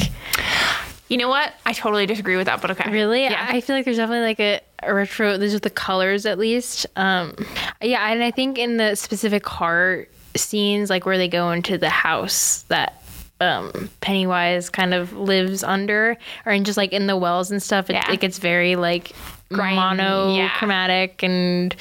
You 1.09 1.17
know 1.17 1.27
what? 1.29 1.53
I 1.65 1.73
totally 1.73 2.05
disagree 2.05 2.37
with 2.37 2.45
that, 2.45 2.61
but 2.61 2.71
okay. 2.71 2.89
Really? 2.89 3.23
Yeah. 3.23 3.45
I 3.49 3.59
feel 3.61 3.75
like 3.75 3.83
there's 3.85 3.97
definitely 3.97 4.25
like 4.25 4.39
a, 4.39 4.61
a 4.81 4.93
retro. 4.93 5.37
There's 5.37 5.51
just 5.51 5.63
the 5.63 5.69
colors 5.69 6.25
at 6.25 6.39
least. 6.39 6.87
Um, 6.95 7.35
yeah, 7.81 8.11
and 8.11 8.23
I 8.23 8.31
think 8.31 8.57
in 8.57 8.77
the 8.77 8.95
specific 8.95 9.45
horror 9.45 10.07
scenes, 10.35 10.89
like 10.89 11.05
where 11.05 11.17
they 11.17 11.27
go 11.27 11.51
into 11.51 11.77
the 11.77 11.89
house 11.89 12.63
that 12.69 13.03
um, 13.41 13.89
Pennywise 14.01 14.69
kind 14.69 14.93
of 14.93 15.11
lives 15.13 15.63
under, 15.63 16.17
or 16.45 16.51
in 16.53 16.63
just 16.63 16.77
like 16.77 16.91
in 16.93 17.05
the 17.07 17.17
wells 17.17 17.51
and 17.51 17.61
stuff, 17.61 17.89
it, 17.89 17.93
Yeah. 17.93 18.11
it 18.11 18.19
gets 18.21 18.39
very 18.39 18.75
like 18.77 19.11
Grimy, 19.49 19.75
monochromatic 19.75 21.21
and 21.23 21.75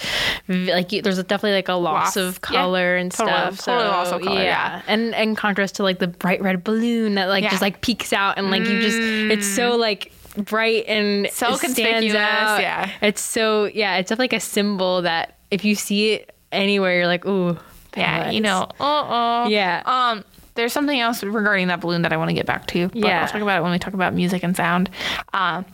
like 0.48 0.90
there's 0.90 1.16
definitely 1.24 1.52
like 1.52 1.68
a 1.68 1.74
loss 1.74 2.14
Loss, 2.14 2.16
of 2.16 2.34
yeah. 2.50 2.58
color 2.58 2.96
and 2.96 3.10
Totally- 3.10 3.32
stuff. 3.56 3.64
totally 3.64 3.88
loss 3.88 4.12
of 4.12 4.22
color, 4.22 4.42
yeah. 4.42 4.82
and 4.86 5.14
in 5.14 5.34
contrast 5.34 5.76
to 5.76 5.82
like 5.82 5.98
the 5.98 6.06
bright 6.08 6.42
red 6.42 6.62
balloon 6.62 7.14
that 7.14 7.26
like 7.28 7.42
Yeah. 7.44 7.50
just 7.50 7.62
like 7.62 7.80
peeks 7.80 8.12
out 8.12 8.36
and 8.38 8.50
like 8.50 8.66
you 8.66 8.80
just 8.80 8.98
it's 8.98 9.46
so 9.46 9.76
like 9.76 10.12
bright 10.36 10.84
and 10.88 11.28
So 11.32 11.56
conspicuous, 11.56 12.14
out. 12.16 12.60
yeah. 12.60 12.90
It's 13.00 13.22
so 13.22 13.64
yeah, 13.66 13.96
it's 13.96 14.08
definitely 14.10 14.24
like 14.34 14.42
a 14.42 14.44
symbol 14.44 15.02
that 15.02 15.36
if 15.50 15.64
you 15.64 15.74
see 15.74 16.12
it 16.14 16.34
anywhere, 16.52 16.96
you're 16.98 17.06
like, 17.06 17.24
ooh, 17.24 17.56
Yeah, 17.96 18.30
you 18.30 18.40
know. 18.40 18.62
Uh 18.80 19.44
oh. 19.44 19.48
Yeah. 19.48 19.82
Um. 19.86 20.24
There's 20.54 20.72
something 20.72 20.98
else 20.98 21.22
regarding 21.22 21.68
that 21.68 21.80
balloon 21.80 22.02
that 22.02 22.12
I 22.12 22.16
want 22.16 22.30
to 22.30 22.34
get 22.34 22.46
back 22.46 22.66
to. 22.68 22.88
But 22.88 22.96
Yeah. 22.96 23.22
I'll 23.22 23.28
talk 23.28 23.42
about 23.42 23.58
it 23.58 23.62
when 23.62 23.72
we 23.72 23.78
talk 23.78 23.94
about 23.94 24.14
music 24.14 24.42
and 24.42 24.54
sound. 24.56 24.88
Um. 25.32 25.64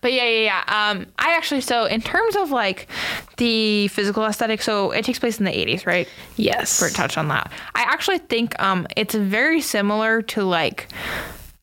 But 0.00 0.12
yeah, 0.12 0.24
yeah, 0.28 0.62
yeah. 0.66 0.90
Um. 0.90 1.06
I 1.18 1.32
actually 1.36 1.60
so 1.60 1.84
in 1.86 2.00
terms 2.00 2.36
of 2.36 2.50
like 2.50 2.88
the 3.36 3.88
physical 3.88 4.24
aesthetic, 4.24 4.62
so 4.62 4.90
it 4.92 5.04
takes 5.04 5.18
place 5.18 5.38
in 5.38 5.44
the 5.44 5.50
80s, 5.52 5.86
right? 5.86 6.08
Yes. 6.36 6.78
for 6.78 6.88
touch 6.88 7.18
on 7.18 7.28
that. 7.28 7.50
I 7.74 7.82
actually 7.82 8.18
think 8.18 8.60
um 8.62 8.86
it's 8.96 9.14
very 9.14 9.60
similar 9.60 10.22
to 10.22 10.44
like 10.44 10.88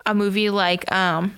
a 0.05 0.13
movie 0.13 0.49
like 0.49 0.91
um 0.91 1.35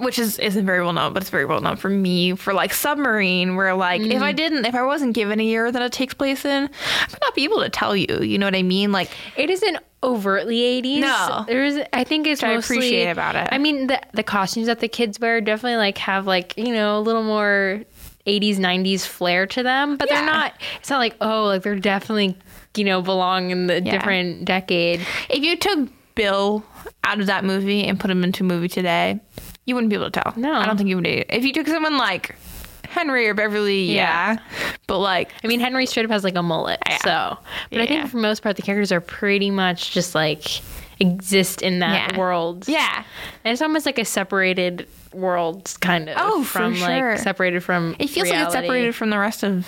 which 0.00 0.18
is 0.18 0.38
isn't 0.38 0.64
very 0.66 0.82
well 0.82 0.92
known, 0.92 1.12
but 1.12 1.22
it's 1.22 1.30
very 1.30 1.44
well 1.44 1.60
known 1.60 1.76
for 1.76 1.88
me 1.88 2.34
for 2.34 2.52
like 2.54 2.72
Submarine, 2.72 3.56
where 3.56 3.74
like 3.74 4.00
if 4.00 4.08
Mm. 4.20 4.22
I 4.22 4.32
didn't 4.32 4.64
if 4.64 4.74
I 4.74 4.82
wasn't 4.82 5.14
given 5.14 5.40
a 5.40 5.44
year 5.44 5.70
that 5.70 5.82
it 5.82 5.92
takes 5.92 6.14
place 6.14 6.44
in, 6.44 6.64
I 6.64 7.06
would 7.10 7.20
not 7.22 7.34
be 7.34 7.44
able 7.44 7.60
to 7.60 7.68
tell 7.68 7.94
you. 7.96 8.20
You 8.20 8.38
know 8.38 8.46
what 8.46 8.54
I 8.56 8.62
mean? 8.62 8.92
Like 8.92 9.10
It 9.36 9.50
isn't 9.50 9.78
overtly 10.02 10.56
80s. 10.82 11.00
No. 11.00 11.44
There's 11.46 11.84
I 11.92 12.04
think 12.04 12.26
it's 12.26 12.42
Which 12.42 12.48
I 12.48 12.52
appreciate 12.54 13.10
about 13.10 13.36
it. 13.36 13.48
I 13.52 13.58
mean 13.58 13.86
the 13.86 14.00
the 14.12 14.22
costumes 14.22 14.66
that 14.66 14.80
the 14.80 14.88
kids 14.88 15.20
wear 15.20 15.40
definitely 15.40 15.76
like 15.76 15.98
have 15.98 16.26
like, 16.26 16.54
you 16.56 16.72
know, 16.72 16.98
a 16.98 17.00
little 17.00 17.22
more 17.22 17.82
80s 18.26 18.56
90s 18.58 19.06
flair 19.06 19.46
to 19.48 19.62
them, 19.62 19.96
but 19.96 20.08
Yeah. 20.08 20.16
they're 20.16 20.26
not 20.26 20.54
it's 20.80 20.90
not 20.90 20.98
like 20.98 21.16
oh, 21.20 21.44
like 21.44 21.62
they're 21.62 21.76
definitely 21.78 22.36
you 22.76 22.84
know 22.84 23.02
belong 23.02 23.50
in 23.50 23.66
the 23.66 23.82
Yeah. 23.82 23.90
different 23.92 24.44
decade. 24.44 25.00
If 25.28 25.42
you 25.44 25.56
took 25.56 25.88
Bill 26.14 26.62
out 27.04 27.20
of 27.20 27.26
that 27.26 27.42
movie 27.44 27.84
and 27.84 27.98
put 27.98 28.10
him 28.10 28.22
into 28.22 28.44
a 28.44 28.46
movie 28.46 28.68
today, 28.68 29.18
you 29.64 29.74
wouldn't 29.74 29.90
be 29.90 29.96
able 29.96 30.10
to 30.10 30.20
tell. 30.20 30.32
No. 30.36 30.52
I 30.54 30.66
don't 30.66 30.76
think 30.76 30.88
you 30.88 30.96
would. 30.96 31.06
If 31.06 31.44
you 31.44 31.52
took 31.52 31.66
someone 31.66 31.96
like 31.96 32.36
Henry 32.84 33.28
or 33.28 33.34
Beverly, 33.34 33.84
yeah. 33.84 34.34
Yeah. 34.34 34.72
But 34.86 34.98
like, 34.98 35.30
I 35.42 35.46
mean, 35.46 35.60
Henry 35.60 35.86
straight 35.86 36.04
up 36.04 36.10
has 36.10 36.24
like 36.24 36.34
a 36.36 36.42
mullet, 36.42 36.80
Yeah. 36.88 36.98
so. 37.04 37.38
But 37.70 37.80
I 37.80 37.86
think 37.86 38.10
for 38.10 38.16
most 38.18 38.42
part, 38.42 38.56
the 38.56 38.62
characters 38.62 38.92
are 38.92 39.00
pretty 39.00 39.50
much 39.50 39.92
just 39.92 40.14
like 40.14 40.60
exist 41.00 41.62
in 41.62 41.78
that 41.80 42.12
Yeah. 42.12 42.18
world. 42.18 42.68
yeah, 42.68 43.02
and 43.44 43.52
it's 43.52 43.62
almost 43.62 43.86
like 43.86 43.98
a 43.98 44.04
separated 44.04 44.86
world, 45.12 45.74
kind 45.80 46.08
of. 46.08 46.16
Oh, 46.18 46.42
for 46.44 46.58
from 46.58 46.74
sure. 46.74 47.10
like 47.12 47.18
separated 47.18 47.62
from. 47.64 47.96
it 47.98 48.08
feels 48.08 48.28
like 48.28 48.38
it's 48.44 48.52
separated 48.52 48.94
from 48.94 49.10
the 49.10 49.18
rest 49.18 49.42
of 49.42 49.66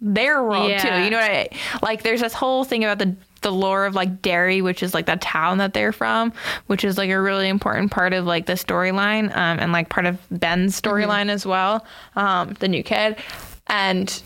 their 0.00 0.42
world 0.42 0.70
too. 0.80 0.88
You 0.88 1.10
know 1.10 1.18
what 1.18 1.30
I 1.30 1.48
like? 1.82 2.02
There's 2.02 2.20
this 2.20 2.32
whole 2.32 2.64
thing 2.64 2.84
about 2.84 2.98
the 2.98 3.14
the 3.42 3.52
lore 3.52 3.86
of 3.86 3.94
like 3.94 4.22
Derry, 4.22 4.62
which 4.62 4.82
is 4.82 4.94
like 4.94 5.06
the 5.06 5.16
town 5.16 5.58
that 5.58 5.74
they're 5.74 5.92
from, 5.92 6.32
which 6.66 6.84
is 6.84 6.98
like 6.98 7.10
a 7.10 7.20
really 7.20 7.48
important 7.48 7.90
part 7.90 8.12
of 8.12 8.26
like 8.26 8.46
the 8.46 8.54
storyline, 8.54 9.34
um, 9.36 9.58
and 9.58 9.72
like 9.72 9.88
part 9.88 10.06
of 10.06 10.18
Ben's 10.30 10.80
storyline 10.80 11.28
as 11.30 11.46
well, 11.46 11.84
um, 12.16 12.54
the 12.60 12.68
new 12.68 12.82
kid, 12.82 13.16
and 13.66 14.22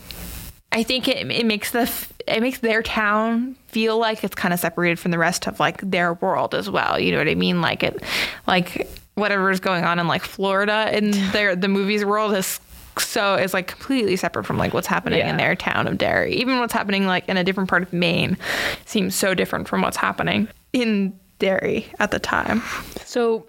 I 0.71 0.83
think 0.83 1.07
it 1.07 1.31
it 1.31 1.45
makes 1.45 1.71
the 1.71 1.81
f- 1.81 2.11
it 2.27 2.41
makes 2.41 2.59
their 2.59 2.83
town 2.83 3.55
feel 3.67 3.97
like 3.97 4.23
it's 4.23 4.35
kind 4.35 4.53
of 4.53 4.59
separated 4.59 4.99
from 4.99 5.11
the 5.11 5.17
rest 5.17 5.47
of 5.47 5.59
like 5.59 5.79
their 5.81 6.13
world 6.15 6.53
as 6.53 6.69
well. 6.69 6.99
You 6.99 7.11
know 7.11 7.17
what 7.19 7.29
I 7.29 7.35
mean? 7.35 7.61
Like 7.61 7.83
it, 7.83 8.03
like 8.47 8.89
whatever 9.15 9.49
is 9.49 9.59
going 9.59 9.85
on 9.85 9.99
in 9.99 10.07
like 10.07 10.23
Florida 10.23 10.89
in 10.95 11.11
their 11.31 11.55
the 11.55 11.67
movies 11.67 12.03
world 12.03 12.33
is 12.35 12.59
so 12.99 13.35
is 13.35 13.53
like 13.53 13.67
completely 13.67 14.15
separate 14.15 14.45
from 14.45 14.57
like 14.57 14.73
what's 14.73 14.87
happening 14.87 15.19
in 15.25 15.37
their 15.37 15.55
town 15.55 15.87
of 15.87 15.97
Derry. 15.97 16.35
Even 16.35 16.59
what's 16.59 16.73
happening 16.73 17.05
like 17.07 17.27
in 17.29 17.37
a 17.37 17.43
different 17.43 17.69
part 17.69 17.83
of 17.83 17.91
Maine 17.93 18.37
seems 18.85 19.15
so 19.15 19.33
different 19.33 19.67
from 19.67 19.81
what's 19.81 19.97
happening 19.97 20.47
in 20.73 21.17
Derry 21.39 21.87
at 21.99 22.11
the 22.11 22.19
time. 22.19 22.61
So, 23.03 23.45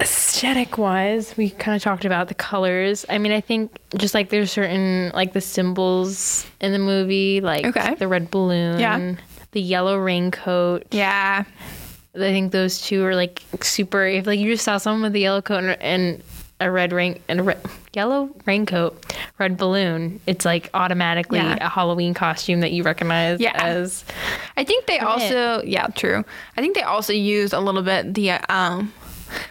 aesthetic 0.00 0.76
wise, 0.78 1.36
we 1.36 1.50
kind 1.50 1.74
of 1.76 1.82
talked 1.82 2.04
about 2.04 2.28
the 2.28 2.34
colors. 2.34 3.06
I 3.08 3.18
mean, 3.18 3.32
I 3.32 3.40
think 3.40 3.76
just 3.96 4.14
like 4.14 4.28
there's 4.30 4.50
certain 4.52 5.10
like 5.14 5.32
the 5.32 5.40
symbols 5.40 6.46
in 6.60 6.72
the 6.72 6.78
movie, 6.78 7.40
like 7.40 7.64
Okay. 7.64 7.94
the 7.94 8.08
red 8.08 8.30
balloon, 8.30 8.78
Yeah. 8.78 9.14
the 9.52 9.60
yellow 9.60 9.96
raincoat. 9.98 10.86
Yeah. 10.90 11.44
I 12.14 12.18
think 12.18 12.52
those 12.52 12.80
two 12.80 13.04
are 13.04 13.14
like 13.14 13.42
super. 13.60 14.06
If 14.06 14.26
like 14.26 14.38
you 14.40 14.52
just 14.52 14.64
saw 14.64 14.78
someone 14.78 15.02
with 15.02 15.14
a 15.14 15.18
yellow 15.18 15.42
coat 15.42 15.64
and, 15.64 15.82
and 15.82 16.22
a 16.60 16.70
red 16.70 16.92
rain 16.92 17.20
and 17.28 17.40
a 17.40 17.42
red, 17.42 17.58
yellow 17.92 18.30
raincoat, 18.46 19.14
red 19.38 19.56
balloon, 19.58 20.20
it's 20.26 20.44
like 20.44 20.70
automatically 20.72 21.38
Yeah. 21.38 21.58
a 21.60 21.68
Halloween 21.68 22.14
costume 22.14 22.60
that 22.60 22.72
you 22.72 22.82
recognize 22.82 23.40
Yeah. 23.40 23.52
as. 23.54 24.04
I 24.56 24.64
think 24.64 24.86
they 24.86 24.98
From 24.98 25.08
it. 25.08 25.10
also, 25.10 25.62
yeah, 25.66 25.86
true. 25.88 26.24
I 26.56 26.60
think 26.62 26.74
they 26.74 26.82
also 26.82 27.12
use 27.12 27.52
a 27.52 27.60
little 27.60 27.82
bit 27.82 28.14
the, 28.14 28.30
um, 28.52 28.92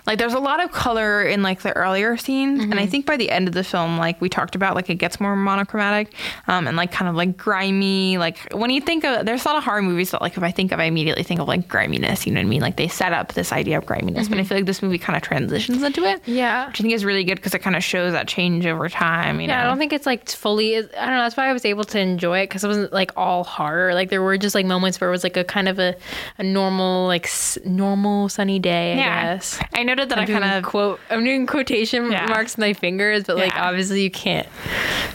like 0.08 0.20
there's 0.20 0.34
a 0.34 0.40
lot 0.40 0.64
of 0.64 0.72
color 0.72 1.24
in 1.24 1.42
like 1.44 1.62
the 1.62 1.72
earlier 1.76 2.18
scenes, 2.18 2.62
and 2.64 2.80
I 2.80 2.86
think 2.86 3.06
by 3.06 3.18
the 3.18 3.30
end 3.32 3.48
of 3.48 3.54
the 3.54 3.64
film, 3.64 3.98
like 3.98 4.20
we 4.22 4.30
talked 4.30 4.56
about, 4.56 4.76
like 4.76 4.90
it 4.90 4.96
gets 4.96 5.20
more 5.20 5.36
monochromatic, 5.36 6.14
um, 6.48 6.68
and 6.68 6.78
like 6.78 6.92
kind 6.92 7.08
of 7.10 7.16
like 7.16 7.38
grimy. 7.38 8.18
Like 8.18 8.54
when 8.54 8.70
you 8.70 8.82
think 8.82 9.04
of, 9.04 9.26
there's 9.26 9.44
a 9.46 9.48
lot 9.48 9.58
of 9.58 9.64
horror 9.64 9.82
movies 9.82 10.12
that 10.12 10.22
like 10.22 10.38
if 10.38 10.44
I 10.44 10.52
think 10.52 10.72
of, 10.72 10.80
I 10.80 10.84
immediately 10.86 11.24
think 11.24 11.40
of 11.40 11.48
like 11.48 11.68
griminess. 11.68 12.26
You 12.26 12.34
know 12.34 12.40
what 12.42 12.46
I 12.46 12.50
mean? 12.50 12.62
Like 12.62 12.76
they 12.78 12.88
set 12.88 13.14
up 13.14 13.34
this 13.34 13.52
idea 13.52 13.78
of 13.78 13.86
griminess, 13.86 14.28
but 14.30 14.38
I 14.38 14.44
feel 14.44 14.58
like 14.58 14.66
this 14.66 14.82
movie 14.82 14.98
kind 14.98 15.16
of 15.18 15.24
transitions 15.24 15.82
into 15.84 16.04
it. 16.04 16.22
Yeah. 16.26 16.68
which 16.68 16.80
I 16.80 16.84
think 16.84 16.94
is 16.94 17.06
really 17.06 17.24
good 17.24 17.36
because 17.36 17.54
it 17.54 17.60
kind 17.60 17.76
of 17.76 17.84
shows 17.84 18.14
that 18.14 18.28
change 18.28 18.66
over 18.66 18.90
time. 18.90 19.40
You 19.40 19.48
Yeah, 19.48 19.58
know? 19.58 19.64
I 19.66 19.70
don't 19.70 19.78
think 19.78 19.94
it's 19.94 20.06
like 20.06 20.30
fully. 20.30 20.78
I 20.78 20.82
don't 20.82 20.92
know. 20.92 21.24
That's 21.24 21.38
why 21.38 21.50
I 21.50 21.54
was 21.54 21.66
able 21.66 21.84
to 21.86 22.00
enjoy 22.00 22.40
it 22.40 22.48
because 22.50 22.64
it 22.64 22.68
wasn't 22.68 22.94
like 22.94 23.12
all 23.18 23.44
horror. 23.44 23.94
Like 23.94 24.10
there 24.10 24.22
were 24.22 24.38
just 24.38 24.56
like 24.56 24.66
moments 24.66 25.00
where 25.02 25.10
it 25.10 25.12
was 25.12 25.24
like 25.24 25.38
a 25.38 25.44
kind 25.44 25.68
of 25.68 25.80
a, 25.80 25.96
a 26.38 26.44
normal 26.44 27.08
like 27.08 27.26
s- 27.26 27.58
normal 27.66 28.30
sunny 28.30 28.60
day. 28.60 28.94
I 28.94 28.96
guess. 28.96 29.60
I 29.74 29.84
noted 29.84 30.10
that 30.10 30.18
I'm 30.18 30.24
I 30.24 30.28
kind 30.40 30.44
of 30.44 30.64
quote. 30.64 31.00
I'm 31.10 31.24
doing 31.24 31.46
quotation 31.48 32.12
Yeah. 32.12 32.28
marks 32.28 32.54
with 32.54 32.60
my 32.60 32.74
fingers, 32.74 33.24
but 33.24 33.38
like 33.38 33.56
obviously 33.56 34.02
you 34.04 34.12
can't 34.12 34.48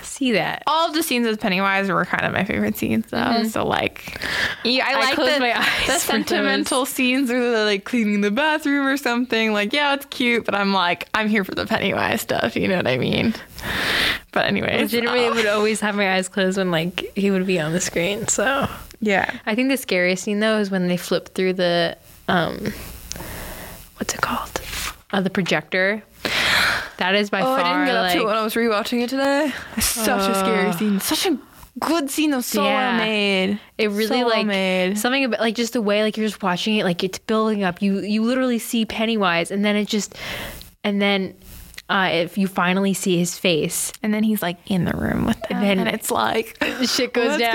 see 0.03 0.33
that. 0.33 0.63
all 0.67 0.89
of 0.89 0.95
the 0.95 1.03
scenes 1.03 1.27
with 1.27 1.41
Pennywise 1.41 1.89
were 1.89 2.05
kind 2.05 2.27
of 2.27 2.33
my 2.33 2.45
favorite 2.45 2.77
scenes 2.77 3.07
though. 3.11 3.45
So 3.45 3.67
like, 3.67 4.21
yeah, 4.65 4.87
I, 4.87 4.93
I 4.93 4.95
like 4.97 5.17
the, 5.17 5.41
my 5.41 5.59
eyes 5.59 5.67
the 5.87 5.99
sentimental 5.99 6.85
scenes 6.87 7.31
where 7.31 7.53
they're 7.53 7.65
like 7.65 7.85
cleaning 7.85 8.21
the 8.21 8.31
bathroom 8.31 8.87
or 8.87 8.97
something. 8.97 9.53
Like, 9.53 9.73
yeah, 9.73 9.95
it's 9.95 10.05
cute, 10.07 10.45
but 10.45 10.55
I'm 10.55 10.73
like, 10.75 11.09
I'm 11.15 11.29
here 11.29 11.45
for 11.45 11.55
the 11.55 11.67
Pennywise 11.67 12.21
stuff. 12.21 12.57
You 12.57 12.69
know 12.69 12.77
what 12.77 12.87
I 12.87 12.99
mean? 12.99 13.35
But 14.33 14.47
anyway, 14.47 14.81
Legitimately, 14.83 15.27
oh, 15.27 15.35
would 15.35 15.47
always 15.47 15.81
have 15.81 15.95
my 15.95 16.15
eyes 16.15 16.29
closed 16.29 16.59
when 16.59 16.71
like 16.71 17.11
he 17.17 17.31
would 17.31 17.47
be 17.47 17.59
on 17.59 17.73
the 17.73 17.81
screen. 17.81 18.29
So 18.29 18.69
yeah. 19.01 19.39
I 19.47 19.55
think 19.55 19.71
the 19.71 19.77
scariest 19.77 20.25
scene 20.25 20.41
though 20.41 20.59
is 20.59 20.71
when 20.71 20.87
they 20.89 20.97
flip 20.99 21.31
through 21.35 21.55
the 21.55 21.97
um, 22.29 22.73
what's 24.01 24.15
it 24.15 24.21
called? 24.21 24.61
Uh, 25.13 25.21
the 25.21 25.31
projector. 25.31 26.03
That 26.99 27.15
is 27.15 27.31
by 27.31 27.41
Oh, 27.41 27.45
far 27.45 27.61
I 27.61 27.63
didn't 27.73 27.87
get 27.87 27.97
up 27.97 28.03
like 28.05 28.13
to 28.15 28.21
it 28.23 28.27
when 28.27 28.37
I 28.37 28.43
was 28.43 28.55
rewatching 28.55 29.03
it 29.03 29.11
today. 29.11 29.53
It's 29.77 29.87
such 29.87 30.29
a 30.31 30.35
scary 30.35 30.73
scene. 30.73 31.01
Such 31.01 31.27
a 31.27 31.39
good 31.81 32.11
scene. 32.11 32.35
Was 32.35 32.47
so 32.47 32.63
Yeah. 32.65 32.97
well 32.99 33.07
made. 33.07 33.61
It 33.79 33.89
really 33.91 34.07
So 34.07 34.17
well 34.19 34.29
like 34.29 34.47
made. 34.47 34.99
something 34.99 35.25
about 35.25 35.41
like 35.41 35.55
just 35.55 35.73
the 35.73 35.81
way 35.83 36.03
like 36.03 36.17
you're 36.17 36.27
just 36.29 36.43
watching 36.43 36.77
it 36.77 36.85
like 36.85 37.03
it's 37.03 37.19
building 37.19 37.65
up. 37.65 37.81
You 37.83 38.01
you 38.01 38.23
literally 38.23 38.59
see 38.59 38.85
Pennywise 38.85 39.51
and 39.51 39.65
then 39.65 39.77
it 39.77 39.89
just 39.89 40.15
and 40.85 41.01
then 41.01 41.35
uh, 41.89 42.09
if 42.13 42.39
you 42.39 42.47
finally 42.47 42.95
see 42.95 43.19
his 43.19 43.37
face, 43.37 43.93
And 44.01 44.15
then 44.15 44.23
he's 44.23 44.43
like 44.43 44.59
in 44.71 44.85
the 44.85 44.93
room 44.93 45.27
with 45.27 45.41
them, 45.49 45.61
then- 45.61 45.81
and 45.81 45.89
it's 45.89 46.09
like, 46.09 46.57
shit 46.85 47.13
goes 47.13 47.37
down. 47.37 47.51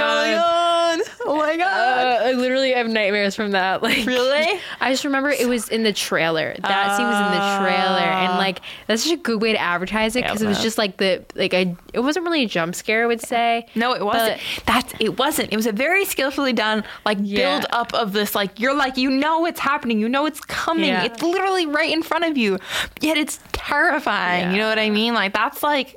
On? 1.27 1.35
Oh 1.35 1.37
my 1.37 1.57
god! 1.57 1.67
Uh, 1.67 2.27
I 2.27 2.31
literally 2.33 2.71
have 2.73 2.87
nightmares 2.87 3.35
from 3.35 3.51
that. 3.51 3.81
Like 3.83 4.05
Really? 4.05 4.59
I 4.79 4.91
just 4.91 5.03
remember 5.05 5.29
it 5.29 5.47
was 5.47 5.69
in 5.69 5.83
the 5.83 5.93
trailer. 5.93 6.55
That 6.61 6.97
scene 6.97 7.05
was 7.05 7.25
in 7.27 7.31
the 7.31 7.65
trailer, 7.67 7.99
and 8.05 8.37
like 8.37 8.61
that's 8.87 9.03
such 9.03 9.13
a 9.13 9.17
good 9.17 9.41
way 9.41 9.53
to 9.53 9.59
advertise 9.59 10.15
it 10.15 10.23
because 10.23 10.41
it 10.41 10.47
was 10.47 10.61
just 10.61 10.77
like 10.77 10.97
the 10.97 11.23
like 11.35 11.53
I. 11.53 11.75
It 11.93 11.99
wasn't 12.01 12.25
really 12.25 12.43
a 12.43 12.47
jump 12.47 12.75
scare, 12.75 13.03
I 13.03 13.07
would 13.07 13.21
say. 13.21 13.67
No, 13.75 13.93
it 13.93 14.03
wasn't. 14.05 14.41
That's 14.65 14.93
it 14.99 15.17
wasn't. 15.17 15.51
It 15.53 15.55
was 15.55 15.65
a 15.67 15.71
very 15.71 16.05
skillfully 16.05 16.53
done 16.53 16.83
like 17.05 17.17
Yeah. 17.21 17.59
build 17.59 17.67
up 17.71 17.93
of 17.93 18.13
this 18.13 18.35
like 18.35 18.59
you're 18.59 18.75
like 18.75 18.97
you 18.97 19.09
know 19.09 19.45
it's 19.45 19.59
happening, 19.59 19.99
you 19.99 20.09
know 20.09 20.25
it's 20.25 20.41
coming. 20.41 20.85
Yeah. 20.89 21.03
It's 21.03 21.21
literally 21.21 21.65
right 21.65 21.91
in 21.91 22.03
front 22.03 22.25
of 22.25 22.37
you. 22.37 22.57
Yet 23.01 23.17
it's 23.17 23.39
terrifying. 23.51 24.51
You 24.51 24.57
know 24.57 24.69
what 24.69 24.79
I 24.79 24.89
mean? 24.89 25.13
Like 25.13 25.33
that's 25.33 25.63
like 25.63 25.95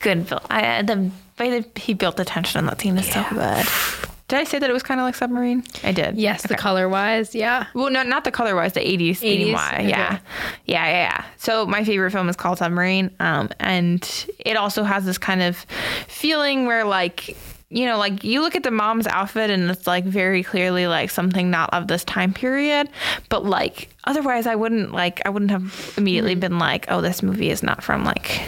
good. 0.00 0.32
I 0.50 0.82
the 0.82 1.10
way 1.38 1.60
that 1.60 1.78
he 1.78 1.94
built 1.94 2.16
the 2.16 2.24
tension 2.24 2.58
in 2.60 2.66
that 2.66 2.80
scene 2.80 2.98
is 2.98 3.10
so 3.10 3.24
good. 3.30 3.66
Did 4.32 4.40
I 4.40 4.44
say 4.44 4.58
that 4.60 4.70
it 4.70 4.72
was 4.72 4.82
kind 4.82 4.98
of 4.98 5.04
like 5.04 5.14
submarine? 5.14 5.62
I 5.84 5.92
did. 5.92 6.16
Yes, 6.16 6.46
the 6.46 6.54
color 6.54 6.88
wise, 6.88 7.34
yeah. 7.34 7.66
Well, 7.74 7.90
no, 7.90 8.02
not 8.02 8.24
the 8.24 8.30
color 8.30 8.56
wise, 8.56 8.72
the 8.72 8.80
80s 8.80 9.18
theme 9.18 9.48
80s? 9.48 9.52
wise. 9.52 9.74
Okay. 9.74 9.88
Yeah. 9.90 10.18
Yeah, 10.64 10.86
yeah, 10.86 10.90
yeah. 10.90 11.24
So 11.36 11.66
my 11.66 11.84
favorite 11.84 12.12
film 12.12 12.30
is 12.30 12.36
called 12.36 12.56
Submarine. 12.56 13.10
Um, 13.20 13.50
and 13.60 14.26
it 14.38 14.56
also 14.56 14.84
has 14.84 15.04
this 15.04 15.18
kind 15.18 15.42
of 15.42 15.58
feeling 16.08 16.64
where 16.64 16.84
like 16.84 17.36
you 17.68 17.84
know, 17.84 17.98
like 17.98 18.24
you 18.24 18.40
look 18.40 18.56
at 18.56 18.62
the 18.62 18.70
mom's 18.70 19.06
outfit 19.06 19.50
and 19.50 19.70
it's 19.70 19.86
like 19.86 20.04
very 20.04 20.42
clearly 20.42 20.86
like 20.86 21.10
something 21.10 21.50
not 21.50 21.68
of 21.74 21.88
this 21.88 22.02
time 22.02 22.32
period. 22.32 22.88
But 23.28 23.44
like 23.44 23.90
otherwise 24.04 24.46
I 24.46 24.54
wouldn't 24.54 24.92
like 24.92 25.20
I 25.26 25.28
wouldn't 25.28 25.50
have 25.50 25.92
immediately 25.98 26.36
been 26.36 26.58
like, 26.58 26.86
oh, 26.88 27.02
this 27.02 27.22
movie 27.22 27.50
is 27.50 27.62
not 27.62 27.84
from 27.84 28.02
like 28.02 28.40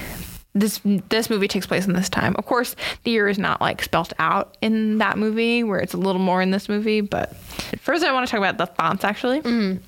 this 0.54 0.80
this 1.08 1.28
movie 1.28 1.48
takes 1.48 1.66
place 1.66 1.86
in 1.86 1.92
this 1.92 2.08
time. 2.08 2.34
Of 2.36 2.46
course, 2.46 2.76
the 3.02 3.10
year 3.10 3.28
is 3.28 3.38
not 3.38 3.60
like 3.60 3.82
spelt 3.82 4.12
out 4.18 4.56
in 4.60 4.98
that 4.98 5.18
movie, 5.18 5.64
where 5.64 5.80
it's 5.80 5.94
a 5.94 5.98
little 5.98 6.20
more 6.20 6.40
in 6.40 6.52
this 6.52 6.68
movie. 6.68 7.00
But 7.00 7.36
first, 7.80 8.04
I 8.04 8.12
want 8.12 8.26
to 8.26 8.30
talk 8.30 8.38
about 8.38 8.58
the 8.58 8.66
fonts 8.66 9.04
actually. 9.04 9.40
Mm-hmm. 9.40 9.82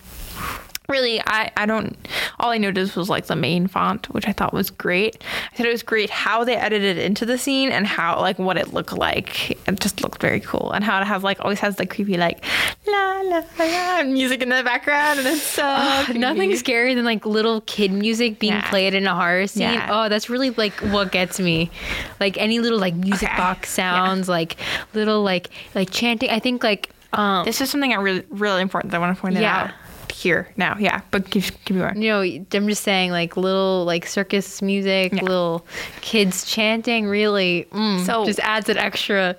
Really, 0.89 1.21
I, 1.21 1.51
I 1.57 1.67
don't. 1.67 1.97
All 2.39 2.51
I 2.51 2.59
noticed 2.59 2.97
was 2.97 3.09
like 3.09 3.27
the 3.27 3.37
main 3.37 3.67
font, 3.67 4.09
which 4.11 4.27
I 4.29 4.33
thought 4.33 4.53
was 4.53 4.71
great. 4.71 5.23
I 5.53 5.57
thought 5.57 5.67
it 5.67 5.73
was 5.73 5.83
great 5.83 6.11
how 6.11 6.45
they 6.45 6.57
edited 6.57 6.97
it 6.99 7.05
into 7.05 7.27
the 7.27 7.39
scene 7.39 7.71
and 7.71 7.87
how 7.87 8.21
like 8.21 8.39
what 8.39 8.57
it 8.57 8.73
looked 8.73 8.93
like. 8.93 9.51
It 9.69 9.81
just 9.81 10.03
looked 10.03 10.21
very 10.21 10.41
cool, 10.41 10.71
and 10.73 10.85
how 10.85 11.01
it 11.01 11.05
has 11.07 11.23
like 11.23 11.41
always 11.41 11.59
has 11.61 11.77
the 11.77 11.87
creepy 11.87 12.17
like 12.17 12.45
la 12.87 13.21
la 13.23 13.43
la 13.59 14.03
music 14.05 14.43
in 14.43 14.49
the 14.51 14.63
background, 14.63 15.19
and 15.19 15.27
it's 15.29 15.43
so 15.43 16.03
creepy. 16.05 16.21
Nothing 16.21 16.51
scarier 16.53 16.95
than 16.95 17.05
like 17.05 17.27
little 17.27 17.63
kid 17.63 17.91
music 17.93 18.39
being 18.39 18.53
Yeah. 18.53 18.69
played 18.71 18.95
in 18.95 19.07
a 19.07 19.15
horror 19.15 19.47
scene. 19.47 19.63
Yeah. 19.63 19.89
Oh, 19.91 20.09
that's 20.09 20.31
really 20.31 20.51
like 20.51 20.75
what 20.81 21.11
gets 21.11 21.41
me. 21.41 21.71
Like 22.21 22.37
any 22.39 22.61
little 22.61 22.79
like 22.79 22.95
music 22.95 23.29
Okay. 23.29 23.37
box 23.37 23.71
sounds, 23.71 24.29
like 24.29 24.57
little 24.95 25.23
like 25.23 25.51
like 25.75 25.91
chanting. 25.91 26.31
I 26.31 26.39
think 26.39 26.63
like 26.63 26.91
um 27.13 27.45
This 27.45 27.61
is 27.61 27.71
something 27.71 27.93
I 27.93 27.97
really 27.97 28.25
really 28.31 28.63
important 28.63 28.91
that 28.93 28.99
I 28.99 29.01
want 29.01 29.17
to 29.17 29.21
point 29.21 29.37
it 29.37 29.41
Yeah. 29.41 29.65
out 29.65 29.71
here 30.17 30.49
now. 30.57 30.77
Yeah, 30.79 31.03
but 31.11 31.31
keep 31.31 31.45
keep 31.65 31.77
going. 31.77 32.01
you 32.01 32.09
know, 32.11 32.21
I'm 32.23 32.69
just 32.69 32.83
saying 32.83 33.11
like 33.11 33.37
little 33.37 33.85
like 33.85 34.07
circus 34.07 34.63
music, 34.63 35.13
Yeah. 35.13 35.23
little 35.23 35.67
kids 36.01 36.45
chanting 36.45 37.07
really 37.07 37.67
mm, 37.71 38.05
So- 38.07 38.25
just 38.25 38.41
adds 38.41 38.69
an 38.69 38.79
extra 38.79 39.37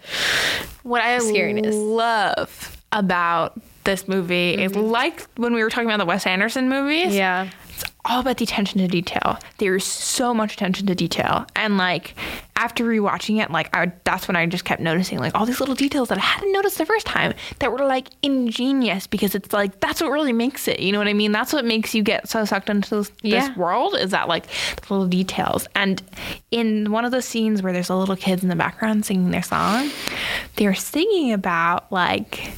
What 0.84 1.02
I 1.02 1.18
Scariness. 1.18 1.74
love 1.74 2.78
about 2.92 3.60
this 3.84 4.08
movie 4.08 4.54
is 4.54 4.76
like 4.76 5.26
when 5.38 5.54
we 5.54 5.64
were 5.64 5.70
talking 5.70 5.88
about 5.90 5.98
the 6.00 6.06
Wes 6.06 6.26
Anderson 6.26 6.70
movies. 6.70 7.16
yeah. 7.16 7.50
It's 7.74 7.84
all 8.06 8.22
about 8.22 8.38
the 8.38 8.44
attention 8.44 8.80
to 8.82 8.88
detail. 8.88 9.38
There's 9.60 9.84
so 9.86 10.34
much 10.34 10.54
attention 10.54 10.88
to 10.88 10.96
detail, 10.96 11.46
and 11.56 11.78
like 11.78 12.16
after 12.58 12.84
rewatching 12.84 13.42
it, 13.42 13.52
like 13.52 13.74
I 13.76 13.92
that's 14.04 14.28
when 14.28 14.36
I 14.36 14.46
just 14.48 14.66
kept 14.66 14.82
noticing 14.82 15.20
like 15.20 15.36
all 15.36 15.46
these 15.46 15.60
little 15.60 15.76
details 15.76 16.10
that 16.10 16.18
I 16.18 16.22
hadn't 16.22 16.52
noticed 16.52 16.78
the 16.80 16.86
first 16.86 17.06
time 17.06 17.34
that 17.60 17.72
were 17.72 17.86
like 17.86 18.10
ingenious 18.24 19.08
because 19.08 19.36
it's 19.36 19.54
like 19.54 19.80
that's 19.80 20.02
what 20.02 20.12
really 20.12 20.34
makes 20.34 20.68
it. 20.68 20.80
You 20.80 20.92
know 20.92 20.98
what 21.00 21.08
I 21.08 21.14
mean? 21.14 21.32
That's 21.32 21.54
what 21.54 21.64
makes 21.66 21.94
you 21.96 22.04
get 22.04 22.28
so 22.28 22.44
sucked 22.46 22.70
into 22.70 22.90
this, 22.96 23.12
Yeah. 23.22 23.48
this 23.48 23.58
world 23.58 23.96
is 23.96 24.12
that 24.12 24.28
like 24.28 24.48
the 24.48 24.94
little 24.94 25.08
details. 25.08 25.68
And 25.76 26.02
in 26.52 26.92
one 26.92 27.06
of 27.06 27.12
the 27.12 27.22
scenes 27.22 27.62
where 27.62 27.72
there's 27.74 27.90
a 27.90 27.96
little 27.96 28.16
kids 28.16 28.42
in 28.44 28.50
the 28.50 28.56
background 28.56 29.06
singing 29.06 29.32
their 29.32 29.44
song, 29.44 29.90
they're 30.56 30.74
singing 30.76 31.34
about 31.34 31.92
like 31.92 32.52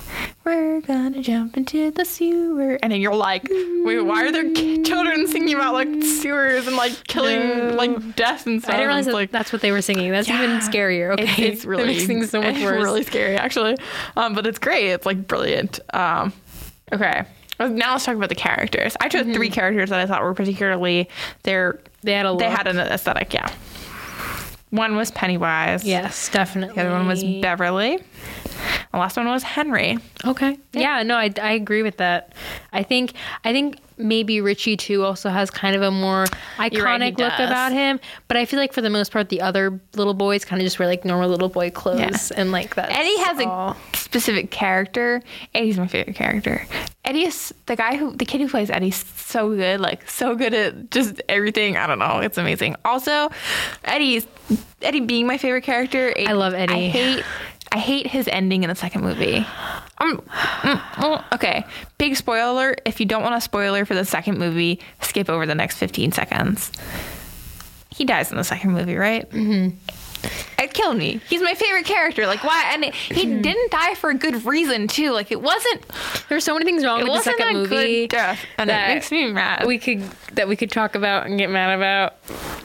we're 0.46 0.82
gonna 0.82 1.22
jump 1.22 1.58
into 1.58 1.92
the 1.92 2.06
sewer, 2.06 2.80
and 2.82 2.92
then 2.92 3.02
you're 3.02 3.14
like, 3.14 3.44
wait, 3.84 4.00
why 4.02 4.26
are 4.26 4.32
there 4.32 4.52
children 4.84 5.28
singing 5.28 5.54
about 5.54 5.74
like 5.74 5.90
sewers 6.04 6.66
and 6.66 6.76
like 6.76 6.92
killing 7.08 7.40
No. 7.40 7.76
like 7.76 8.16
death 8.16 8.48
and 8.48 8.62
stuff? 8.62 8.74
I 8.74 8.78
didn't 8.78 8.88
realize 8.88 9.06
that 9.06 9.14
like 9.14 9.32
that's 9.32 9.52
what 9.52 9.62
they 9.62 9.72
were 9.72 9.82
singing. 9.94 10.12
That's 10.12 10.30
even 10.30 10.60
scarier. 10.60 11.14
It's- 11.14 11.30
Okay, 11.34 11.44
It's, 11.48 11.66
really 11.72 11.84
that 11.84 11.88
makes 11.94 12.06
things 12.06 12.30
so 12.30 12.42
much 12.42 12.56
it's 12.58 12.64
worse. 12.64 12.84
Really 12.84 13.04
scary, 13.04 13.36
actually. 13.38 13.76
Um, 14.16 14.34
but 14.36 14.46
it's 14.46 14.60
great. 14.60 14.90
It's 14.92 15.06
like 15.06 15.28
brilliant. 15.28 15.80
Um, 15.94 16.32
okay. 16.94 17.24
Now 17.60 17.92
let's 17.94 18.06
talk 18.06 18.16
about 18.16 18.30
the 18.30 18.36
characters. 18.36 18.96
I 19.02 19.10
chose 19.10 19.26
three 19.36 19.50
characters 19.50 19.90
that 19.90 20.00
I 20.00 20.06
thought 20.06 20.22
were 20.22 20.34
particularly 20.34 21.10
they're 21.44 21.80
They 22.04 22.14
had 22.14 22.26
a 22.26 22.36
they 22.38 22.50
had 22.50 22.68
an 22.68 22.78
aesthetic. 22.78 23.34
Yeah. 23.34 23.52
One 24.70 24.96
was 24.96 25.10
Pennywise. 25.12 25.84
Yes, 25.84 26.30
definitely. 26.30 26.76
The 26.76 26.82
other 26.82 26.92
one 26.92 27.08
was 27.08 27.24
Beverly. 27.24 27.98
The 28.92 28.98
last 28.98 29.18
one 29.18 29.28
was 29.28 29.42
Henry. 29.44 29.98
Okay. 30.26 30.58
Yeah. 30.74 31.02
no, 31.04 31.16
I, 31.16 31.34
I 31.42 31.54
agree 31.54 31.82
with 31.84 31.98
that. 31.98 32.34
I 32.72 32.84
think 32.84 33.14
I 33.44 33.52
think 33.52 33.78
maybe 34.00 34.42
Richie 34.42 34.78
too 34.78 35.04
also 35.04 35.30
has 35.30 35.52
kind 35.52 35.76
of 35.76 35.82
a 35.82 35.92
more 35.92 36.26
You're 36.72 36.84
right, 36.86 37.00
iconic 37.00 37.20
look 37.20 37.34
does. 37.38 37.48
about 37.50 37.72
him. 37.72 38.00
But 38.28 38.38
I 38.38 38.46
feel 38.46 38.60
like 38.60 38.74
for 38.74 38.82
the 38.82 38.90
most 38.90 39.12
part, 39.12 39.30
the 39.30 39.42
other 39.42 39.80
little 39.94 40.14
boys 40.14 40.46
kind 40.46 40.62
of 40.62 40.66
just 40.66 40.80
wear 40.80 40.88
like 40.88 41.06
normal 41.06 41.30
little 41.30 41.50
boy 41.50 41.70
clothes 41.70 42.32
and 42.32 42.52
like 42.52 42.76
that. 42.76 42.90
Eddie 42.90 43.18
has 43.20 43.40
all. 43.46 43.72
a 43.94 43.98
specific 43.98 44.50
character. 44.50 45.22
Eddie's 45.54 45.78
my 45.78 45.88
favorite 45.88 46.16
character. 46.16 46.66
Eddie 47.06 47.26
is 47.26 47.54
the 47.66 47.76
guy 47.76 47.98
who, 47.98 48.16
the 48.16 48.26
kid 48.26 48.42
who 48.42 48.48
plays 48.50 48.70
Eddie's 48.70 49.04
so 49.18 49.56
good, 49.56 49.80
like 49.80 50.10
so 50.10 50.36
good 50.36 50.54
at 50.54 50.92
just 50.92 51.22
everything. 51.30 51.78
I 51.78 51.88
don't 51.88 52.00
know. 52.00 52.20
It's 52.20 52.38
amazing. 52.38 52.76
Also, 52.86 53.30
Eddie's, 53.84 54.28
Eddie 54.82 55.02
being 55.02 55.28
my 55.28 55.38
favorite 55.38 55.64
character. 55.64 56.14
I 56.18 56.34
love 56.34 56.54
Eddie. 56.54 56.74
I 56.74 56.90
hate, 56.90 57.26
I 57.72 57.80
hate 57.80 58.08
his 58.08 58.28
ending 58.32 58.64
in 58.64 58.70
the 58.70 58.76
second 58.76 59.02
movie. 59.02 59.46
Um, 60.00 60.18
mm, 60.30 61.24
okay, 61.34 61.66
big 61.98 62.16
spoiler. 62.16 62.76
If 62.86 63.00
you 63.00 63.06
don't 63.06 63.22
want 63.24 63.36
a 63.36 63.42
spoiler 63.42 63.86
for 63.86 63.96
the 63.96 64.06
second 64.06 64.38
movie, 64.38 64.80
skip 65.02 65.30
over 65.30 65.46
the 65.46 65.56
next 65.56 65.78
15 65.78 66.12
seconds. 66.14 66.72
He 67.92 68.06
dies 68.06 68.32
in 68.32 68.38
the 68.38 68.44
second 68.44 68.72
movie, 68.72 68.96
right? 68.96 69.30
Mm-hmm. 69.30 69.76
It 70.62 70.74
killed 70.74 70.98
me. 70.98 71.22
He's 71.30 71.42
my 71.42 71.54
favorite 71.54 71.86
character. 71.86 72.28
Like 72.28 72.44
why? 72.44 72.72
And 72.74 72.84
it, 72.84 72.94
he 72.94 73.26
Mm-hmm. 73.26 73.42
didn't 73.42 73.72
die 73.72 73.96
for 73.96 74.10
a 74.10 74.14
good 74.16 74.46
reason 74.46 74.88
too. 74.90 75.12
Like 75.12 75.32
it 75.32 75.42
wasn't. 75.42 75.86
There's 76.28 76.44
so 76.44 76.54
many 76.54 76.66
things 76.66 76.84
wrong 76.86 77.02
with 77.04 77.14
the 77.14 77.22
second 77.22 77.48
a 77.50 77.54
movie 77.54 78.08
good 78.08 78.10
death, 78.10 78.40
and 78.58 78.70
it 78.70 78.74
that 78.74 78.94
makes 78.94 79.12
me 79.12 79.32
mad. 79.32 79.66
we 79.66 79.80
could 79.80 80.02
that 80.34 80.48
we 80.50 80.56
could 80.58 80.72
talk 80.72 80.96
about 80.96 81.26
and 81.26 81.38
get 81.40 81.50
mad 81.50 81.78
about. 81.78 82.16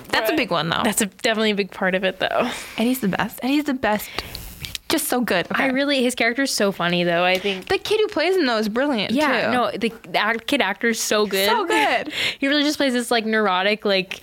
That's 0.09 0.31
a 0.31 0.37
big 0.37 0.51
one 0.51 0.69
though. 0.69 0.83
That's 0.85 1.01
a, 1.01 1.07
definitely 1.07 1.53
a 1.53 1.55
big 1.57 1.71
part 1.71 1.95
of 1.95 2.03
it, 2.05 2.19
though. 2.21 2.51
Eddie's 2.77 3.01
the 3.01 3.09
best. 3.09 3.39
Eddie's 3.43 3.65
the 3.65 3.75
best. 3.75 4.09
Just 4.95 5.09
so 5.09 5.21
good. 5.21 5.47
Okay. 5.51 5.65
I 5.65 5.67
really 5.69 6.05
his 6.05 6.15
character's 6.15 6.53
so 6.53 6.71
funny 6.71 7.03
though. 7.03 7.25
I 7.25 7.37
think. 7.39 7.67
the 7.67 7.79
kid 7.79 7.99
who 7.99 8.07
plays 8.07 8.37
him 8.37 8.47
though 8.47 8.59
is 8.59 8.69
brilliant. 8.69 9.11
Yeah, 9.13 9.47
too. 9.47 9.53
no, 9.53 9.71
the, 9.73 9.93
the 10.09 10.19
act, 10.19 10.47
kid 10.47 10.61
actor's 10.61 11.01
so 11.01 11.27
good. 11.27 11.49
So 11.49 11.67
good. 11.77 12.13
he 12.39 12.47
really 12.47 12.63
just 12.63 12.77
plays 12.77 12.93
this 12.93 13.11
like 13.11 13.27
neurotic, 13.27 13.85
like 13.85 14.21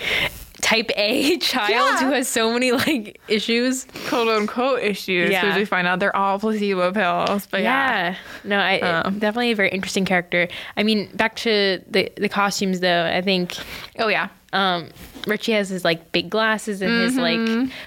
type 0.61 0.89
A 0.95 1.37
child 1.39 1.69
Yeah. 1.71 1.99
who 2.05 2.11
has 2.13 2.29
so 2.29 2.53
many 2.53 2.71
like 2.71 3.19
issues. 3.27 3.85
quote 4.07 4.29
unquote 4.29 4.81
issues. 4.81 5.29
Yeah. 5.31 5.41
Because 5.41 5.57
we 5.57 5.65
find 5.65 5.87
out 5.87 5.99
they're 5.99 6.15
all 6.15 6.39
placebo 6.39 6.93
pills. 6.93 7.47
But 7.47 7.63
yeah. 7.63 8.11
Yeah, 8.11 8.15
no, 8.45 8.57
I 8.57 8.79
Um. 8.79 9.19
definitely 9.19 9.51
a 9.51 9.55
very 9.55 9.71
interesting 9.71 10.05
character. 10.05 10.47
I 10.77 10.83
mean, 10.83 11.09
back 11.15 11.35
to 11.37 11.81
the 11.89 12.09
the 12.15 12.29
costumes 12.29 12.79
though. 12.79 13.05
I 13.05 13.21
think 13.21 13.55
Oh 13.99 14.07
yeah. 14.07 14.29
um, 14.53 14.87
Richie 15.27 15.51
has 15.53 15.69
his 15.69 15.83
like 15.83 16.11
big 16.11 16.29
glasses 16.29 16.81
and 16.81 16.91
his 17.01 17.17
like, 17.17 17.39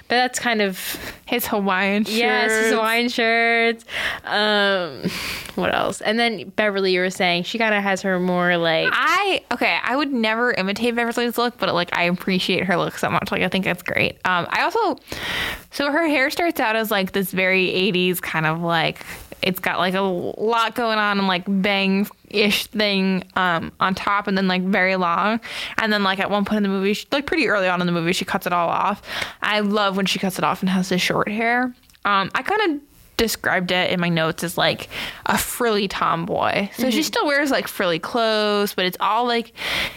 but 0.07 0.15
that's 0.15 0.39
kind 0.39 0.61
of 0.61 0.79
His 1.25 1.47
Hawaiian 1.47 2.03
shirt. 2.03 2.13
yes, 2.15 2.51
his 2.51 2.73
Hawaiian 2.73 3.09
shirts. 3.09 3.83
Um, 4.25 5.09
what 5.55 5.73
else? 5.73 5.99
And 6.01 6.19
then 6.19 6.49
Beverly, 6.49 6.93
you 6.93 6.99
were 6.99 7.09
saying 7.09 7.43
she 7.43 7.57
kind 7.57 7.73
of 7.73 7.81
has 7.81 8.01
her 8.03 8.19
more 8.19 8.57
like 8.57 8.89
I 8.91 9.43
okay. 9.51 9.79
I 9.83 9.95
would 9.95 10.13
never 10.13 10.53
imitate 10.53 10.95
Beverly's 10.95 11.37
look, 11.37 11.57
but 11.57 11.73
like 11.73 11.97
I 11.97 12.03
appreciate 12.03 12.65
her 12.65 12.77
look 12.77 12.97
so 12.97 13.09
much. 13.09 13.31
Like 13.31 13.41
I 13.41 13.47
think 13.47 13.65
that's 13.65 13.81
great. 13.81 14.13
Um, 14.25 14.45
I 14.49 14.61
also 14.63 14.97
so 15.71 15.91
her 15.91 16.07
hair 16.07 16.29
starts 16.29 16.59
out 16.59 16.75
as 16.75 16.91
like 16.91 17.13
this 17.13 17.31
very 17.31 17.67
'80s 17.67 18.21
kind 18.21 18.45
of 18.45 18.61
like 18.61 19.03
it's 19.45 19.59
got 19.59 19.77
like 19.77 19.93
a 19.93 20.01
lot 20.01 20.73
going 20.75 20.97
on 20.97 21.19
and 21.19 21.27
like 21.27 21.43
bang 21.47 22.07
ish 22.29 22.65
thing 22.65 23.23
um 23.35 23.71
on 23.79 23.93
top 23.95 24.27
and 24.27 24.37
then 24.37 24.47
like 24.47 24.63
very 24.63 24.95
long. 24.95 25.39
And 25.77 25.93
then 25.93 26.03
like 26.03 26.19
at 26.19 26.29
one 26.29 26.43
point 26.43 26.57
in 26.57 26.63
the 26.63 26.69
movie 26.69 26.93
she, 26.93 27.05
like 27.11 27.27
pretty 27.27 27.47
early 27.47 27.67
on 27.67 27.79
in 27.79 27.87
the 27.87 27.93
movie 27.93 28.11
she 28.11 28.25
cuts 28.25 28.47
it 28.47 28.51
all 28.51 28.67
off. 28.67 29.01
I 29.41 29.61
love 29.61 29.95
when 29.95 30.07
she 30.07 30.19
cuts 30.19 30.37
it 30.39 30.43
off 30.43 30.61
and 30.61 30.69
has 30.69 30.89
this 30.89 31.01
short 31.01 31.29
hair. 31.29 31.73
Um 32.03 32.31
i 32.33 32.41
kind 32.41 32.73
of 32.73 32.81
described 33.17 33.71
it 33.71 33.91
in 33.91 33.99
my 33.99 34.09
notes 34.09 34.43
as 34.43 34.57
like 34.57 34.89
a 35.25 35.37
frilly 35.37 35.87
tomboy. 35.87 36.69
So 36.77 36.89
she 36.89 37.03
still 37.03 37.25
wears 37.25 37.51
like 37.51 37.67
frilly 37.67 37.99
clothes, 37.99 38.73
but 38.73 38.85
it's 38.85 38.97
all 38.99 39.25
like 39.25 39.53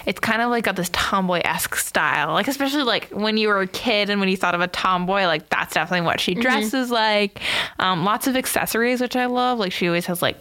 it's 0.07 0.21
kind 0.21 0.43
of 0.43 0.51
like 0.51 0.65
got 0.65 0.77
this 0.77 0.91
tomboy 0.93 1.41
esque 1.45 1.77
style. 1.77 2.33
Like 2.33 2.49
especially 2.49 2.83
like 2.83 3.09
when 3.11 3.37
you 3.37 3.49
were 3.49 3.61
a 3.61 3.67
kid 3.67 4.11
and 4.11 4.21
when 4.21 4.29
you 4.29 4.37
thought 4.37 4.55
of 4.55 4.61
a 4.61 4.69
tomboy, 4.69 5.25
like 5.25 5.49
that's 5.49 5.75
definitely 5.75 6.07
what 6.07 6.21
she 6.21 6.35
dresses 6.35 6.91
like. 6.91 7.41
Um, 7.79 8.05
lots 8.05 8.27
of 8.27 8.37
accessories, 8.37 9.01
which 9.01 9.17
I 9.17 9.27
love. 9.27 9.59
Like 9.59 9.73
she 9.73 9.87
always 9.89 10.07
has 10.07 10.23
like 10.23 10.37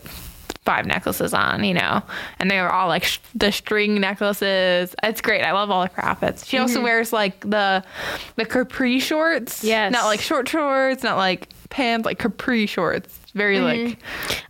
five 0.68 0.86
necklaces 0.86 1.34
on, 1.34 1.63
you 1.63 1.74
know, 1.74 2.03
and 2.39 2.51
they 2.51 2.59
were 2.59 2.70
all 2.70 2.89
like 2.89 3.05
sh- 3.05 3.20
the 3.34 3.53
string 3.53 4.01
necklaces. 4.01 4.93
It's 5.01 5.22
great. 5.22 5.41
I 5.43 5.53
love 5.53 5.72
all 5.72 5.88
the 5.88 6.05
outfits. 6.05 6.45
She 6.45 6.57
also 6.57 6.76
mm-hmm. 6.76 6.84
wears 6.84 7.13
like 7.13 7.39
the 7.39 7.86
the 8.36 8.43
capri 8.43 8.99
shorts. 8.99 9.63
Yes. 9.63 9.93
not 9.93 10.03
like 10.07 10.20
short 10.20 10.49
shorts, 10.49 11.03
not 11.03 11.15
like 11.15 11.47
pants, 11.70 12.05
like 12.05 12.20
capri 12.20 12.65
shorts. 12.65 13.18
Very 13.34 13.59
mm-hmm. 13.59 13.86
like. 13.88 13.99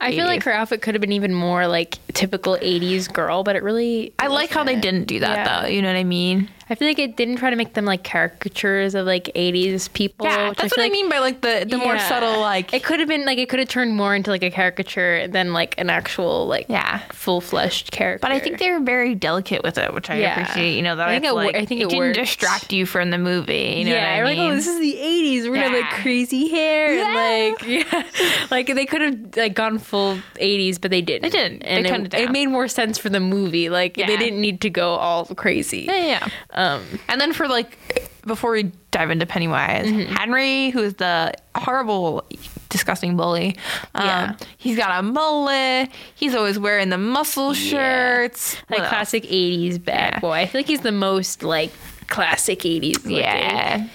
I 0.01 0.11
feel 0.11 0.25
like 0.25 0.43
her 0.43 0.51
outfit 0.51 0.81
could 0.81 0.95
have 0.95 1.01
been 1.01 1.11
even 1.11 1.35
more 1.35 1.67
like 1.67 1.99
typical 2.13 2.57
80s 2.57 3.13
girl, 3.13 3.43
but 3.43 3.55
it 3.55 3.61
really. 3.61 4.11
I 4.17 4.25
like 4.25 4.49
how 4.49 4.63
they 4.63 4.75
didn't 4.75 5.05
do 5.05 5.19
that 5.19 5.37
Yeah. 5.37 5.61
though. 5.61 5.67
You 5.67 5.83
know 5.83 5.89
what 5.89 5.97
I 5.97 6.03
mean? 6.03 6.49
I 6.69 6.75
feel 6.75 6.87
like 6.87 6.99
it 6.99 7.15
didn't 7.15 7.37
try 7.37 7.49
to 7.49 7.55
make 7.55 7.73
them 7.73 7.85
like 7.85 8.03
caricatures 8.03 8.93
of 8.95 9.05
like 9.05 9.25
80s 9.35 9.91
people. 9.93 10.25
Yeah, 10.25 10.53
that's 10.57 10.73
feel 10.73 10.83
what 10.83 10.87
I 10.87 10.89
mean 10.89 11.09
by 11.09 11.19
like 11.19 11.41
the 11.41 11.65
the 11.69 11.77
more 11.77 11.97
subtle 11.97 12.39
like. 12.41 12.73
It 12.73 12.83
could 12.83 12.99
have 12.99 13.07
been 13.07 13.25
like 13.25 13.37
it 13.37 13.47
could 13.49 13.59
have 13.59 13.69
turned 13.69 13.95
more 13.95 14.13
into 14.15 14.31
like 14.31 14.43
a 14.43 14.51
caricature 14.51 15.27
than 15.27 15.53
like 15.53 15.75
an 15.77 15.89
actual 15.89 16.45
like 16.47 16.65
Yeah. 16.67 16.99
full 17.13 17.39
fleshed 17.41 17.91
character. 17.91 18.19
but 18.21 18.31
I 18.31 18.39
think 18.39 18.59
they 18.59 18.69
were 18.71 18.79
very 18.81 19.15
delicate 19.15 19.63
with 19.63 19.77
it, 19.77 19.93
which 19.93 20.09
I 20.09 20.15
Yeah. 20.19 20.39
appreciate. 20.41 20.75
You 20.75 20.81
know 20.81 20.95
that 20.97 21.07
I 21.07 21.13
think 21.13 21.25
it 21.25 21.33
like, 21.33 21.55
I 21.55 21.65
think 21.65 21.81
it 21.81 21.89
didn't 21.89 21.99
worked. 21.99 22.15
distract 22.19 22.73
you 22.73 22.85
from 22.85 23.11
the 23.11 23.17
movie. 23.17 23.75
You 23.77 23.85
know 23.85 23.91
yeah, 23.91 24.01
what 24.01 24.09
I 24.09 24.17
you're 24.17 24.27
mean? 24.27 24.37
like, 24.39 24.51
oh, 24.51 24.55
this 24.55 24.67
is 24.67 24.79
the 24.79 24.93
'80s. 24.95 25.43
We're 25.49 25.55
gonna 25.55 25.69
have 25.69 25.73
like 25.91 26.01
crazy 26.01 26.49
hair 26.49 26.93
Yeah. 26.93 27.07
and 27.07 27.53
like, 27.55 27.67
yeah, 27.93 28.03
like 28.51 28.67
they 28.67 28.85
could 28.85 29.01
have 29.01 29.17
like 29.37 29.53
gone 29.55 29.79
full 29.79 30.19
'80s, 30.35 30.81
but 30.81 30.91
they 30.91 31.01
didn't. 31.01 31.21
They 31.21 31.29
didn't. 31.29 31.59
They 31.61 31.67
and 31.67 31.87
toned 31.87 32.07
it, 32.07 32.13
it 32.13 32.23
it 32.25 32.31
made 32.31 32.47
more 32.47 32.67
sense 32.67 32.97
for 32.97 33.09
the 33.09 33.19
movie. 33.21 33.69
Like 33.69 33.95
Yeah. 33.97 34.07
they 34.07 34.17
didn't 34.17 34.41
need 34.41 34.59
to 34.61 34.69
go 34.69 34.95
all 34.95 35.25
crazy. 35.25 35.81
yeah, 35.87 35.95
yeah. 35.95 36.05
yeah. 36.05 36.27
Um, 36.57 36.83
And 37.07 37.21
then 37.21 37.33
for 37.33 37.47
like, 37.47 37.77
before 38.25 38.51
we 38.51 38.71
dive 38.91 39.09
into 39.11 39.25
Pennywise, 39.25 39.85
Mm-hmm. 39.87 40.13
Henry, 40.15 40.69
who 40.71 40.79
is 40.83 40.95
the 40.95 41.33
horrible, 41.55 42.25
disgusting 42.69 43.15
bully. 43.15 43.55
Um, 43.95 44.05
Yeah. 44.05 44.35
He's 44.57 44.75
got 44.75 44.99
a 44.99 45.03
mullet. 45.03 45.89
He's 46.15 46.35
always 46.35 46.57
wearing 46.59 46.89
the 46.89 46.97
muscle 46.97 47.53
shirts. 47.53 48.57
like 48.69 48.79
classic 48.89 49.23
'80s 49.23 49.77
bad 49.83 50.15
Yeah. 50.15 50.19
boy. 50.19 50.33
I 50.33 50.45
feel 50.47 50.59
like 50.59 50.67
he's 50.67 50.81
the 50.81 50.91
most 50.91 51.43
like 51.43 51.71
classic 52.07 52.59
'80s. 52.59 52.95
looking. 53.05 53.17
Yeah. 53.17 53.87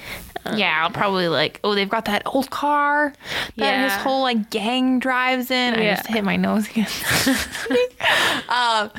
yeah, 0.54 0.80
I'll 0.82 0.90
probably 0.90 1.28
like, 1.28 1.60
oh, 1.62 1.74
they've 1.74 1.88
got 1.88 2.06
that 2.06 2.22
old 2.26 2.50
car 2.50 3.12
that 3.56 3.82
his 3.84 3.92
whole 4.02 4.22
like 4.22 4.50
gang 4.50 4.98
drives 4.98 5.50
in. 5.50 5.74
I 5.74 5.94
just 5.94 6.06
hit 6.08 6.24
my 6.24 6.36
nose 6.36 6.68
again. 6.70 6.88
um, 8.48 8.90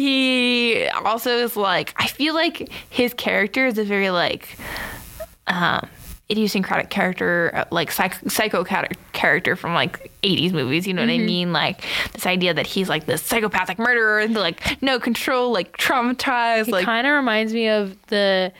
he 0.00 0.86
also 0.88 1.38
is 1.38 1.56
like, 1.56 1.94
I 1.96 2.06
feel 2.06 2.34
like 2.34 2.70
his 2.90 3.14
character 3.14 3.66
is 3.66 3.78
a 3.78 3.84
very 3.84 4.10
like, 4.10 4.56
um, 5.46 5.88
idiosyncratic 6.30 6.90
character, 6.90 7.50
uh, 7.54 7.64
like 7.72 7.90
psych- 7.90 8.30
psycho 8.30 8.62
character 9.12 9.56
from 9.56 9.74
like 9.74 10.12
80s 10.22 10.52
movies. 10.52 10.86
You 10.86 10.94
know 10.94 11.02
Mm-hmm. 11.02 11.10
what 11.18 11.22
I 11.22 11.26
mean? 11.26 11.52
Like 11.52 11.84
this 12.12 12.24
idea 12.24 12.54
that 12.54 12.66
he's 12.68 12.88
like 12.88 13.06
this 13.06 13.20
psychopathic 13.22 13.78
murderer 13.78 14.20
and 14.20 14.34
like 14.34 14.80
no 14.80 15.00
control, 15.00 15.52
like 15.52 15.76
traumatized, 15.76 16.66
He 16.66 16.72
like 16.72 16.84
kind 16.84 17.06
of 17.06 17.14
reminds 17.14 17.52
me 17.52 17.68
of 17.68 17.96
the 18.06 18.52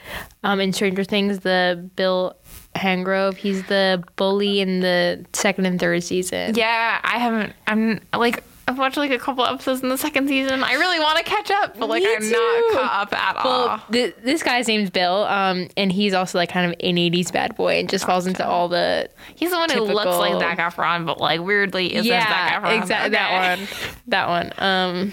um 0.43 0.59
in 0.59 0.73
Stranger 0.73 1.05
Things, 1.05 1.39
the 1.39 1.89
Bill 1.95 2.35
Hargrove. 2.75 3.37
He's 3.37 3.63
the 3.67 4.03
bully 4.17 4.59
in 4.59 4.81
the 4.81 5.25
second 5.31 5.65
and 5.65 5.79
third 5.79 6.03
season. 6.03 6.55
Yeah, 6.55 6.99
I 7.03 7.19
haven't. 7.19 7.53
I'm 7.67 8.01
like 8.13 8.43
I've 8.67 8.77
watched 8.77 8.95
like 8.95 9.11
a 9.11 9.17
couple 9.19 9.45
episodes 9.45 9.81
in 9.81 9.89
the 9.89 9.97
second 9.97 10.27
season. 10.29 10.63
I 10.63 10.73
really 10.73 10.99
want 10.99 11.17
to 11.17 11.23
catch 11.23 11.51
up, 11.51 11.77
but 11.77 11.89
like 11.89 12.03
Me 12.03 12.13
I'm 12.15 12.21
too. 12.21 12.31
not 12.31 12.73
caught 12.81 13.01
up 13.07 13.13
at 13.13 13.35
all. 13.37 13.67
Well, 13.67 13.83
th- 13.91 14.15
this 14.23 14.43
guy's 14.43 14.67
name's 14.67 14.89
Bill, 14.89 15.23
um, 15.25 15.67
and 15.75 15.91
he's 15.91 16.13
also 16.13 16.37
like 16.37 16.49
kind 16.49 16.67
of 16.71 16.79
an 16.79 16.95
'80s 16.95 17.33
bad 17.33 17.55
boy, 17.55 17.79
and 17.79 17.89
just 17.89 18.05
falls 18.05 18.27
into 18.27 18.47
all 18.47 18.69
the 18.69 19.09
He's 19.35 19.51
the 19.51 19.57
one 19.57 19.69
who 19.69 19.81
looks 19.81 20.03
typical- 20.03 20.19
like 20.19 20.39
Zac 20.57 20.57
Efron, 20.73 21.05
but 21.05 21.19
like 21.19 21.41
weirdly 21.41 21.93
isn't 21.95 22.07
Zac 22.07 22.29
yeah, 22.29 22.61
Efron. 22.61 22.81
exactly 22.81 23.17
Okay. 23.17 23.23
that 23.25 23.57
one, 23.57 23.67
that 24.07 24.27
one. 24.29 24.53
Um, 24.57 25.11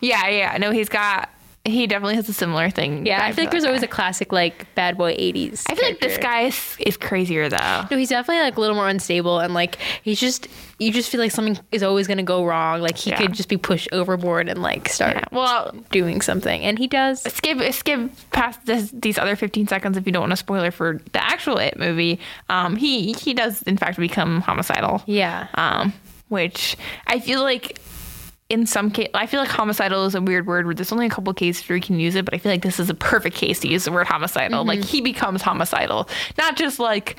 Yeah, 0.00 0.28
yeah. 0.28 0.56
No, 0.58 0.72
he's 0.72 0.88
got. 0.88 1.30
He 1.64 1.86
definitely 1.86 2.16
has 2.16 2.28
a 2.28 2.32
similar 2.32 2.70
thing. 2.70 3.06
yeah, 3.06 3.24
I 3.24 3.30
feel 3.30 3.44
like 3.44 3.52
there's 3.52 3.62
that 3.62 3.68
always 3.68 3.84
a 3.84 3.86
classic 3.86 4.32
like 4.32 4.66
bad 4.74 4.98
boy 4.98 5.14
'80s. 5.14 5.62
I 5.68 5.76
feel 5.76 5.84
like 5.90 6.00
this 6.00 6.18
guy 6.18 6.42
is, 6.42 6.76
is 6.80 6.96
crazier 6.96 7.48
though. 7.48 7.86
No, 7.88 7.96
he's 7.96 8.08
definitely 8.08 8.42
like 8.42 8.56
a 8.56 8.60
little 8.60 8.74
more 8.74 8.88
unstable, 8.88 9.38
and 9.38 9.54
like 9.54 9.78
he's 10.02 10.18
just 10.18 10.48
you 10.80 10.90
just 10.90 11.08
feel 11.08 11.20
like 11.20 11.30
something 11.30 11.56
is 11.70 11.84
always 11.84 12.08
gonna 12.08 12.24
go 12.24 12.44
wrong. 12.44 12.80
Like 12.80 12.96
he 12.98 13.10
Yeah. 13.10 13.18
could 13.18 13.32
just 13.34 13.48
be 13.48 13.56
pushed 13.56 13.88
overboard 13.92 14.48
and 14.48 14.60
like 14.60 14.88
start 14.88 15.14
Yeah. 15.14 15.24
Well, 15.30 15.72
doing 15.92 16.20
something, 16.20 16.62
and 16.64 16.80
he 16.80 16.88
does. 16.88 17.22
skip 17.32 17.72
skip 17.72 18.10
past 18.32 18.66
this, 18.66 18.90
these 18.92 19.16
other 19.16 19.36
15 19.36 19.68
seconds 19.68 19.96
if 19.96 20.04
you 20.04 20.10
don't 20.12 20.22
want 20.22 20.32
a 20.32 20.36
spoiler 20.36 20.72
for 20.72 21.00
the 21.12 21.22
actual 21.24 21.58
It 21.58 21.78
movie. 21.78 22.18
Um, 22.48 22.74
he 22.74 23.12
he 23.12 23.34
does 23.34 23.62
in 23.62 23.76
fact 23.76 23.98
become 23.98 24.40
homicidal. 24.40 25.02
Yeah, 25.06 25.46
Um, 25.54 25.92
which 26.28 26.76
I 27.06 27.20
feel 27.20 27.42
like 27.42 27.78
in 28.52 28.66
some 28.66 28.90
case, 28.90 29.08
I 29.14 29.24
feel 29.24 29.40
like 29.40 29.48
homicidal 29.48 30.04
is 30.04 30.14
a 30.14 30.20
weird 30.20 30.46
word 30.46 30.66
where 30.66 30.74
there's 30.74 30.92
only 30.92 31.06
a 31.06 31.08
couple 31.08 31.30
of 31.30 31.36
cases 31.36 31.66
where 31.66 31.76
you 31.76 31.80
can 31.82 31.98
use 31.98 32.14
it, 32.14 32.26
but 32.26 32.34
I 32.34 32.38
feel 32.38 32.52
like 32.52 32.60
this 32.60 32.78
is 32.78 32.90
a 32.90 32.94
perfect 32.94 33.34
case 33.34 33.60
to 33.60 33.68
use 33.68 33.86
the 33.86 33.92
word 33.92 34.06
homicidal. 34.06 34.60
Mm-hmm. 34.60 34.68
Like 34.68 34.84
he 34.84 35.00
becomes 35.00 35.40
homicidal, 35.40 36.08
not 36.38 36.56
just 36.56 36.78
like. 36.78 37.16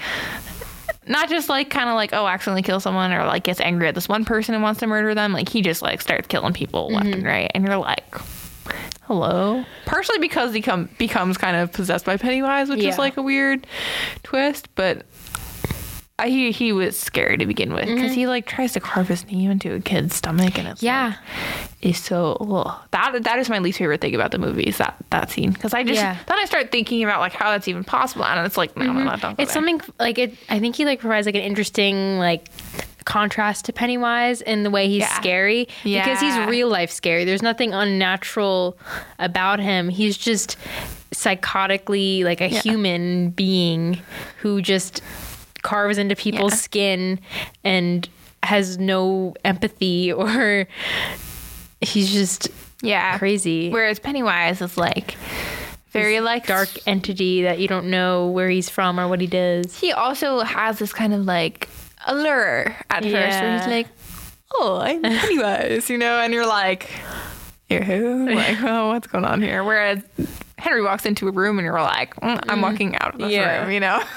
Not 1.06 1.30
just 1.30 1.50
like 1.50 1.70
kind 1.70 1.90
of 1.90 1.96
like 1.96 2.14
oh 2.14 2.26
accidentally 2.28 2.62
kill 2.62 2.80
someone 2.80 3.12
or 3.12 3.26
like 3.26 3.44
gets 3.44 3.60
angry 3.60 3.90
at 3.90 3.96
this 3.96 4.08
one 4.08 4.24
person 4.24 4.56
and 4.56 4.64
wants 4.64 4.80
to 4.80 4.88
murder 4.88 5.14
them 5.14 5.34
like 5.34 5.50
he 5.50 5.62
just 5.62 5.82
like 5.82 6.00
starts 6.00 6.30
killing 6.30 6.54
people 6.54 6.94
left 6.94 7.08
and 7.08 7.16
mm-hmm. 7.16 7.26
right 7.26 7.52
and 7.54 7.66
you're 7.66 7.76
like 7.76 8.16
hello 9.02 9.66
partially 9.86 10.18
because 10.20 10.54
he 10.54 10.62
come, 10.62 10.88
becomes 10.98 11.38
kind 11.38 11.58
of 11.58 11.74
possessed 11.74 12.06
by 12.06 12.16
Pennywise 12.16 12.70
which 12.70 12.84
Yeah. 12.84 12.88
is 12.88 12.98
like 12.98 13.18
a 13.18 13.22
weird 13.22 13.68
twist 14.24 14.74
but 14.76 15.06
I, 16.20 16.30
he 16.30 16.52
he 16.52 16.72
was 16.72 16.98
scary 16.98 17.38
to 17.38 17.46
begin 17.48 17.74
with 17.74 17.88
because 17.88 18.14
he 18.14 18.28
like 18.28 18.46
tries 18.46 18.74
to 18.74 18.80
carve 18.80 19.08
his 19.08 19.26
name 19.26 19.50
into 19.50 19.74
a 19.74 19.80
kid's 19.80 20.16
stomach 20.16 20.60
and 20.60 20.68
it's 20.68 20.78
Mm-hmm. 20.82 20.86
yeah. 20.86 21.16
like, 21.62 21.70
is 21.82 21.98
so 21.98 22.38
ugh. 22.40 22.80
that 22.92 23.24
that 23.24 23.40
is 23.40 23.50
my 23.50 23.58
least 23.58 23.80
favorite 23.80 24.00
thing 24.00 24.14
about 24.14 24.30
the 24.30 24.38
movie 24.38 24.62
is 24.64 24.78
that 24.78 24.96
that 25.10 25.32
scene 25.32 25.52
because 25.52 25.74
I 25.74 25.84
just 25.84 25.96
Yeah. 26.00 26.14
Mm-hmm. 26.14 26.24
then 26.28 26.38
I 26.38 26.46
start 26.46 26.72
thinking 26.72 27.04
about 27.04 27.20
like 27.20 27.34
how 27.34 27.50
that's 27.50 27.68
even 27.68 27.84
possible 27.84 28.26
and 28.26 28.46
it's 28.46 28.58
like 28.58 28.78
no 28.78 28.86
no 28.86 29.04
no 29.04 29.10
don't 29.16 29.22
go 29.22 29.30
It's 29.32 29.38
there. 29.38 29.48
something 29.64 29.82
like 30.00 30.20
it. 30.20 30.36
I 30.50 30.60
think 30.60 30.76
he 30.76 30.86
like 30.86 31.00
provides 31.00 31.26
like 31.26 31.36
an 31.36 31.42
interesting 31.42 32.20
like 32.20 32.48
contrast 33.06 33.66
to 33.66 33.74
Pennywise 33.74 34.42
in 34.42 34.62
the 34.64 34.70
way 34.70 34.88
he's 34.88 35.00
Yeah. 35.02 35.16
scary 35.16 35.68
because 35.84 36.20
he's 36.22 36.38
real 36.48 36.70
life 36.70 36.92
scary. 36.92 37.26
There's 37.26 37.42
nothing 37.42 37.74
unnatural 37.74 38.78
about 39.18 39.60
him. 39.60 39.90
He's 39.90 40.16
just 40.16 40.58
psychotically 41.12 42.24
like 42.24 42.40
a 42.40 42.48
human 42.48 43.32
being 43.32 44.00
who 44.42 44.62
just 44.62 45.02
carves 45.64 45.98
into 45.98 46.16
people's 46.16 46.54
Yeah. 46.54 46.58
skin 46.58 47.20
and 47.64 48.08
has 48.44 48.78
no 48.78 49.34
empathy 49.44 50.12
or 50.22 50.68
he's 51.82 52.12
just 52.14 52.50
yeah 52.82 53.18
crazy. 53.18 53.70
whereas 53.70 54.00
Pennywise 54.00 54.62
is 54.62 54.78
like 54.78 55.16
very 55.92 56.20
like 56.20 56.48
dark 56.48 56.70
entity 56.88 57.44
that 57.44 57.60
you 57.60 57.68
don't 57.68 57.90
know 57.90 58.28
where 58.28 58.50
he's 58.50 58.70
from 58.70 59.00
or 59.00 59.08
what 59.08 59.22
he 59.22 59.28
does. 59.28 59.80
he 59.80 59.92
also 59.92 60.40
has 60.42 60.80
this 60.80 60.92
kind 60.92 61.14
of 61.14 61.22
like 61.26 61.70
allure 62.08 62.76
at 62.90 63.04
first 63.04 63.14
where 63.14 63.58
he's 63.60 63.68
like, 63.68 63.88
oh, 64.56 64.80
I'm 64.82 65.02
Pennywise, 65.04 65.90
you 65.90 65.98
know, 65.98 66.20
and 66.20 66.34
you're 66.34 66.48
like, 66.48 66.90
you're 67.70 67.84
who? 67.84 68.30
Like, 68.34 68.58
oh, 68.62 68.88
what's 68.92 69.08
going 69.08 69.24
on 69.24 69.42
here? 69.42 69.64
Whereas 69.64 70.02
Henry 70.58 70.82
walks 70.84 71.06
into 71.06 71.28
a 71.28 71.32
room 71.32 71.58
and 71.60 71.66
you're 71.66 71.82
like, 71.82 72.16
mm, 72.18 72.40
I'm 72.48 72.62
walking 72.62 72.96
out 73.00 73.16
of 73.16 73.20
this 73.20 73.32
Yeah. 73.32 73.62
room, 73.64 73.72
you 73.72 73.80
know? 73.80 74.02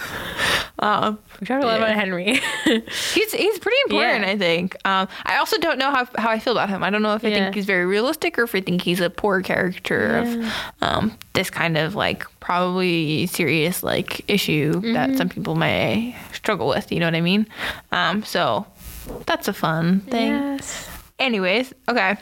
Um, 0.78 1.18
We 1.41 1.47
talked 1.47 1.64
a 1.64 1.66
lot 1.66 1.80
Yeah. 1.80 1.87
about 1.87 1.97
Henry. 1.97 2.34
he's 2.66 3.32
he's 3.32 3.59
pretty 3.59 3.76
important, 3.87 4.24
Yeah. 4.26 4.30
I 4.32 4.37
think. 4.37 4.76
Um, 4.84 5.09
I 5.24 5.39
also 5.39 5.57
don't 5.57 5.78
know 5.78 5.91
how, 5.91 6.07
how 6.18 6.28
I 6.28 6.39
feel 6.39 6.53
about 6.53 6.68
him. 6.68 6.82
I 6.84 6.91
don't 6.91 7.01
know 7.01 7.14
if 7.14 7.24
I 7.24 7.30
think 7.32 7.55
he's 7.55 7.64
very 7.64 7.87
realistic 7.87 8.39
or 8.39 8.43
if 8.43 8.55
I 8.55 8.61
think 8.61 8.82
he's 8.82 9.01
a 9.01 9.09
poor 9.09 9.41
caricature 9.41 10.18
of 10.18 10.53
um, 10.82 11.16
this 11.32 11.49
kind 11.49 11.78
of 11.78 11.95
like 11.95 12.26
probably 12.41 13.26
serious 13.26 13.82
like 13.82 14.30
issue 14.30 14.74
Mm-hmm. 14.74 14.93
that 14.93 15.16
some 15.16 15.30
people 15.30 15.55
may 15.55 16.14
struggle 16.34 16.68
with. 16.68 16.93
You 16.93 17.01
know 17.01 17.07
what 17.07 17.14
I 17.14 17.22
mean? 17.22 17.47
Um, 17.93 18.22
so 18.22 18.66
that's 19.24 19.49
a 19.49 19.55
fun 19.55 20.01
thing. 20.01 20.28
Yes. 20.32 20.91
Anyways, 21.19 21.73
okay. 21.89 22.17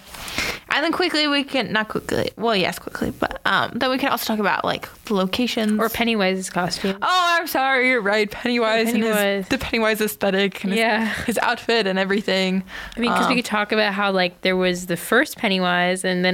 And 0.70 0.82
then 0.84 0.92
quickly 0.92 1.26
we 1.28 1.42
can 1.44 1.72
not 1.72 1.88
quickly. 1.88 2.30
Well, 2.36 2.54
yes, 2.56 2.78
quickly, 2.78 3.10
but 3.10 3.40
um, 3.44 3.72
then 3.74 3.90
we 3.90 3.98
can 3.98 4.10
also 4.10 4.24
talk 4.26 4.38
about 4.38 4.64
like 4.64 4.88
the 5.04 5.14
locations 5.14 5.78
Or 5.80 5.88
Pennywise's 5.88 6.48
costume. 6.50 6.96
Oh, 7.02 7.36
I'm 7.38 7.46
sorry. 7.46 7.88
You're 7.90 8.00
right. 8.00 8.30
Pennywise, 8.30 8.88
and 8.92 9.02
Pennywise. 9.02 9.18
his, 9.44 9.48
the 9.48 9.58
Pennywise 9.58 10.00
aesthetic, 10.00 10.62
and 10.64 10.74
Yeah. 10.74 11.12
his 11.24 11.38
outfit 11.38 11.86
and 11.86 11.98
everything. 11.98 12.62
I 12.96 13.00
mean, 13.00 13.10
because 13.12 13.26
we 13.26 13.32
Um, 13.34 13.38
could 13.38 13.44
talk 13.44 13.72
about 13.72 13.94
how 13.94 14.10
like 14.12 14.40
there 14.42 14.56
was 14.56 14.86
the 14.86 14.96
first 14.96 15.36
Pennywise 15.38 16.04
and 16.04 16.24
the 16.24 16.30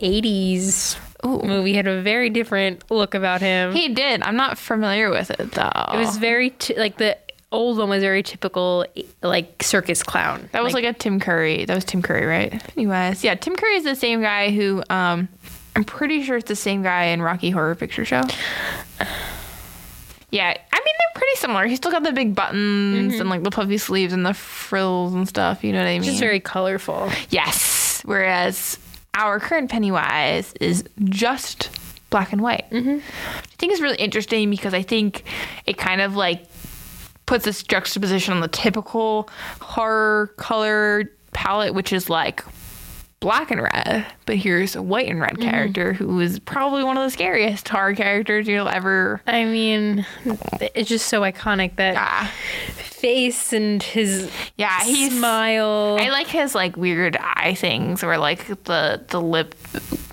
1980s 0.00 0.96
Ooh. 1.24 1.42
movie 1.42 1.74
had 1.74 1.86
a 1.86 2.00
very 2.02 2.30
different 2.30 2.90
look 2.90 3.14
about 3.14 3.40
him. 3.40 3.72
he 3.72 3.88
did. 3.88 4.22
I'm 4.22 4.36
not 4.36 4.56
familiar 4.58 5.10
with 5.10 5.30
it 5.30 5.52
though. 5.52 5.70
it 5.92 5.98
was 5.98 6.16
very 6.16 6.50
t- 6.50 6.76
like 6.78 6.96
the 6.98 7.16
old 7.52 7.78
one 7.78 7.88
was 7.88 8.02
very 8.02 8.22
typical 8.22 8.86
like 9.22 9.62
circus 9.62 10.02
clown. 10.02 10.48
that 10.52 10.62
was 10.62 10.74
like, 10.74 10.84
a 10.84 10.92
Tim 10.92 11.20
Curry. 11.20 11.64
That 11.64 11.74
was 11.74 11.84
Tim 11.84 12.02
Curry, 12.02 12.26
right? 12.26 12.50
Pennywise. 12.74 13.24
Yeah, 13.24 13.34
Tim 13.34 13.56
Curry 13.56 13.76
is 13.76 13.84
the 13.84 13.96
same 13.96 14.20
guy 14.22 14.50
who. 14.50 14.82
Um, 14.90 15.28
I'm 15.76 15.84
pretty 15.84 16.24
sure 16.24 16.36
it's 16.36 16.48
the 16.48 16.56
same 16.56 16.82
guy 16.82 17.04
in 17.04 17.22
Rocky 17.22 17.50
Horror 17.50 17.76
Picture 17.76 18.04
Show. 18.04 18.22
Yeah, 20.30 20.48
I 20.48 20.76
mean 20.76 20.94
they're 20.98 21.14
pretty 21.14 21.36
similar. 21.36 21.66
He's 21.66 21.78
still 21.78 21.90
got 21.90 22.02
the 22.02 22.12
big 22.12 22.34
buttons 22.34 23.18
and 23.18 23.28
like 23.28 23.42
the 23.42 23.50
puffy 23.50 23.78
sleeves 23.78 24.12
and 24.12 24.24
the 24.24 24.34
frills 24.34 25.14
and 25.14 25.28
stuff. 25.28 25.64
You 25.64 25.72
know 25.72 25.78
what 25.78 25.88
I 25.88 25.94
mean? 25.94 26.02
just 26.02 26.20
very 26.20 26.40
colorful. 26.40 27.10
Yes. 27.30 28.02
Whereas 28.04 28.78
our 29.14 29.40
current 29.40 29.70
Pennywise 29.70 30.52
is 30.60 30.84
just 31.04 31.70
black 32.10 32.32
and 32.32 32.40
white. 32.42 32.68
Mm-hmm. 32.70 32.98
I 32.98 33.56
think 33.58 33.72
it's 33.72 33.80
really 33.80 33.96
interesting 33.96 34.50
because 34.50 34.74
I 34.74 34.82
think 34.82 35.24
it 35.66 35.78
kind 35.78 36.00
of 36.00 36.16
like 36.16 36.46
puts 37.30 37.44
this 37.44 37.62
juxtaposition 37.62 38.34
on 38.34 38.40
the 38.40 38.48
typical 38.48 39.30
horror 39.60 40.34
color 40.36 41.08
palette, 41.32 41.72
which 41.74 41.92
is 41.92 42.10
like 42.10 42.42
black 43.20 43.52
and 43.52 43.62
red. 43.62 44.04
But 44.26 44.34
here's 44.34 44.74
a 44.74 44.82
white 44.82 45.08
and 45.08 45.20
red 45.20 45.38
character 45.38 45.92
who 45.92 46.18
is 46.18 46.40
probably 46.40 46.82
one 46.82 46.96
of 46.96 47.04
the 47.04 47.10
scariest 47.12 47.68
horror 47.68 47.94
characters 47.94 48.48
you'll 48.48 48.68
ever. 48.68 49.22
I 49.28 49.44
mean, 49.44 50.04
it's 50.60 50.88
just 50.88 51.06
so 51.06 51.20
iconic 51.20 51.76
that 51.76 51.96
Ah, 51.96 52.32
face 52.74 53.52
and 53.52 53.80
his 53.80 54.28
yeah, 54.56 54.82
he's 54.82 55.16
smile. 55.16 55.98
I 56.00 56.08
like 56.10 56.26
his 56.26 56.56
like 56.56 56.76
weird 56.76 57.16
eye 57.16 57.54
things 57.54 58.02
where 58.02 58.18
like 58.18 58.44
the 58.64 59.04
the 59.06 59.20
lip 59.20 59.54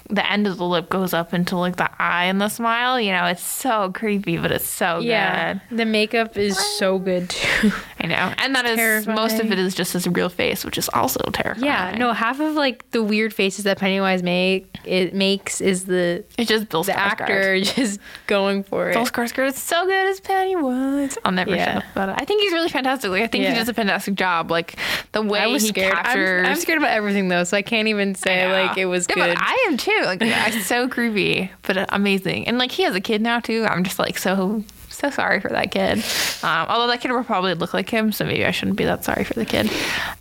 the 0.09 0.29
end 0.31 0.47
of 0.47 0.57
the 0.57 0.65
lip 0.65 0.89
goes 0.89 1.13
up 1.13 1.33
into 1.33 1.57
like 1.57 1.75
the 1.75 1.89
eye 2.01 2.25
and 2.25 2.39
the 2.39 2.49
smile. 2.49 2.99
You 2.99 3.11
know, 3.11 3.25
it's 3.25 3.43
so 3.43 3.91
creepy, 3.93 4.37
but 4.37 4.51
it's 4.51 4.65
so 4.67 4.99
yeah, 4.99 5.53
good. 5.69 5.77
the 5.77 5.85
makeup 5.85 6.37
is 6.37 6.57
so 6.77 6.97
good 6.99 7.29
too. 7.29 7.71
I 7.99 8.07
know. 8.07 8.33
And 8.37 8.55
that 8.55 8.65
is 8.65 9.05
most 9.07 9.39
of 9.39 9.51
it 9.51 9.59
is 9.59 9.75
just 9.75 9.93
his 9.93 10.07
real 10.07 10.29
face, 10.29 10.63
which 10.63 10.77
is 10.77 10.89
also 10.93 11.19
terrifying. 11.33 11.65
Yeah, 11.65 11.95
no, 11.97 12.13
half 12.13 12.39
of 12.39 12.53
like 12.55 12.89
the 12.91 13.03
weird 13.03 13.33
faces 13.33 13.65
that 13.65 13.77
Pennywise 13.79 14.23
make 14.23 14.67
it 14.85 15.13
makes 15.13 15.59
is 15.61 15.85
the 15.85 16.23
It's 16.37 16.47
just 16.47 16.69
Bill 16.69 16.83
the 16.83 16.93
Skarsgård. 16.93 17.21
actor 17.21 17.59
just 17.61 17.99
going 18.27 18.63
for 18.63 18.91
Bill 18.93 19.03
it. 19.03 19.11
Skarsgård 19.11 19.47
is 19.49 19.57
so 19.61 19.85
good 19.85 20.07
as 20.07 20.19
Pennywise. 20.21 21.17
I'll 21.25 21.31
never 21.31 21.55
Yeah. 21.55 21.81
about 21.91 22.09
it. 22.09 22.15
I 22.17 22.25
think 22.25 22.41
he's 22.43 22.53
really 22.53 22.69
fantastic. 22.69 23.09
Like, 23.11 23.23
I 23.23 23.27
think 23.27 23.43
he 23.43 23.49
Yeah. 23.49 23.55
does 23.55 23.69
a 23.69 23.73
fantastic 23.73 24.15
job. 24.15 24.51
Like 24.51 24.77
the 25.11 25.21
way 25.21 25.39
I 25.39 25.47
was 25.47 25.63
he 25.63 25.69
scared. 25.69 25.93
I'm, 25.93 26.03
captures. 26.03 26.47
I'm 26.47 26.55
scared 26.55 26.77
about 26.77 26.91
everything 26.91 27.27
though, 27.27 27.43
so 27.43 27.57
I 27.57 27.61
can't 27.61 27.87
even 27.89 28.15
say 28.15 28.49
like 28.51 28.77
it 28.77 28.85
was 28.85 29.05
Yeah, 29.09 29.15
good. 29.15 29.35
But 29.35 29.43
I 29.43 29.65
am 29.67 29.77
too. 29.77 29.96
Like 30.05 30.19
it's 30.21 30.65
so 30.65 30.87
creepy, 30.87 31.51
but 31.63 31.85
amazing. 31.93 32.47
And 32.47 32.57
like 32.57 32.71
he 32.71 32.83
has 32.83 32.95
a 32.95 33.01
kid 33.01 33.21
now 33.21 33.39
too. 33.39 33.65
I'm 33.65 33.83
just 33.83 33.99
like 33.99 34.17
so 34.17 34.63
so 34.89 35.09
sorry 35.09 35.39
for 35.39 35.49
that 35.49 35.71
kid. 35.71 35.97
Um, 36.43 36.67
although 36.69 36.87
that 36.87 37.01
kid 37.01 37.11
will 37.11 37.23
probably 37.23 37.53
look 37.53 37.73
like 37.73 37.89
him, 37.89 38.11
so 38.11 38.25
maybe 38.25 38.45
I 38.45 38.51
shouldn't 38.51 38.77
be 38.77 38.85
that 38.85 39.03
sorry 39.03 39.23
for 39.23 39.33
the 39.33 39.45
kid. 39.45 39.69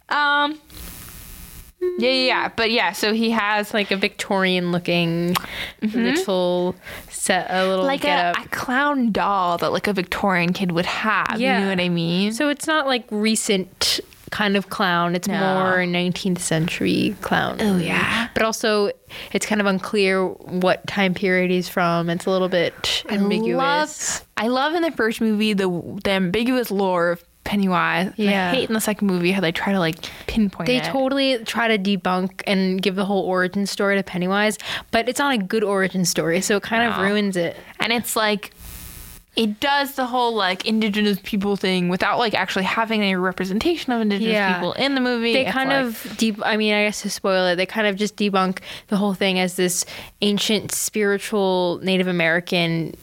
Um. 0.08 0.58
Yeah, 1.98 2.10
yeah, 2.10 2.26
yeah. 2.26 2.48
But 2.56 2.70
yeah, 2.72 2.92
so 2.92 3.12
he 3.12 3.30
has 3.30 3.72
like 3.72 3.90
a 3.90 3.96
Victorian 3.96 4.72
looking 4.72 5.36
little 5.82 6.74
set, 7.10 7.46
a 7.50 7.66
little 7.68 7.84
Mm-hmm. 7.84 7.86
like 7.86 8.04
a, 8.04 8.32
a 8.44 8.48
clown 8.48 9.12
doll 9.12 9.58
that 9.58 9.70
like 9.72 9.86
a 9.86 9.92
Victorian 9.92 10.52
kid 10.52 10.72
would 10.72 10.86
have. 10.86 11.38
Yeah. 11.38 11.58
You 11.58 11.64
know 11.64 11.70
what 11.70 11.80
I 11.80 11.88
mean? 11.88 12.32
So 12.32 12.48
it's 12.48 12.66
not 12.66 12.86
like 12.86 13.04
recent 13.10 14.00
kind 14.36 14.54
of 14.56 14.68
clown. 14.68 15.14
It's 15.14 15.26
No. 15.28 15.38
more 15.38 15.78
19th 15.86 16.40
century 16.40 17.16
clown. 17.22 17.56
Oh, 17.60 17.78
yeah. 17.78 18.28
But 18.34 18.42
also, 18.42 18.90
it's 19.32 19.46
kind 19.46 19.60
of 19.62 19.66
unclear 19.66 20.26
what 20.28 20.86
time 20.86 21.14
period 21.14 21.50
he's 21.50 21.68
from. 21.70 22.10
It's 22.10 22.26
a 22.26 22.30
little 22.30 22.48
bit 22.50 23.02
ambiguous. 23.08 23.56
love, 24.20 24.26
I 24.36 24.48
love 24.48 24.74
in 24.74 24.82
the 24.82 24.90
first 24.92 25.20
movie 25.22 25.54
the 25.54 25.68
the 26.04 26.10
ambiguous 26.10 26.70
lore 26.70 27.12
of 27.12 27.24
Pennywise. 27.44 28.08
And 28.08 28.18
Yeah. 28.18 28.50
I 28.50 28.54
hate 28.56 28.68
in 28.68 28.74
the 28.74 28.80
second 28.80 29.06
movie 29.06 29.30
how 29.30 29.40
they 29.40 29.52
try 29.52 29.72
to 29.72 29.78
like 29.78 29.96
pinpoint 30.26 30.66
They 30.66 30.78
it. 30.78 30.84
totally 30.84 31.38
try 31.44 31.68
to 31.74 31.78
debunk 31.78 32.42
and 32.44 32.82
give 32.82 32.96
the 32.96 33.04
whole 33.04 33.22
origin 33.24 33.66
story 33.66 33.96
to 33.96 34.02
Pennywise, 34.02 34.58
but 34.90 35.08
it's 35.08 35.20
not 35.20 35.32
a 35.32 35.38
good 35.38 35.62
origin 35.62 36.04
story, 36.04 36.40
so 36.40 36.56
it 36.56 36.64
kind 36.64 36.82
of 36.92 36.98
ruins 37.00 37.36
it. 37.36 37.56
and 37.78 37.92
it's 37.92 38.16
like 38.16 38.50
it 39.36 39.60
does 39.60 39.96
the 39.96 40.06
whole 40.06 40.34
like 40.34 40.64
indigenous 40.66 41.18
people 41.22 41.56
thing 41.56 41.88
without 41.90 42.18
like 42.18 42.32
actually 42.34 42.64
having 42.64 43.02
any 43.02 43.14
representation 43.16 43.92
of 43.92 44.00
indigenous 44.00 44.32
Yeah. 44.32 44.54
people 44.54 44.72
in 44.72 44.94
the 44.94 45.00
movie. 45.02 45.34
They 45.34 45.44
It's 45.46 45.52
kind 45.52 45.68
like- 45.68 45.84
of 45.84 46.16
deep. 46.16 46.40
I 46.42 46.56
mean, 46.56 46.72
I 46.72 46.84
guess 46.84 47.02
to 47.02 47.10
spoil 47.10 47.46
it, 47.48 47.56
they 47.56 47.66
kind 47.66 47.86
of 47.86 47.96
just 47.96 48.16
debunk 48.16 48.60
the 48.88 48.96
whole 48.96 49.12
thing 49.12 49.38
as 49.38 49.56
this 49.56 49.84
ancient 50.22 50.72
spiritual 50.72 51.80
Native 51.82 52.06
American 52.06 52.94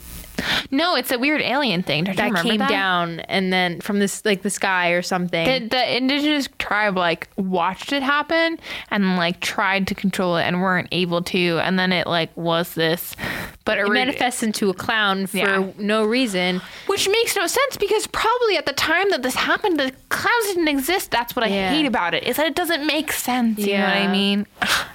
no, 0.71 0.95
it's 0.95 1.11
a 1.11 1.19
weird 1.19 1.41
alien 1.41 1.83
thing. 1.83 2.03
Don't 2.05 2.15
that 2.17 2.35
came 2.43 2.57
that? 2.59 2.69
down 2.69 3.19
and 3.21 3.51
then 3.51 3.81
from 3.81 3.99
this 3.99 4.23
like 4.25 4.41
the 4.41 4.49
sky 4.49 4.89
or 4.89 5.01
something. 5.01 5.45
The, 5.45 5.67
the 5.69 5.97
indigenous 5.97 6.49
tribe 6.59 6.97
like 6.97 7.27
watched 7.37 7.91
it 7.93 8.03
happen 8.03 8.59
and 8.91 9.17
like 9.17 9.39
tried 9.39 9.87
to 9.87 9.95
control 9.95 10.37
it 10.37 10.43
and 10.43 10.61
weren't 10.61 10.87
able 10.91 11.21
to, 11.23 11.59
and 11.59 11.77
then 11.79 11.91
it 11.91 12.07
like 12.07 12.35
was 12.37 12.73
this, 12.75 13.15
but 13.65 13.77
it 13.77 13.81
ori- 13.87 13.93
manifests 13.93 14.43
into 14.43 14.69
a 14.69 14.73
clown 14.73 15.27
for 15.27 15.37
Yeah. 15.37 15.67
no 15.77 16.03
reason. 16.05 16.61
Which 16.87 17.07
makes 17.07 17.35
no 17.35 17.47
sense 17.47 17.77
because 17.77 18.07
probably 18.07 18.57
at 18.57 18.65
the 18.65 18.73
time 18.73 19.09
that 19.11 19.23
this 19.23 19.35
happened, 19.35 19.79
the 19.79 19.91
clowns 20.09 20.45
didn't 20.47 20.67
exist. 20.67 21.11
That's 21.11 21.35
what 21.35 21.43
I 21.43 21.47
Yeah. 21.49 21.69
hate 21.71 21.85
about 21.85 22.13
it 22.13 22.23
is 22.23 22.37
that 22.37 22.45
it 22.47 22.55
doesn't 22.55 22.85
make 22.85 23.11
sense. 23.11 23.59
You 23.59 23.77
know 23.77 23.83
what 23.85 23.97
I 23.97 24.07
mean? 24.07 24.45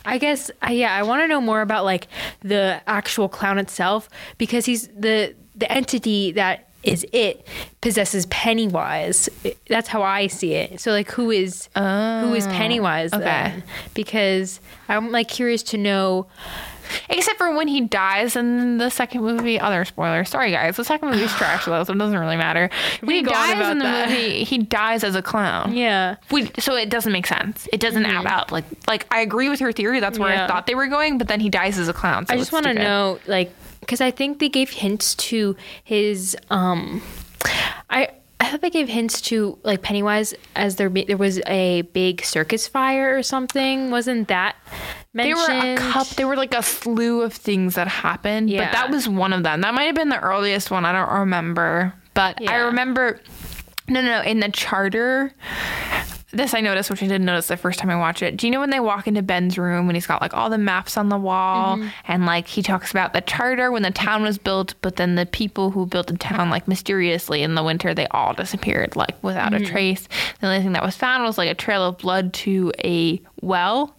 I 0.04 0.18
guess 0.18 0.50
yeah, 0.68 0.94
I 0.94 1.02
want 1.02 1.22
to 1.22 1.28
know 1.28 1.40
more 1.40 1.60
about 1.60 1.84
like 1.84 2.08
the 2.40 2.80
actual 2.86 3.28
clown 3.28 3.58
itself 3.58 4.08
because 4.38 4.64
he's 4.66 4.88
the 4.88 5.34
the 5.58 5.70
entity 5.70 6.32
that 6.32 6.64
is 6.84 7.04
it 7.12 7.46
possesses 7.80 8.26
Pennywise. 8.26 9.28
That's 9.68 9.88
how 9.88 10.02
I 10.02 10.28
see 10.28 10.54
it. 10.54 10.80
So 10.80 10.92
like 10.92 11.10
who 11.10 11.30
is 11.30 11.68
who 11.76 12.34
is 12.34 12.46
Pennywise 12.46 13.12
okay. 13.12 13.24
then? 13.24 13.62
Because 13.94 14.60
I'm 14.88 15.10
like 15.10 15.28
curious 15.28 15.62
to 15.64 15.76
know 15.78 16.28
Except 17.10 17.36
for 17.36 17.54
when 17.54 17.68
he 17.68 17.82
dies 17.82 18.34
in 18.34 18.78
the 18.78 18.88
second 18.90 19.20
movie. 19.22 19.60
Other 19.60 19.84
spoilers. 19.84 20.30
Sorry 20.30 20.50
guys, 20.50 20.76
the 20.76 20.84
second 20.84 21.10
movie's 21.10 21.32
trash 21.36 21.66
though, 21.66 21.84
so 21.84 21.92
it 21.92 21.98
doesn't 21.98 22.18
really 22.18 22.36
matter. 22.36 22.70
When 23.00 23.14
he 23.16 23.22
can 23.22 23.30
go 23.32 23.38
on 23.38 23.48
dies 23.58 23.68
in 23.72 23.78
the 23.78 23.84
that. 23.84 24.08
movie, 24.08 24.44
he 24.44 24.58
dies 24.58 25.04
as 25.04 25.14
a 25.14 25.20
clown. 25.20 25.74
yeah. 25.74 26.16
We, 26.30 26.50
so 26.58 26.74
it 26.76 26.88
doesn't 26.88 27.12
make 27.12 27.26
sense. 27.26 27.68
It 27.72 27.80
doesn't 27.80 28.06
add 28.06 28.24
up. 28.26 28.50
Like 28.52 28.64
like 28.86 29.06
I 29.10 29.20
agree 29.20 29.48
with 29.50 29.60
her 29.60 29.72
theory. 29.72 30.00
That's 30.00 30.18
where 30.18 30.30
I 30.32 30.36
Mm-hmm. 30.38 30.46
Thought 30.46 30.66
they 30.66 30.74
were 30.74 30.86
going, 30.86 31.18
but 31.18 31.28
then 31.28 31.40
he 31.40 31.50
dies 31.50 31.78
as 31.78 31.88
a 31.88 31.92
clown. 31.92 32.26
So 32.26 32.32
I 32.34 32.36
just 32.38 32.52
want 32.52 32.64
to 32.66 32.72
know 32.74 33.18
like 33.26 33.52
because 33.88 34.02
I 34.02 34.10
think 34.10 34.38
they 34.38 34.50
gave 34.50 34.68
hints 34.68 35.14
to 35.14 35.56
his 35.82 36.36
um 36.50 37.00
I 37.88 38.08
I 38.38 38.50
thought 38.50 38.60
they 38.60 38.68
gave 38.70 38.88
hints 38.88 39.20
to 39.22 39.58
like 39.64 39.80
Pennywise 39.82 40.34
as 40.54 40.76
there 40.76 40.90
be, 40.90 41.04
there 41.04 41.16
was 41.16 41.40
a 41.46 41.82
big 41.92 42.22
circus 42.24 42.68
fire 42.68 43.16
or 43.16 43.22
something. 43.24 43.90
Wasn't 43.90 44.28
that 44.28 44.54
There 45.14 45.34
mentioned? 45.34 45.80
were 45.80 45.88
a 45.88 45.92
cup. 45.92 46.06
There 46.10 46.28
were 46.28 46.36
like 46.36 46.54
a 46.54 46.62
slew 46.62 47.22
of 47.22 47.32
things 47.32 47.74
that 47.76 47.88
happened, 47.88 48.48
Yeah. 48.50 48.66
but 48.66 48.72
that 48.72 48.90
was 48.90 49.08
one 49.08 49.32
of 49.32 49.42
them. 49.42 49.62
That 49.62 49.74
might 49.74 49.84
have 49.84 49.96
been 49.96 50.10
the 50.10 50.20
earliest 50.20 50.70
one. 50.70 50.84
I 50.84 50.92
don't 50.92 51.18
remember, 51.20 51.92
but 52.14 52.38
I 52.48 52.56
remember. 52.58 53.18
No, 53.88 54.02
no, 54.02 54.20
no. 54.20 54.22
In 54.22 54.38
the 54.40 54.50
charter, 54.50 55.34
this 56.30 56.52
I 56.52 56.60
noticed, 56.60 56.90
which 56.90 57.02
I 57.02 57.06
didn't 57.06 57.24
notice 57.24 57.48
the 57.48 57.56
first 57.56 57.78
time 57.78 57.88
I 57.88 57.96
watched 57.96 58.20
it. 58.22 58.36
Do 58.36 58.46
you 58.46 58.50
know 58.50 58.60
when 58.60 58.68
they 58.70 58.80
walk 58.80 59.06
into 59.06 59.22
Ben's 59.22 59.56
room 59.56 59.88
and 59.88 59.96
he's 59.96 60.06
got 60.06 60.20
like 60.20 60.34
all 60.34 60.50
the 60.50 60.58
maps 60.58 60.96
on 60.98 61.08
the 61.08 61.16
wall 61.16 61.76
Mm-hmm. 61.78 61.88
and 62.06 62.26
like 62.26 62.46
he 62.46 62.62
talks 62.62 62.90
about 62.90 63.14
the 63.14 63.20
charter 63.22 63.70
when 63.72 63.82
the 63.82 63.90
town 63.90 64.22
was 64.22 64.36
built, 64.36 64.74
but 64.82 64.96
then 64.96 65.14
the 65.14 65.24
people 65.26 65.70
who 65.70 65.86
built 65.86 66.08
the 66.08 66.16
town 66.18 66.50
like 66.50 66.68
mysteriously 66.68 67.42
in 67.42 67.54
the 67.54 67.62
winter 67.64 67.94
they 67.94 68.06
all 68.08 68.34
disappeared 68.34 68.94
like 68.96 69.20
without 69.22 69.52
Mm-hmm. 69.52 69.64
a 69.64 69.68
trace. 69.68 70.08
The 70.40 70.46
only 70.48 70.60
thing 70.62 70.72
that 70.72 70.82
was 70.84 70.96
found 70.96 71.24
was 71.24 71.38
like 71.38 71.50
a 71.50 71.54
trail 71.54 71.82
of 71.82 71.98
blood 71.98 72.32
to 72.34 72.72
a 72.84 73.20
well, 73.40 73.96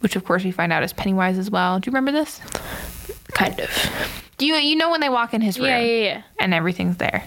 which 0.00 0.16
of 0.16 0.24
course 0.24 0.42
we 0.42 0.50
find 0.50 0.72
out 0.72 0.82
is 0.82 0.92
Pennywise 0.92 1.38
as 1.38 1.50
well. 1.50 1.78
Do 1.78 1.88
you 1.88 1.92
remember 1.92 2.10
this? 2.12 2.40
kind 3.34 3.60
of. 3.60 3.70
Do 4.40 4.46
you 4.46 4.54
you 4.54 4.74
know 4.74 4.90
when 4.90 5.02
they 5.02 5.10
walk 5.10 5.34
in 5.34 5.42
his 5.42 5.58
room? 5.58 5.68
Yeah, 5.68 5.80
yeah, 5.80 6.02
yeah. 6.02 6.22
and 6.38 6.54
everything's 6.54 6.96
there. 6.96 7.22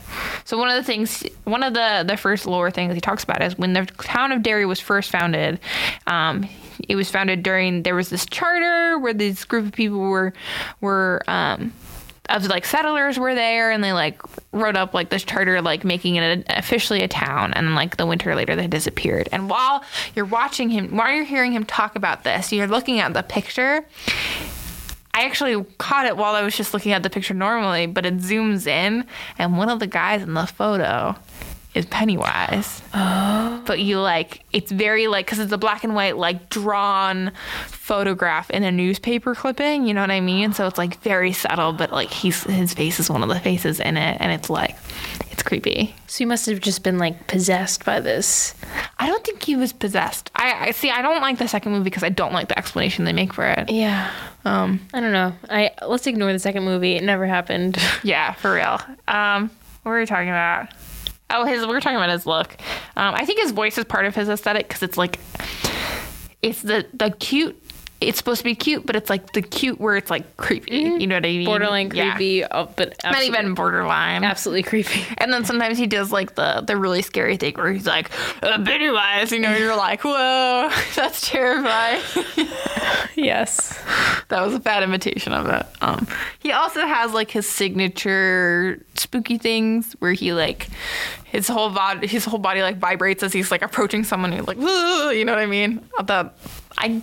So 0.45 0.57
one 0.57 0.69
of 0.69 0.75
the 0.75 0.83
things, 0.83 1.23
one 1.43 1.61
of 1.61 1.75
the 1.75 2.03
the 2.07 2.17
first 2.17 2.47
lore 2.47 2.71
things 2.71 2.95
he 2.95 3.01
talks 3.01 3.23
about 3.23 3.43
is 3.43 3.55
when 3.55 3.73
the 3.73 3.85
town 3.85 4.31
of 4.31 4.41
Derry 4.41 4.65
was 4.65 4.79
first 4.79 5.11
founded. 5.11 5.59
Um, 6.07 6.49
it 6.89 6.95
was 6.95 7.11
founded 7.11 7.43
during 7.43 7.83
there 7.83 7.93
was 7.93 8.09
this 8.09 8.25
charter 8.25 8.97
where 8.97 9.13
this 9.13 9.45
group 9.45 9.67
of 9.67 9.73
people 9.73 9.99
were 9.99 10.33
were 10.81 11.21
um, 11.27 11.71
of 12.29 12.47
like 12.47 12.65
settlers 12.65 13.19
were 13.19 13.35
there 13.35 13.69
and 13.69 13.83
they 13.83 13.93
like 13.93 14.19
wrote 14.51 14.75
up 14.75 14.95
like 14.95 15.09
this 15.09 15.23
charter 15.23 15.61
like 15.61 15.83
making 15.83 16.15
it 16.15 16.49
a, 16.49 16.57
officially 16.57 17.03
a 17.03 17.07
town 17.07 17.53
and 17.53 17.75
like 17.75 17.97
the 17.97 18.07
winter 18.07 18.33
later 18.33 18.55
they 18.55 18.65
disappeared 18.65 19.29
and 19.31 19.51
while 19.51 19.83
you're 20.15 20.25
watching 20.25 20.69
him 20.69 20.97
while 20.97 21.13
you're 21.13 21.25
hearing 21.25 21.51
him 21.51 21.63
talk 21.63 21.95
about 21.95 22.23
this 22.23 22.51
you're 22.51 22.65
looking 22.65 22.99
at 22.99 23.13
the 23.13 23.21
picture 23.21 23.85
I 25.13 25.25
actually 25.25 25.63
caught 25.77 26.05
it 26.05 26.17
while 26.17 26.35
I 26.35 26.41
was 26.41 26.55
just 26.55 26.73
looking 26.73 26.91
at 26.91 27.03
the 27.03 27.09
picture 27.09 27.33
normally, 27.33 27.85
but 27.85 28.05
it 28.05 28.17
zooms 28.17 28.65
in, 28.65 29.05
and 29.37 29.57
one 29.57 29.69
of 29.69 29.79
the 29.79 29.87
guys 29.87 30.23
in 30.23 30.33
the 30.33 30.47
photo 30.47 31.15
is 31.73 31.85
Pennywise. 31.85 32.81
Oh. 32.93 33.39
But 33.65 33.79
you 33.79 34.01
like, 34.01 34.43
it's 34.51 34.73
very 34.73 35.07
like, 35.07 35.25
because 35.25 35.39
it's 35.39 35.53
a 35.53 35.57
black 35.57 35.85
and 35.85 35.95
white, 35.95 36.17
like 36.17 36.49
drawn 36.49 37.31
photograph 37.67 38.49
in 38.49 38.63
a 38.63 38.71
newspaper 38.73 39.33
clipping, 39.35 39.87
you 39.87 39.93
know 39.93 40.01
what 40.01 40.11
I 40.11 40.19
mean? 40.19 40.51
So 40.51 40.67
it's 40.67 40.77
like 40.77 40.99
very 41.01 41.31
subtle, 41.31 41.71
but 41.71 41.93
like 41.93 42.09
he's, 42.09 42.43
his 42.43 42.73
face 42.73 42.99
is 42.99 43.09
one 43.09 43.23
of 43.23 43.29
the 43.29 43.39
faces 43.39 43.79
in 43.79 43.95
it, 43.95 44.17
and 44.19 44.33
it's 44.33 44.49
like, 44.49 44.75
it's 45.33 45.41
creepy. 45.43 45.93
So 46.05 46.23
you 46.23 46.27
must 46.27 46.45
have 46.45 46.61
just 46.61 46.83
been 46.83 46.99
like 46.99 47.25
possessed 47.27 47.83
by 47.83 47.99
this. 47.99 48.53
I 48.99 49.07
don't 49.07 49.23
think 49.25 49.41
he 49.41 49.55
was 49.55 49.73
possessed. 49.73 50.29
I, 50.35 50.67
I 50.67 50.71
see, 50.71 50.91
I 50.91 51.01
don't 51.01 51.21
like 51.21 51.39
the 51.39 51.47
second 51.47 51.71
movie 51.71 51.85
because 51.85 52.03
I 52.03 52.09
don't 52.09 52.33
like 52.33 52.49
the 52.49 52.57
explanation 52.57 53.03
they 53.03 53.13
make 53.13 53.33
for 53.33 53.45
it. 53.45 53.69
Yeah. 53.71 54.11
Um, 54.45 54.79
I 54.93 54.99
don't 54.99 55.11
know. 55.11 55.33
I 55.49 55.71
let's 55.87 56.05
ignore 56.05 56.31
the 56.31 56.37
second 56.39 56.63
movie. 56.63 56.93
It 56.95 57.03
never 57.03 57.25
happened. 57.25 57.77
Yeah, 58.03 58.33
for 58.33 58.53
real. 58.53 58.79
Um, 59.07 59.49
what 59.81 59.91
were 59.91 59.99
we 59.99 60.05
talking 60.05 60.27
about? 60.29 60.67
Oh, 61.29 61.45
his. 61.45 61.61
We 61.65 61.71
were 61.71 61.79
talking 61.79 61.95
about 61.95 62.09
his 62.09 62.25
look. 62.25 62.55
Um, 62.97 63.15
I 63.15 63.25
think 63.25 63.39
his 63.39 63.51
voice 63.51 63.77
is 63.77 63.85
part 63.85 64.05
of 64.05 64.13
his 64.13 64.27
aesthetic 64.29 64.67
because 64.67 64.83
it's 64.83 64.97
like, 64.97 65.19
it's 66.41 66.61
the 66.61 66.85
the 66.93 67.11
cute. 67.11 67.62
It's 68.07 68.17
supposed 68.17 68.39
to 68.39 68.43
be 68.45 68.55
cute, 68.55 68.85
but 68.85 68.95
it's 68.95 69.09
like 69.09 69.33
the 69.33 69.41
cute 69.41 69.79
where 69.79 69.95
it's 69.95 70.09
like 70.09 70.37
creepy. 70.37 70.77
You 70.77 71.07
know 71.07 71.15
what 71.15 71.25
I 71.25 71.29
mean? 71.29 71.45
Borderline 71.45 71.91
Yeah. 71.93 72.15
creepy, 72.15 72.43
oh, 72.45 72.69
but 72.75 72.95
Not 73.03 73.23
even 73.23 73.53
borderline. 73.53 74.23
absolutely 74.23 74.63
creepy. 74.63 75.05
And 75.17 75.31
then 75.31 75.45
sometimes 75.45 75.77
he 75.77 75.87
does 75.87 76.11
like 76.11 76.35
the 76.35 76.61
the 76.65 76.75
really 76.77 77.01
scary 77.01 77.37
thing 77.37 77.53
where 77.55 77.71
he's 77.71 77.85
like 77.87 78.09
uh, 78.43 78.61
Pennywise. 78.63 79.31
You 79.31 79.39
know, 79.39 79.55
you're 79.55 79.75
like, 79.75 80.03
whoa, 80.03 80.69
that's 80.95 81.29
terrifying. 81.29 82.01
yes. 83.15 83.79
that 84.29 84.41
was 84.41 84.53
a 84.53 84.59
bad 84.59 84.83
imitation 84.83 85.33
of 85.33 85.47
it. 85.47 85.65
Um, 85.81 86.07
he 86.39 86.51
also 86.51 86.81
has 86.85 87.13
like 87.13 87.31
his 87.31 87.47
signature 87.49 88.83
spooky 88.95 89.37
things 89.37 89.93
where 89.99 90.13
he 90.13 90.33
like 90.33 90.67
his 91.25 91.47
whole 91.47 91.69
body, 91.69 92.07
his 92.07 92.25
whole 92.25 92.39
body 92.39 92.61
like 92.61 92.77
vibrates 92.77 93.23
as 93.23 93.33
he's 93.33 93.49
like 93.51 93.61
approaching 93.61 94.03
someone. 94.03 94.31
He's 94.31 94.45
like, 94.47 94.57
you 94.57 95.25
know 95.25 95.31
what 95.33 95.39
I 95.39 95.45
mean? 95.45 95.79
I 95.97 96.03
thought 96.03 96.35
I, 96.77 97.01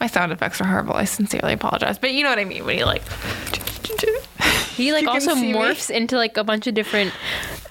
my 0.00 0.06
sound 0.06 0.32
effects 0.32 0.60
are 0.60 0.64
horrible. 0.66 0.94
I 0.94 1.04
sincerely 1.04 1.52
apologize, 1.54 1.98
but 1.98 2.12
you 2.12 2.22
know 2.24 2.30
what 2.30 2.38
I 2.38 2.44
mean 2.44 2.64
when 2.64 2.76
he 2.78 2.84
like. 2.84 3.02
He 4.74 4.92
like 4.92 5.06
also 5.06 5.34
see 5.34 5.52
me. 5.52 5.52
morphs 5.52 5.90
into 5.90 6.16
like 6.16 6.36
a 6.38 6.44
bunch 6.44 6.66
of 6.66 6.74
different 6.74 7.12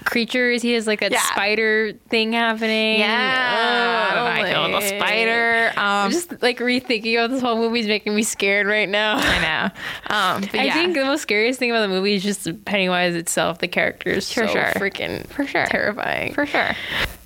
creatures. 0.06 0.62
He 0.62 0.74
has 0.74 0.86
like 0.88 1.02
a 1.02 1.10
Yeah. 1.12 1.20
spider 1.24 1.94
thing 2.10 2.34
happening. 2.34 3.00
Yeah, 3.00 4.12
Oh, 4.14 4.26
I 4.26 4.40
a 4.50 4.68
my- 4.70 4.80
spider. 4.82 5.72
I'm 5.78 6.06
Um, 6.08 6.12
just 6.12 6.42
like 6.44 6.60
rethinking 6.60 7.16
about 7.16 7.32
this 7.32 7.42
whole 7.42 7.58
movie 7.58 7.80
is 7.80 7.88
making 7.88 8.16
me 8.16 8.22
scared 8.24 8.68
right 8.68 8.88
now. 8.90 9.18
I 9.18 9.40
know. 9.42 9.70
Um, 10.16 10.42
but 10.42 10.56
I 10.60 10.64
yeah. 10.66 10.74
think 10.74 10.94
the 10.96 11.06
most 11.06 11.22
scariest 11.22 11.58
thing 11.60 11.72
about 11.72 11.82
the 11.82 11.88
movie 11.88 12.16
is 12.16 12.24
just 12.24 12.48
Pennywise 12.66 13.16
itself. 13.16 13.60
The 13.60 13.68
characters 13.68 14.32
For 14.32 14.46
so 14.48 14.54
sure. 14.54 14.64
freaking 14.76 15.26
For 15.28 15.48
sure. 15.48 15.66
terrifying. 15.68 16.34
For 16.34 16.46
sure. 16.46 16.76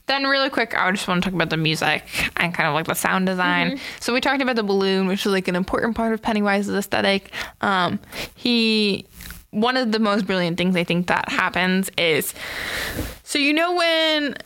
Then, 0.08 0.26
really 0.26 0.50
quick, 0.50 0.76
I 0.78 0.92
just 0.92 1.08
want 1.08 1.24
to 1.24 1.30
talk 1.30 1.36
about 1.36 1.50
the 1.50 1.58
music 1.58 2.04
and 2.38 2.54
kind 2.54 2.68
of 2.68 2.76
like 2.76 2.86
the 2.86 2.94
sound 2.94 3.26
design. 3.26 3.80
So, 4.00 4.14
we 4.14 4.22
talked 4.22 4.42
about 4.42 4.56
the 4.56 4.64
balloon, 4.64 5.08
which 5.08 5.26
is 5.26 5.32
like 5.32 5.48
an 5.48 5.56
important 5.56 5.96
part 5.96 6.14
of 6.14 6.22
Pennywise's 6.22 6.70
aesthetic. 6.70 7.32
Um, 7.62 8.00
he, 8.36 9.06
one 9.52 9.78
of 9.78 9.92
the 9.92 10.00
most 10.00 10.28
brilliant 10.28 10.58
things 10.58 10.76
I 10.76 10.84
think 10.84 11.08
that 11.08 11.30
happens 11.30 11.90
is 11.98 12.34
so, 13.24 13.40
you 13.40 13.54
know, 13.54 13.74
when 13.76 14.38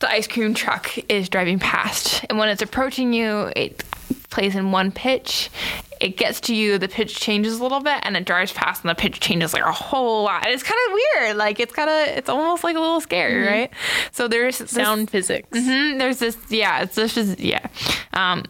the 0.00 0.10
ice 0.10 0.26
cream 0.26 0.54
truck 0.54 0.90
is 1.10 1.28
driving 1.28 1.58
past, 1.58 2.24
and 2.28 2.38
when 2.38 2.48
it's 2.48 2.62
approaching 2.62 3.12
you, 3.12 3.50
it 3.56 3.82
plays 4.30 4.54
in 4.56 4.72
one 4.72 4.92
pitch. 4.92 5.50
It 6.00 6.16
gets 6.16 6.40
to 6.42 6.54
you, 6.54 6.78
the 6.78 6.88
pitch 6.88 7.16
changes 7.20 7.58
a 7.58 7.62
little 7.62 7.80
bit, 7.80 7.98
and 8.04 8.16
it 8.16 8.24
drives 8.24 8.52
past, 8.52 8.82
and 8.82 8.88
the 8.90 8.94
pitch 8.94 9.20
changes 9.20 9.52
like 9.52 9.62
a 9.64 9.72
whole 9.72 10.22
lot. 10.24 10.46
And 10.46 10.54
it's 10.54 10.62
kind 10.62 10.78
of 10.88 10.98
weird. 11.22 11.36
Like 11.36 11.60
it's 11.60 11.74
kind 11.74 11.90
of, 11.90 12.16
it's 12.16 12.28
almost 12.30 12.64
like 12.64 12.74
a 12.76 12.80
little 12.80 13.00
scary, 13.02 13.46
right? 13.46 13.70
So 14.12 14.26
there's 14.26 14.58
this- 14.58 14.70
Sound 14.70 15.10
physics. 15.10 15.48
Mhm, 15.50 15.98
there's 15.98 16.18
this, 16.18 16.38
yeah, 16.48 16.82
it's 16.82 16.94
this 16.94 17.18
is, 17.18 17.38
yeah. 17.38 17.66
Um, 18.14 18.44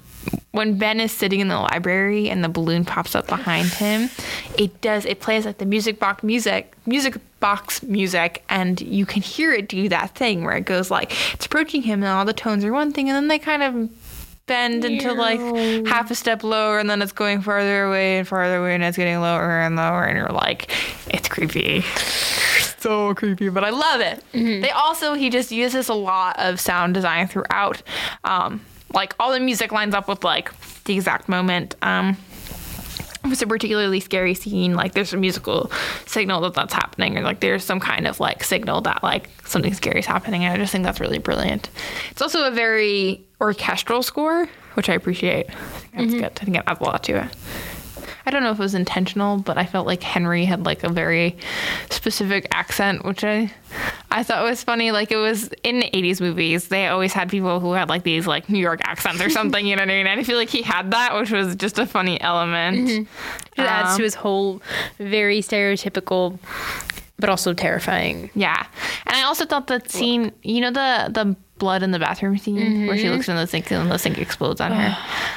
when 0.53 0.79
Ben 0.79 1.01
is 1.01 1.11
sitting 1.13 1.41
in 1.41 1.49
the 1.49 1.59
library 1.59 2.29
and 2.29 2.45
the 2.45 2.49
balloon 2.49 2.85
pops 2.85 3.15
up 3.17 3.27
behind 3.27 3.69
him, 3.69 4.11
it 4.59 4.81
does, 4.81 5.05
it 5.05 5.19
plays 5.21 5.45
like 5.47 5.59
the 5.59 5.67
music 5.67 5.99
box 5.99 6.23
music, 6.23 6.75
music 6.87 7.17
box 7.41 7.83
music 7.83 8.45
and 8.51 8.83
you 8.83 9.07
can 9.07 9.23
hear 9.23 9.51
it 9.55 9.67
do 9.67 9.89
that 9.89 10.15
thing 10.15 10.45
where 10.45 10.55
it 10.59 10.67
goes 10.67 10.91
like 10.91 11.11
it's 11.33 11.47
approaching 11.47 11.81
him 11.81 12.03
and 12.03 12.13
all 12.13 12.27
the 12.27 12.35
tones 12.35 12.63
are 12.67 12.73
one 12.73 12.93
thing 12.93 13.09
and 13.09 13.17
then 13.17 13.29
they 13.29 13.39
kind 13.39 13.63
of 13.63 13.89
bend 14.51 14.85
into 14.85 15.13
like 15.13 15.41
half 15.87 16.11
a 16.11 16.15
step 16.15 16.43
lower 16.43 16.79
and 16.81 16.91
then 16.91 17.01
it's 17.03 17.13
going 17.13 17.41
farther 17.41 17.85
away 17.85 18.19
and 18.19 18.27
farther 18.27 18.57
away 18.57 18.75
and 18.75 18.83
it's 18.83 18.97
getting 18.97 19.21
lower 19.21 19.61
and 19.61 19.77
lower 19.77 20.03
and 20.05 20.19
you're 20.19 20.29
like 20.47 20.71
it's 21.09 21.29
creepy. 21.29 21.85
So 22.81 23.15
creepy 23.15 23.51
but 23.51 23.63
i 23.63 23.69
love 23.69 24.01
it. 24.01 24.25
They 24.33 24.71
also 24.71 25.13
he 25.13 25.29
just 25.29 25.53
uses 25.53 25.91
a 25.91 25.95
lot 25.95 26.39
of 26.39 26.59
sound 26.59 26.95
design 26.95 27.29
throughout 27.29 27.83
um 28.25 28.65
like 28.95 29.15
all 29.21 29.33
the 29.33 29.39
music 29.41 29.71
lines 29.71 29.95
up 29.95 30.09
with 30.09 30.25
like 30.25 30.51
the 30.85 30.95
exact 30.95 31.29
moment 31.29 31.77
um 31.83 32.17
it's 33.33 33.43
a 33.43 33.47
particularly 33.47 34.01
scary 34.01 34.35
scene, 34.35 34.75
like 34.75 34.93
there's 34.93 35.13
a 35.13 35.17
musical 35.17 35.71
signal 36.07 36.41
that 36.43 36.55
that's 36.55 36.73
happening, 36.75 37.17
or 37.19 37.23
like 37.23 37.41
there's 37.41 37.65
some 37.65 37.81
kind 37.81 38.07
of 38.07 38.21
like 38.21 38.45
signal 38.45 38.81
that 38.83 39.03
like 39.03 39.29
something 39.45 39.75
scary 39.75 40.01
is 40.01 40.07
happening. 40.07 40.45
And 40.45 40.55
I 40.55 40.57
just 40.57 40.73
think 40.73 40.85
that's 40.85 41.01
really 41.01 41.19
brilliant. 41.19 41.71
It's 42.11 42.23
also 42.23 42.47
a 42.47 42.51
very 42.51 43.25
orchestral 43.41 44.03
score, 44.03 44.49
which 44.75 44.89
I 44.89 44.95
appreciate. 44.95 45.49
I 45.49 45.53
think 45.53 45.93
that's 45.93 46.07
mm-hmm. 46.07 46.19
good. 46.21 46.39
I 46.41 46.45
think 46.45 46.57
it 46.57 46.65
adds 46.67 46.81
a 46.81 46.85
lot 46.85 47.03
to 47.05 47.25
it. 47.25 47.37
I 48.27 48.31
don't 48.31 48.43
know 48.43 48.51
if 48.51 48.59
it 48.59 48.63
was 48.63 48.75
intentional, 48.75 49.39
but 49.39 49.57
I 49.59 49.65
felt 49.67 49.87
like 49.87 50.03
Henry 50.03 50.45
had 50.45 50.65
like 50.67 50.85
a 50.85 50.89
very 50.89 51.37
specific 51.91 52.47
accent, 52.53 53.05
which 53.05 53.25
I 53.25 53.53
I 54.11 54.23
thought 54.23 54.43
was 54.45 54.63
funny. 54.63 54.91
Like 54.91 55.11
it 55.13 55.17
was 55.17 55.49
in 55.63 55.77
80s 55.83 56.21
movies, 56.21 56.69
they 56.69 56.89
always 56.89 57.13
had 57.13 57.31
people 57.31 57.61
who 57.61 57.73
had 57.73 57.89
like 57.89 58.03
these 58.03 58.27
like 58.27 58.49
New 58.49 58.59
York 58.59 58.81
accents 58.85 59.21
or 59.23 59.31
something, 59.39 59.67
you 59.67 59.77
know 59.77 59.83
what 59.83 59.91
I 59.91 59.95
mean? 59.95 60.07
And 60.07 60.21
I 60.21 60.23
feel 60.25 60.37
like 60.37 60.51
he 60.51 60.63
had 60.63 60.91
that, 60.91 61.15
which 61.15 61.31
was 61.31 61.57
just 61.57 61.79
a 61.79 61.87
funny 61.87 62.21
element. 62.21 62.89
It 63.57 63.61
adds 63.61 63.91
Um, 63.93 63.97
to 63.99 64.03
his 64.03 64.15
whole 64.15 64.61
very 64.99 65.41
stereotypical, 65.41 66.39
but 67.19 67.29
also 67.31 67.53
terrifying. 67.55 68.31
Yeah, 68.35 68.67
and 69.07 69.17
I 69.17 69.23
also 69.23 69.45
thought 69.47 69.67
that 69.69 69.91
scene, 69.91 70.33
you 70.43 70.61
know, 70.61 70.71
the 70.71 71.11
the 71.13 71.37
blood 71.61 71.85
in 71.85 71.93
the 71.93 72.01
bathroom 72.01 72.37
scene 72.39 72.89
where 72.89 72.97
she 72.97 73.05
mm-hmm. 73.05 73.15
looks 73.15 73.29
in 73.29 73.37
the 73.37 73.47
sink 73.47 73.71
and 73.71 73.89
the 73.89 73.99
sink 73.99 74.19
explodes 74.19 74.61
on 74.61 74.73
her. 74.73 74.97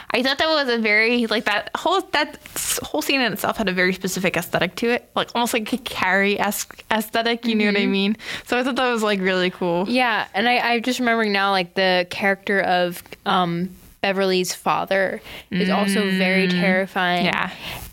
I 0.09 0.23
thought 0.23 0.39
that 0.39 0.47
was 0.47 0.69
a 0.69 0.79
very 0.79 1.27
like 1.27 1.45
that 1.45 1.69
whole 1.75 2.01
that 2.13 2.39
whole 2.81 3.03
scene 3.03 3.21
in 3.21 3.31
itself 3.31 3.57
had 3.57 3.69
a 3.69 3.73
very 3.73 3.93
specific 3.93 4.35
aesthetic 4.35 4.75
to 4.77 4.89
it, 4.89 5.11
like 5.15 5.29
almost 5.35 5.53
like 5.53 5.71
a 5.71 5.77
Carrie 5.77 6.39
esque 6.39 6.83
aesthetic. 6.89 7.45
You 7.45 7.53
know 7.53 7.65
what 7.65 7.75
I 7.75 7.81
mm-hmm. 7.81 7.91
mean? 7.91 8.17
So 8.47 8.57
I 8.57 8.63
thought 8.63 8.77
that 8.77 8.91
was 8.91 9.03
like 9.03 9.19
really 9.19 9.51
cool. 9.51 9.87
Yeah, 9.87 10.27
and 10.33 10.49
I, 10.49 10.57
I 10.57 10.79
just 10.79 10.97
remembering 10.97 11.31
now, 11.31 11.51
like 11.51 11.75
the 11.75 12.07
character 12.09 12.61
of 12.61 13.03
um, 13.27 13.69
Beverly's 14.01 14.55
father 14.55 15.21
is 15.51 15.69
also 15.69 16.09
very 16.09 16.47
mm. 16.47 16.51
terrifying. 16.51 17.25
Yeah. 17.25 17.51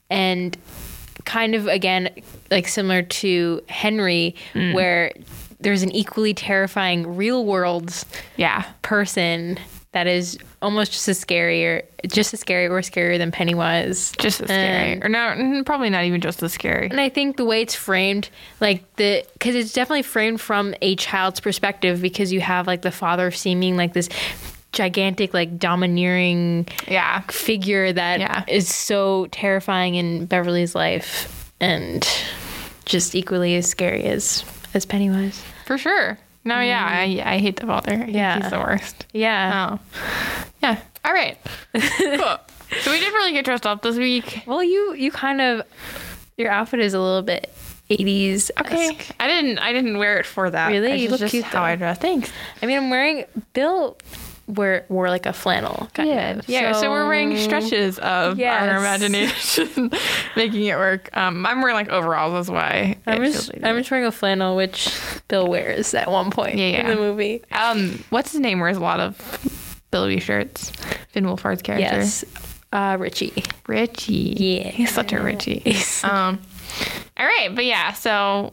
and 0.08 0.56
kind 1.24 1.54
of 1.54 1.66
again 1.66 2.08
like 2.50 2.66
similar 2.66 3.02
to 3.02 3.62
Henry, 3.68 4.34
mm. 4.54 4.74
where 4.74 5.12
there's 5.60 5.82
an 5.82 5.90
equally 5.92 6.34
terrifying 6.34 7.16
real 7.16 7.44
world 7.44 7.92
Yeah, 8.36 8.64
person 8.82 9.58
that 9.92 10.06
is 10.06 10.38
almost 10.62 10.92
just 10.92 11.08
as 11.08 11.18
scary 11.18 11.66
or 11.66 11.82
just 12.06 12.32
as 12.32 12.38
scary 12.38 12.66
or 12.68 12.80
scarier 12.80 13.18
than 13.18 13.32
Pennywise. 13.32 14.12
just 14.20 14.40
as 14.40 14.46
scary, 14.48 15.02
or 15.02 15.08
no, 15.08 15.62
probably 15.66 15.90
not 15.90 16.04
even 16.04 16.20
just 16.20 16.40
as 16.44 16.52
scary. 16.52 16.88
And 16.88 17.00
I 17.00 17.08
think 17.08 17.36
the 17.36 17.44
way 17.44 17.60
it's 17.62 17.74
framed, 17.74 18.28
like 18.60 18.84
the, 18.96 19.24
because 19.32 19.56
it's 19.56 19.72
definitely 19.72 20.02
framed 20.02 20.40
from 20.40 20.74
a 20.80 20.94
child's 20.94 21.40
perspective, 21.40 22.00
because 22.00 22.32
you 22.32 22.40
have 22.40 22.68
like 22.68 22.82
the 22.82 22.92
father 22.92 23.32
seeming 23.32 23.76
like 23.76 23.92
this 23.92 24.08
gigantic, 24.72 25.34
like 25.34 25.58
domineering 25.58 26.68
Yeah, 26.86 27.22
figure 27.22 27.92
that 27.92 28.48
is 28.48 28.66
Yeah. 28.68 28.72
so 28.72 29.26
terrifying 29.32 29.96
in 29.96 30.26
Beverly's 30.26 30.76
life, 30.76 31.52
and 31.60 32.08
just 32.84 33.16
equally 33.16 33.56
as 33.56 33.68
scary 33.68 34.04
as 34.04 34.44
as 34.74 34.84
Pennywise. 34.86 35.42
for 35.66 35.78
sure. 35.78 36.18
No, 36.44 36.58
yeah, 36.60 37.04
mm. 37.06 37.22
I, 37.24 37.34
I 37.34 37.38
hate 37.38 37.56
the 37.56 37.66
father. 37.66 38.04
Yeah. 38.08 38.40
he's 38.40 38.50
the 38.50 38.58
worst. 38.58 39.06
Yeah. 39.12 39.76
Oh, 39.78 39.78
yeah. 40.62 40.80
All 41.04 41.12
right. 41.12 41.36
cool. 41.74 42.36
So 42.82 42.90
we 42.90 42.98
didn't 42.98 43.14
really 43.14 43.32
get 43.32 43.44
dressed 43.44 43.66
up 43.66 43.82
this 43.82 43.96
week. 43.96 44.42
Well, 44.46 44.62
you 44.62 44.94
you 44.94 45.10
kind 45.10 45.40
of 45.40 45.66
your 46.36 46.50
outfit 46.50 46.80
is 46.80 46.94
a 46.94 47.00
little 47.00 47.22
bit 47.22 47.52
80s. 47.90 48.50
Okay. 48.60 48.96
I 49.18 49.26
didn't. 49.26 49.58
I 49.58 49.72
didn't 49.72 49.98
wear 49.98 50.18
it 50.18 50.24
for 50.26 50.48
that. 50.50 50.68
Really? 50.68 50.92
It's 50.92 51.02
You 51.02 51.10
look 51.10 51.20
just 51.20 51.32
cute, 51.32 51.44
how 51.44 51.60
though. 51.60 51.64
I 51.66 51.76
dress. 51.76 51.98
Thanks. 51.98 52.30
I 52.62 52.66
mean, 52.66 52.76
I'm 52.78 52.88
wearing 52.90 53.24
Bill 53.52 53.98
wore 54.56 54.84
wore 54.88 55.08
like 55.08 55.26
a 55.26 55.32
flannel 55.32 55.88
kind 55.94 56.40
of. 56.40 56.48
Yeah. 56.48 56.72
So, 56.72 56.90
we're 56.90 57.06
wearing 57.06 57.36
stretches 57.36 57.98
of 57.98 58.38
Yes. 58.38 58.62
our 58.70 58.76
imagination, 58.78 59.90
making 60.36 60.64
it 60.66 60.76
work. 60.76 61.08
Um, 61.16 61.44
I'm 61.46 61.60
wearing 61.62 61.76
like 61.76 61.88
overalls. 61.88 62.32
That's 62.34 62.50
why. 62.50 62.96
I'm 63.06 63.22
just, 63.24 63.52
like 63.52 63.64
I'm 63.64 63.76
just 63.78 63.90
wearing 63.90 64.06
a 64.06 64.12
flannel, 64.12 64.56
which 64.56 64.94
Bill 65.28 65.46
wears 65.48 65.94
at 65.94 66.10
one 66.10 66.30
point 66.30 66.56
Yeah, 66.58 66.66
yeah. 66.68 66.80
in 66.82 66.88
the 66.88 66.96
movie. 66.96 67.42
Um, 67.52 68.02
what's 68.10 68.32
his 68.32 68.40
name? 68.40 68.60
Wears 68.60 68.76
a 68.76 68.80
lot 68.80 69.00
of 69.00 69.16
Billy 69.90 70.20
shirts. 70.20 70.70
Finn 71.12 71.24
Wolfhard's 71.24 71.62
character. 71.62 71.96
Yes, 71.96 72.24
uh, 72.72 72.96
Richie. 73.00 73.42
Richie. 73.66 74.12
Yeah. 74.62 74.70
He's 74.70 74.92
such 74.92 75.12
a 75.12 75.20
Richie. 75.20 75.62
Um, 76.04 76.40
all 77.16 77.26
right, 77.26 77.48
but 77.54 77.64
yeah, 77.64 77.92
so 77.92 78.52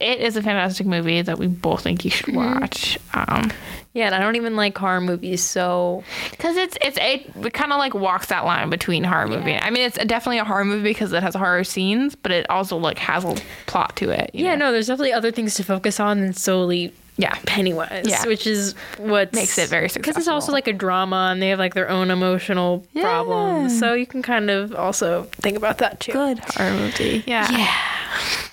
it 0.00 0.20
is 0.20 0.36
a 0.36 0.42
fantastic 0.42 0.86
movie 0.86 1.22
that 1.22 1.38
we 1.38 1.46
both 1.46 1.82
think 1.82 2.04
you 2.04 2.10
should 2.10 2.34
watch. 2.34 2.98
Um, 3.14 3.50
Yeah, 3.94 4.06
and 4.06 4.14
I 4.14 4.20
don't 4.20 4.36
even 4.36 4.54
like 4.54 4.76
horror 4.78 5.00
movies, 5.00 5.42
so 5.42 6.04
because 6.30 6.56
it's 6.56 6.78
it's 6.80 6.98
it, 7.00 7.30
it 7.44 7.52
kind 7.52 7.72
of 7.72 7.78
like 7.78 7.94
walks 7.94 8.26
that 8.26 8.44
line 8.44 8.70
between 8.70 9.02
horror 9.02 9.26
movie. 9.26 9.56
I 9.56 9.70
mean, 9.70 9.82
it's 9.82 9.96
definitely 9.96 10.38
a 10.38 10.44
horror 10.44 10.64
movie 10.64 10.82
because 10.90 11.12
it 11.12 11.22
has 11.22 11.34
horror 11.34 11.64
scenes, 11.64 12.14
but 12.14 12.30
it 12.30 12.48
also 12.50 12.76
like 12.76 12.98
has 12.98 13.24
a 13.24 13.34
plot 13.66 13.96
to 13.96 14.10
it. 14.10 14.30
you 14.34 14.44
yeah, 14.44 14.54
know? 14.54 14.66
no, 14.66 14.72
there's 14.72 14.86
definitely 14.86 15.12
other 15.12 15.32
things 15.32 15.54
to 15.54 15.64
focus 15.64 15.98
on 15.98 16.20
than 16.20 16.32
solely 16.32 16.92
yeah, 17.18 17.36
Pennywise, 17.44 18.06
Yeah. 18.08 18.24
which 18.26 18.46
is 18.46 18.74
what 18.96 19.34
Makes 19.34 19.58
it 19.58 19.68
very 19.68 19.88
successful 19.88 20.00
Because 20.12 20.16
it's 20.22 20.28
also 20.28 20.52
like 20.52 20.66
a 20.68 20.72
drama, 20.72 21.28
and 21.32 21.42
they 21.42 21.48
have 21.50 21.58
like 21.58 21.74
their 21.74 21.90
own 21.90 22.10
emotional 22.10 22.86
problems, 22.98 23.78
so 23.78 23.92
you 23.92 24.06
can 24.06 24.22
kind 24.22 24.48
of 24.50 24.74
also 24.74 25.24
think 25.42 25.56
about 25.58 25.78
that 25.78 26.00
too. 26.00 26.12
good 26.12 26.38
horror 26.56 26.72
movie. 26.72 27.22
Yeah, 27.26 27.50
Yeah. 27.50 27.74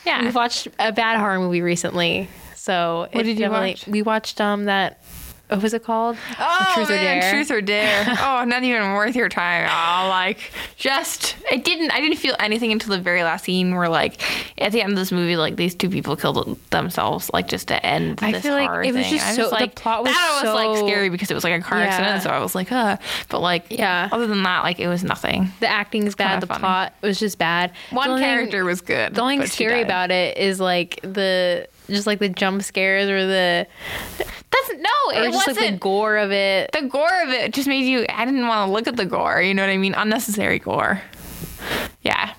yeah. 0.06 0.22
We've 0.24 0.36
watched 0.36 0.68
a 0.80 0.92
bad 0.92 1.18
horror 1.20 1.40
movie 1.40 1.62
recently, 1.62 2.28
so 2.56 3.08
What 3.12 3.22
it 3.22 3.24
did 3.24 3.40
you 3.40 3.50
watch? 3.50 3.88
We 3.88 4.02
watched 4.02 4.42
um 4.42 4.66
that. 4.66 5.00
What 5.48 5.62
was 5.62 5.74
it 5.76 5.84
called? 5.84 6.18
Oh, 6.40 6.72
Truth 6.74 6.90
or 6.90 6.98
Dare. 6.98 7.32
Truth 7.32 7.52
or 7.52 7.62
Dare. 7.62 8.04
oh, 8.20 8.44
not 8.46 8.64
even 8.64 8.94
worth 8.94 9.16
your 9.16 9.30
time. 9.30 9.70
Oh, 9.70 10.10
like 10.10 10.52
just 10.76 11.36
I 11.52 11.58
didn't 11.58 11.92
I 11.92 12.02
didn't 12.02 12.18
feel 12.18 12.36
anything 12.40 12.72
until 12.72 12.96
the 12.96 13.02
very 13.02 13.22
last 13.24 13.46
scene 13.46 13.76
where 13.76 13.88
like 13.88 14.20
at 14.60 14.72
the 14.72 14.82
end 14.82 14.94
of 14.94 14.98
this 14.98 15.12
movie 15.12 15.38
like 15.38 15.56
these 15.56 15.76
two 15.76 15.90
people 15.90 16.16
killed 16.16 16.60
themselves 16.72 17.30
like 17.32 17.48
just 17.48 17.68
to 17.68 17.86
end 17.86 18.20
I 18.24 18.32
this 18.32 18.42
feel 18.44 18.54
like 18.54 18.86
it 18.88 18.94
was 18.94 19.06
thing. 19.06 19.14
just 19.14 19.26
I 19.28 19.36
so- 19.36 19.44
the 19.50 19.56
like, 19.56 19.76
plot 19.76 20.04
was 20.04 20.12
that 20.14 20.40
was 20.44 20.54
like 20.54 20.78
so- 20.78 20.88
scary 20.88 21.10
because 21.10 21.30
it 21.30 21.36
was 21.36 21.44
like 21.44 21.60
a 21.60 21.64
car 21.64 21.78
Yeah. 21.80 21.86
accident 21.86 22.24
so 22.24 22.30
I 22.32 22.40
was 22.40 22.56
like 22.56 22.72
uh 22.72 22.98
but 23.30 23.40
like 23.40 23.66
Yeah. 23.70 24.10
other 24.12 24.26
than 24.28 24.42
that 24.44 24.64
like 24.64 24.80
it 24.80 24.88
was 24.88 25.04
nothing. 25.04 25.52
The 25.60 25.68
acting's 25.68 26.16
bad. 26.16 26.42
The 26.42 26.48
funny. 26.48 26.60
plot 26.60 26.94
was 27.02 27.20
just 27.20 27.38
bad. 27.38 27.72
One 27.92 28.08
The 28.08 28.12
only 28.14 28.24
thing- 28.24 28.32
character 28.36 28.66
was 28.66 28.82
good. 28.82 29.14
The 29.14 29.22
only 29.22 29.38
thing 29.38 29.48
scary 29.48 29.82
about 29.82 30.10
it 30.12 30.38
is 30.38 30.60
like 30.60 31.00
the 31.04 31.68
just 31.88 32.08
like 32.08 32.20
the 32.20 32.30
jump 32.30 32.62
scares 32.64 33.10
or 33.10 33.26
the 33.26 33.68
that's 34.18 34.72
no 34.78 35.12
it 35.12 35.32
just 35.32 35.48
wasn't 35.48 35.58
like 35.58 35.72
the 35.74 35.78
gore 35.78 36.18
of 36.18 36.32
it. 36.32 36.72
the 36.72 36.84
gore 36.84 37.22
of 37.24 37.30
it 37.30 37.54
just 37.54 37.68
made 37.68 37.86
you 37.86 38.06
I 38.10 38.26
didn't 38.26 38.48
want 38.48 38.68
to 38.68 38.74
look 38.74 38.88
at 38.88 38.96
the 38.96 39.06
gore, 39.06 39.42
you 39.42 39.54
know 39.54 39.64
what 39.64 39.70
I 39.70 39.78
mean? 39.78 39.94
Unnecessary 39.94 40.60
gore. 40.60 41.02
Yeah. 42.02 42.34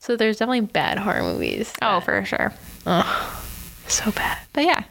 So 0.00 0.16
there's 0.16 0.38
definitely 0.38 0.62
bad 0.62 0.98
horror 0.98 1.22
movies. 1.22 1.72
Oh, 1.82 2.00
for 2.00 2.24
sure. 2.24 2.52
oh 2.86 3.44
so 3.90 4.10
bad. 4.12 4.38
But 4.52 4.64
yeah. 4.64 4.84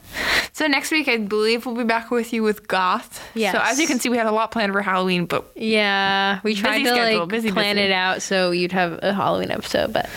So 0.54 0.68
next 0.68 0.92
week, 0.92 1.08
I 1.08 1.18
believe 1.18 1.66
we'll 1.66 1.76
be 1.76 1.84
back 1.84 2.12
with 2.12 2.34
you 2.34 2.44
with 2.44 2.68
Goth. 2.68 3.24
yeah 3.36 3.52
So 3.52 3.60
as 3.62 3.80
you 3.80 3.88
can 3.88 4.00
see, 4.00 4.10
we 4.10 4.18
had 4.18 4.26
a 4.26 4.32
lot 4.32 4.52
planned 4.52 4.74
for 4.74 4.82
Halloween, 4.82 5.26
but 5.26 5.52
Yeah, 5.56 6.40
we 6.44 6.56
tried 6.56 6.80
to 6.80 6.90
schedule, 6.90 7.20
like 7.22 7.30
busy, 7.30 7.52
plan 7.52 7.76
busy. 7.76 7.88
it 7.88 7.92
out 7.92 8.22
so 8.22 8.52
you'd 8.52 8.72
have 8.72 9.00
a 9.02 9.14
Halloween 9.14 9.52
episode, 9.52 9.94
but 9.94 10.10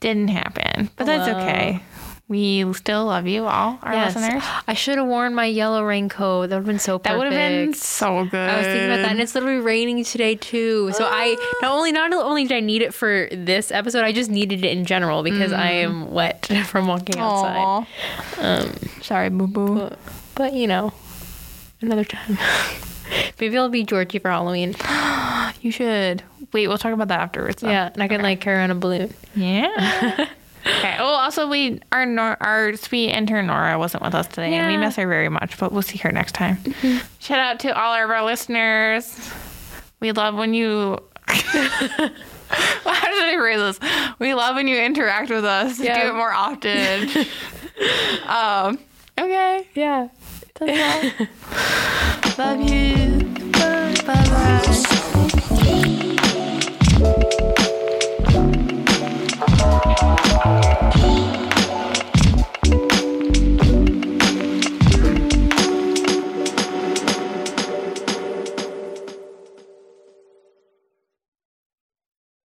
didn't 0.00 0.28
happen. 0.28 0.90
But 0.96 1.06
that's 1.06 1.28
okay. 1.28 1.82
We 2.30 2.72
still 2.74 3.06
love 3.06 3.26
you 3.26 3.46
all, 3.46 3.80
our 3.82 3.92
yes, 3.92 4.14
listeners. 4.14 4.44
I 4.68 4.74
should 4.74 4.98
have 4.98 5.06
worn 5.08 5.34
my 5.34 5.46
yellow 5.46 5.82
raincoat. 5.82 6.50
That 6.50 6.54
would 6.54 6.60
have 6.60 6.66
been 6.66 6.78
so 6.78 7.00
perfect. 7.00 7.12
That 7.12 7.18
would 7.18 7.32
have 7.32 7.66
been 7.66 7.74
so 7.74 8.24
good. 8.24 8.48
I 8.48 8.58
was 8.58 8.66
thinking 8.66 8.86
about 8.86 8.96
that, 8.98 9.10
and 9.10 9.20
it's 9.20 9.34
literally 9.34 9.58
raining 9.58 10.04
today 10.04 10.36
too. 10.36 10.92
So 10.92 11.08
I 11.10 11.34
not 11.60 11.72
only 11.72 11.90
not 11.90 12.12
only 12.12 12.44
did 12.44 12.54
I 12.54 12.60
need 12.60 12.82
it 12.82 12.94
for 12.94 13.28
this 13.32 13.72
episode, 13.72 14.04
I 14.04 14.12
just 14.12 14.30
needed 14.30 14.64
it 14.64 14.70
in 14.70 14.84
general 14.84 15.24
because 15.24 15.52
I 15.52 15.72
am 15.72 16.12
wet 16.12 16.46
from 16.66 16.86
walking 16.86 17.18
outside. 17.18 17.88
Um, 18.38 18.74
Sorry, 19.02 19.28
boo 19.28 19.48
boo. 19.48 19.90
But 20.36 20.52
you 20.52 20.68
know, 20.68 20.92
another 21.80 22.04
time. 22.04 22.38
Maybe 23.40 23.58
I'll 23.58 23.68
be 23.70 23.82
Georgie 23.82 24.20
for 24.20 24.30
Halloween. 24.30 24.76
You 25.62 25.70
should. 25.72 26.22
Wait, 26.54 26.68
we'll 26.68 26.78
talk 26.78 26.94
about 26.94 27.08
that 27.08 27.20
afterwards. 27.20 27.60
though. 27.60 27.68
Yeah, 27.68 27.90
and 27.92 28.02
I 28.02 28.08
can 28.08 28.22
like 28.22 28.40
carry 28.40 28.62
on 28.62 28.70
a 28.70 28.74
balloon. 28.74 29.12
Yeah. 29.34 30.26
Okay. 30.66 30.96
Well, 30.98 31.14
also 31.14 31.48
we 31.48 31.80
our 31.92 32.06
Nor- 32.06 32.36
our 32.40 32.76
sweet 32.76 33.10
intern 33.10 33.46
Nora 33.46 33.78
wasn't 33.78 34.02
with 34.02 34.14
us 34.14 34.26
today, 34.26 34.52
yeah. 34.52 34.64
and 34.64 34.68
we 34.68 34.76
miss 34.76 34.96
her 34.96 35.06
very 35.06 35.28
much. 35.28 35.58
But 35.58 35.72
we'll 35.72 35.82
see 35.82 35.98
her 35.98 36.12
next 36.12 36.32
time. 36.32 36.56
Mm-hmm. 36.58 36.98
Shout 37.18 37.38
out 37.38 37.60
to 37.60 37.78
all 37.78 37.94
of 37.94 38.10
our 38.10 38.24
listeners. 38.24 39.30
We 40.00 40.12
love 40.12 40.34
when 40.34 40.54
you. 40.54 40.98
how 41.26 42.08
did 42.08 43.24
I 43.24 43.36
phrase 43.38 43.78
this? 43.78 43.90
We 44.18 44.34
love 44.34 44.56
when 44.56 44.68
you 44.68 44.76
interact 44.76 45.30
with 45.30 45.44
us. 45.44 45.80
Yeah. 45.80 46.02
Do 46.02 46.10
it 46.10 46.14
more 46.14 46.32
often. 46.32 47.08
um. 48.26 48.78
Okay. 49.18 49.66
Yeah. 49.74 50.08
Love 50.60 52.60
you. 52.60 53.24
Bye. 53.52 53.94
Bye. 54.04 54.04
Bye. 54.04 54.96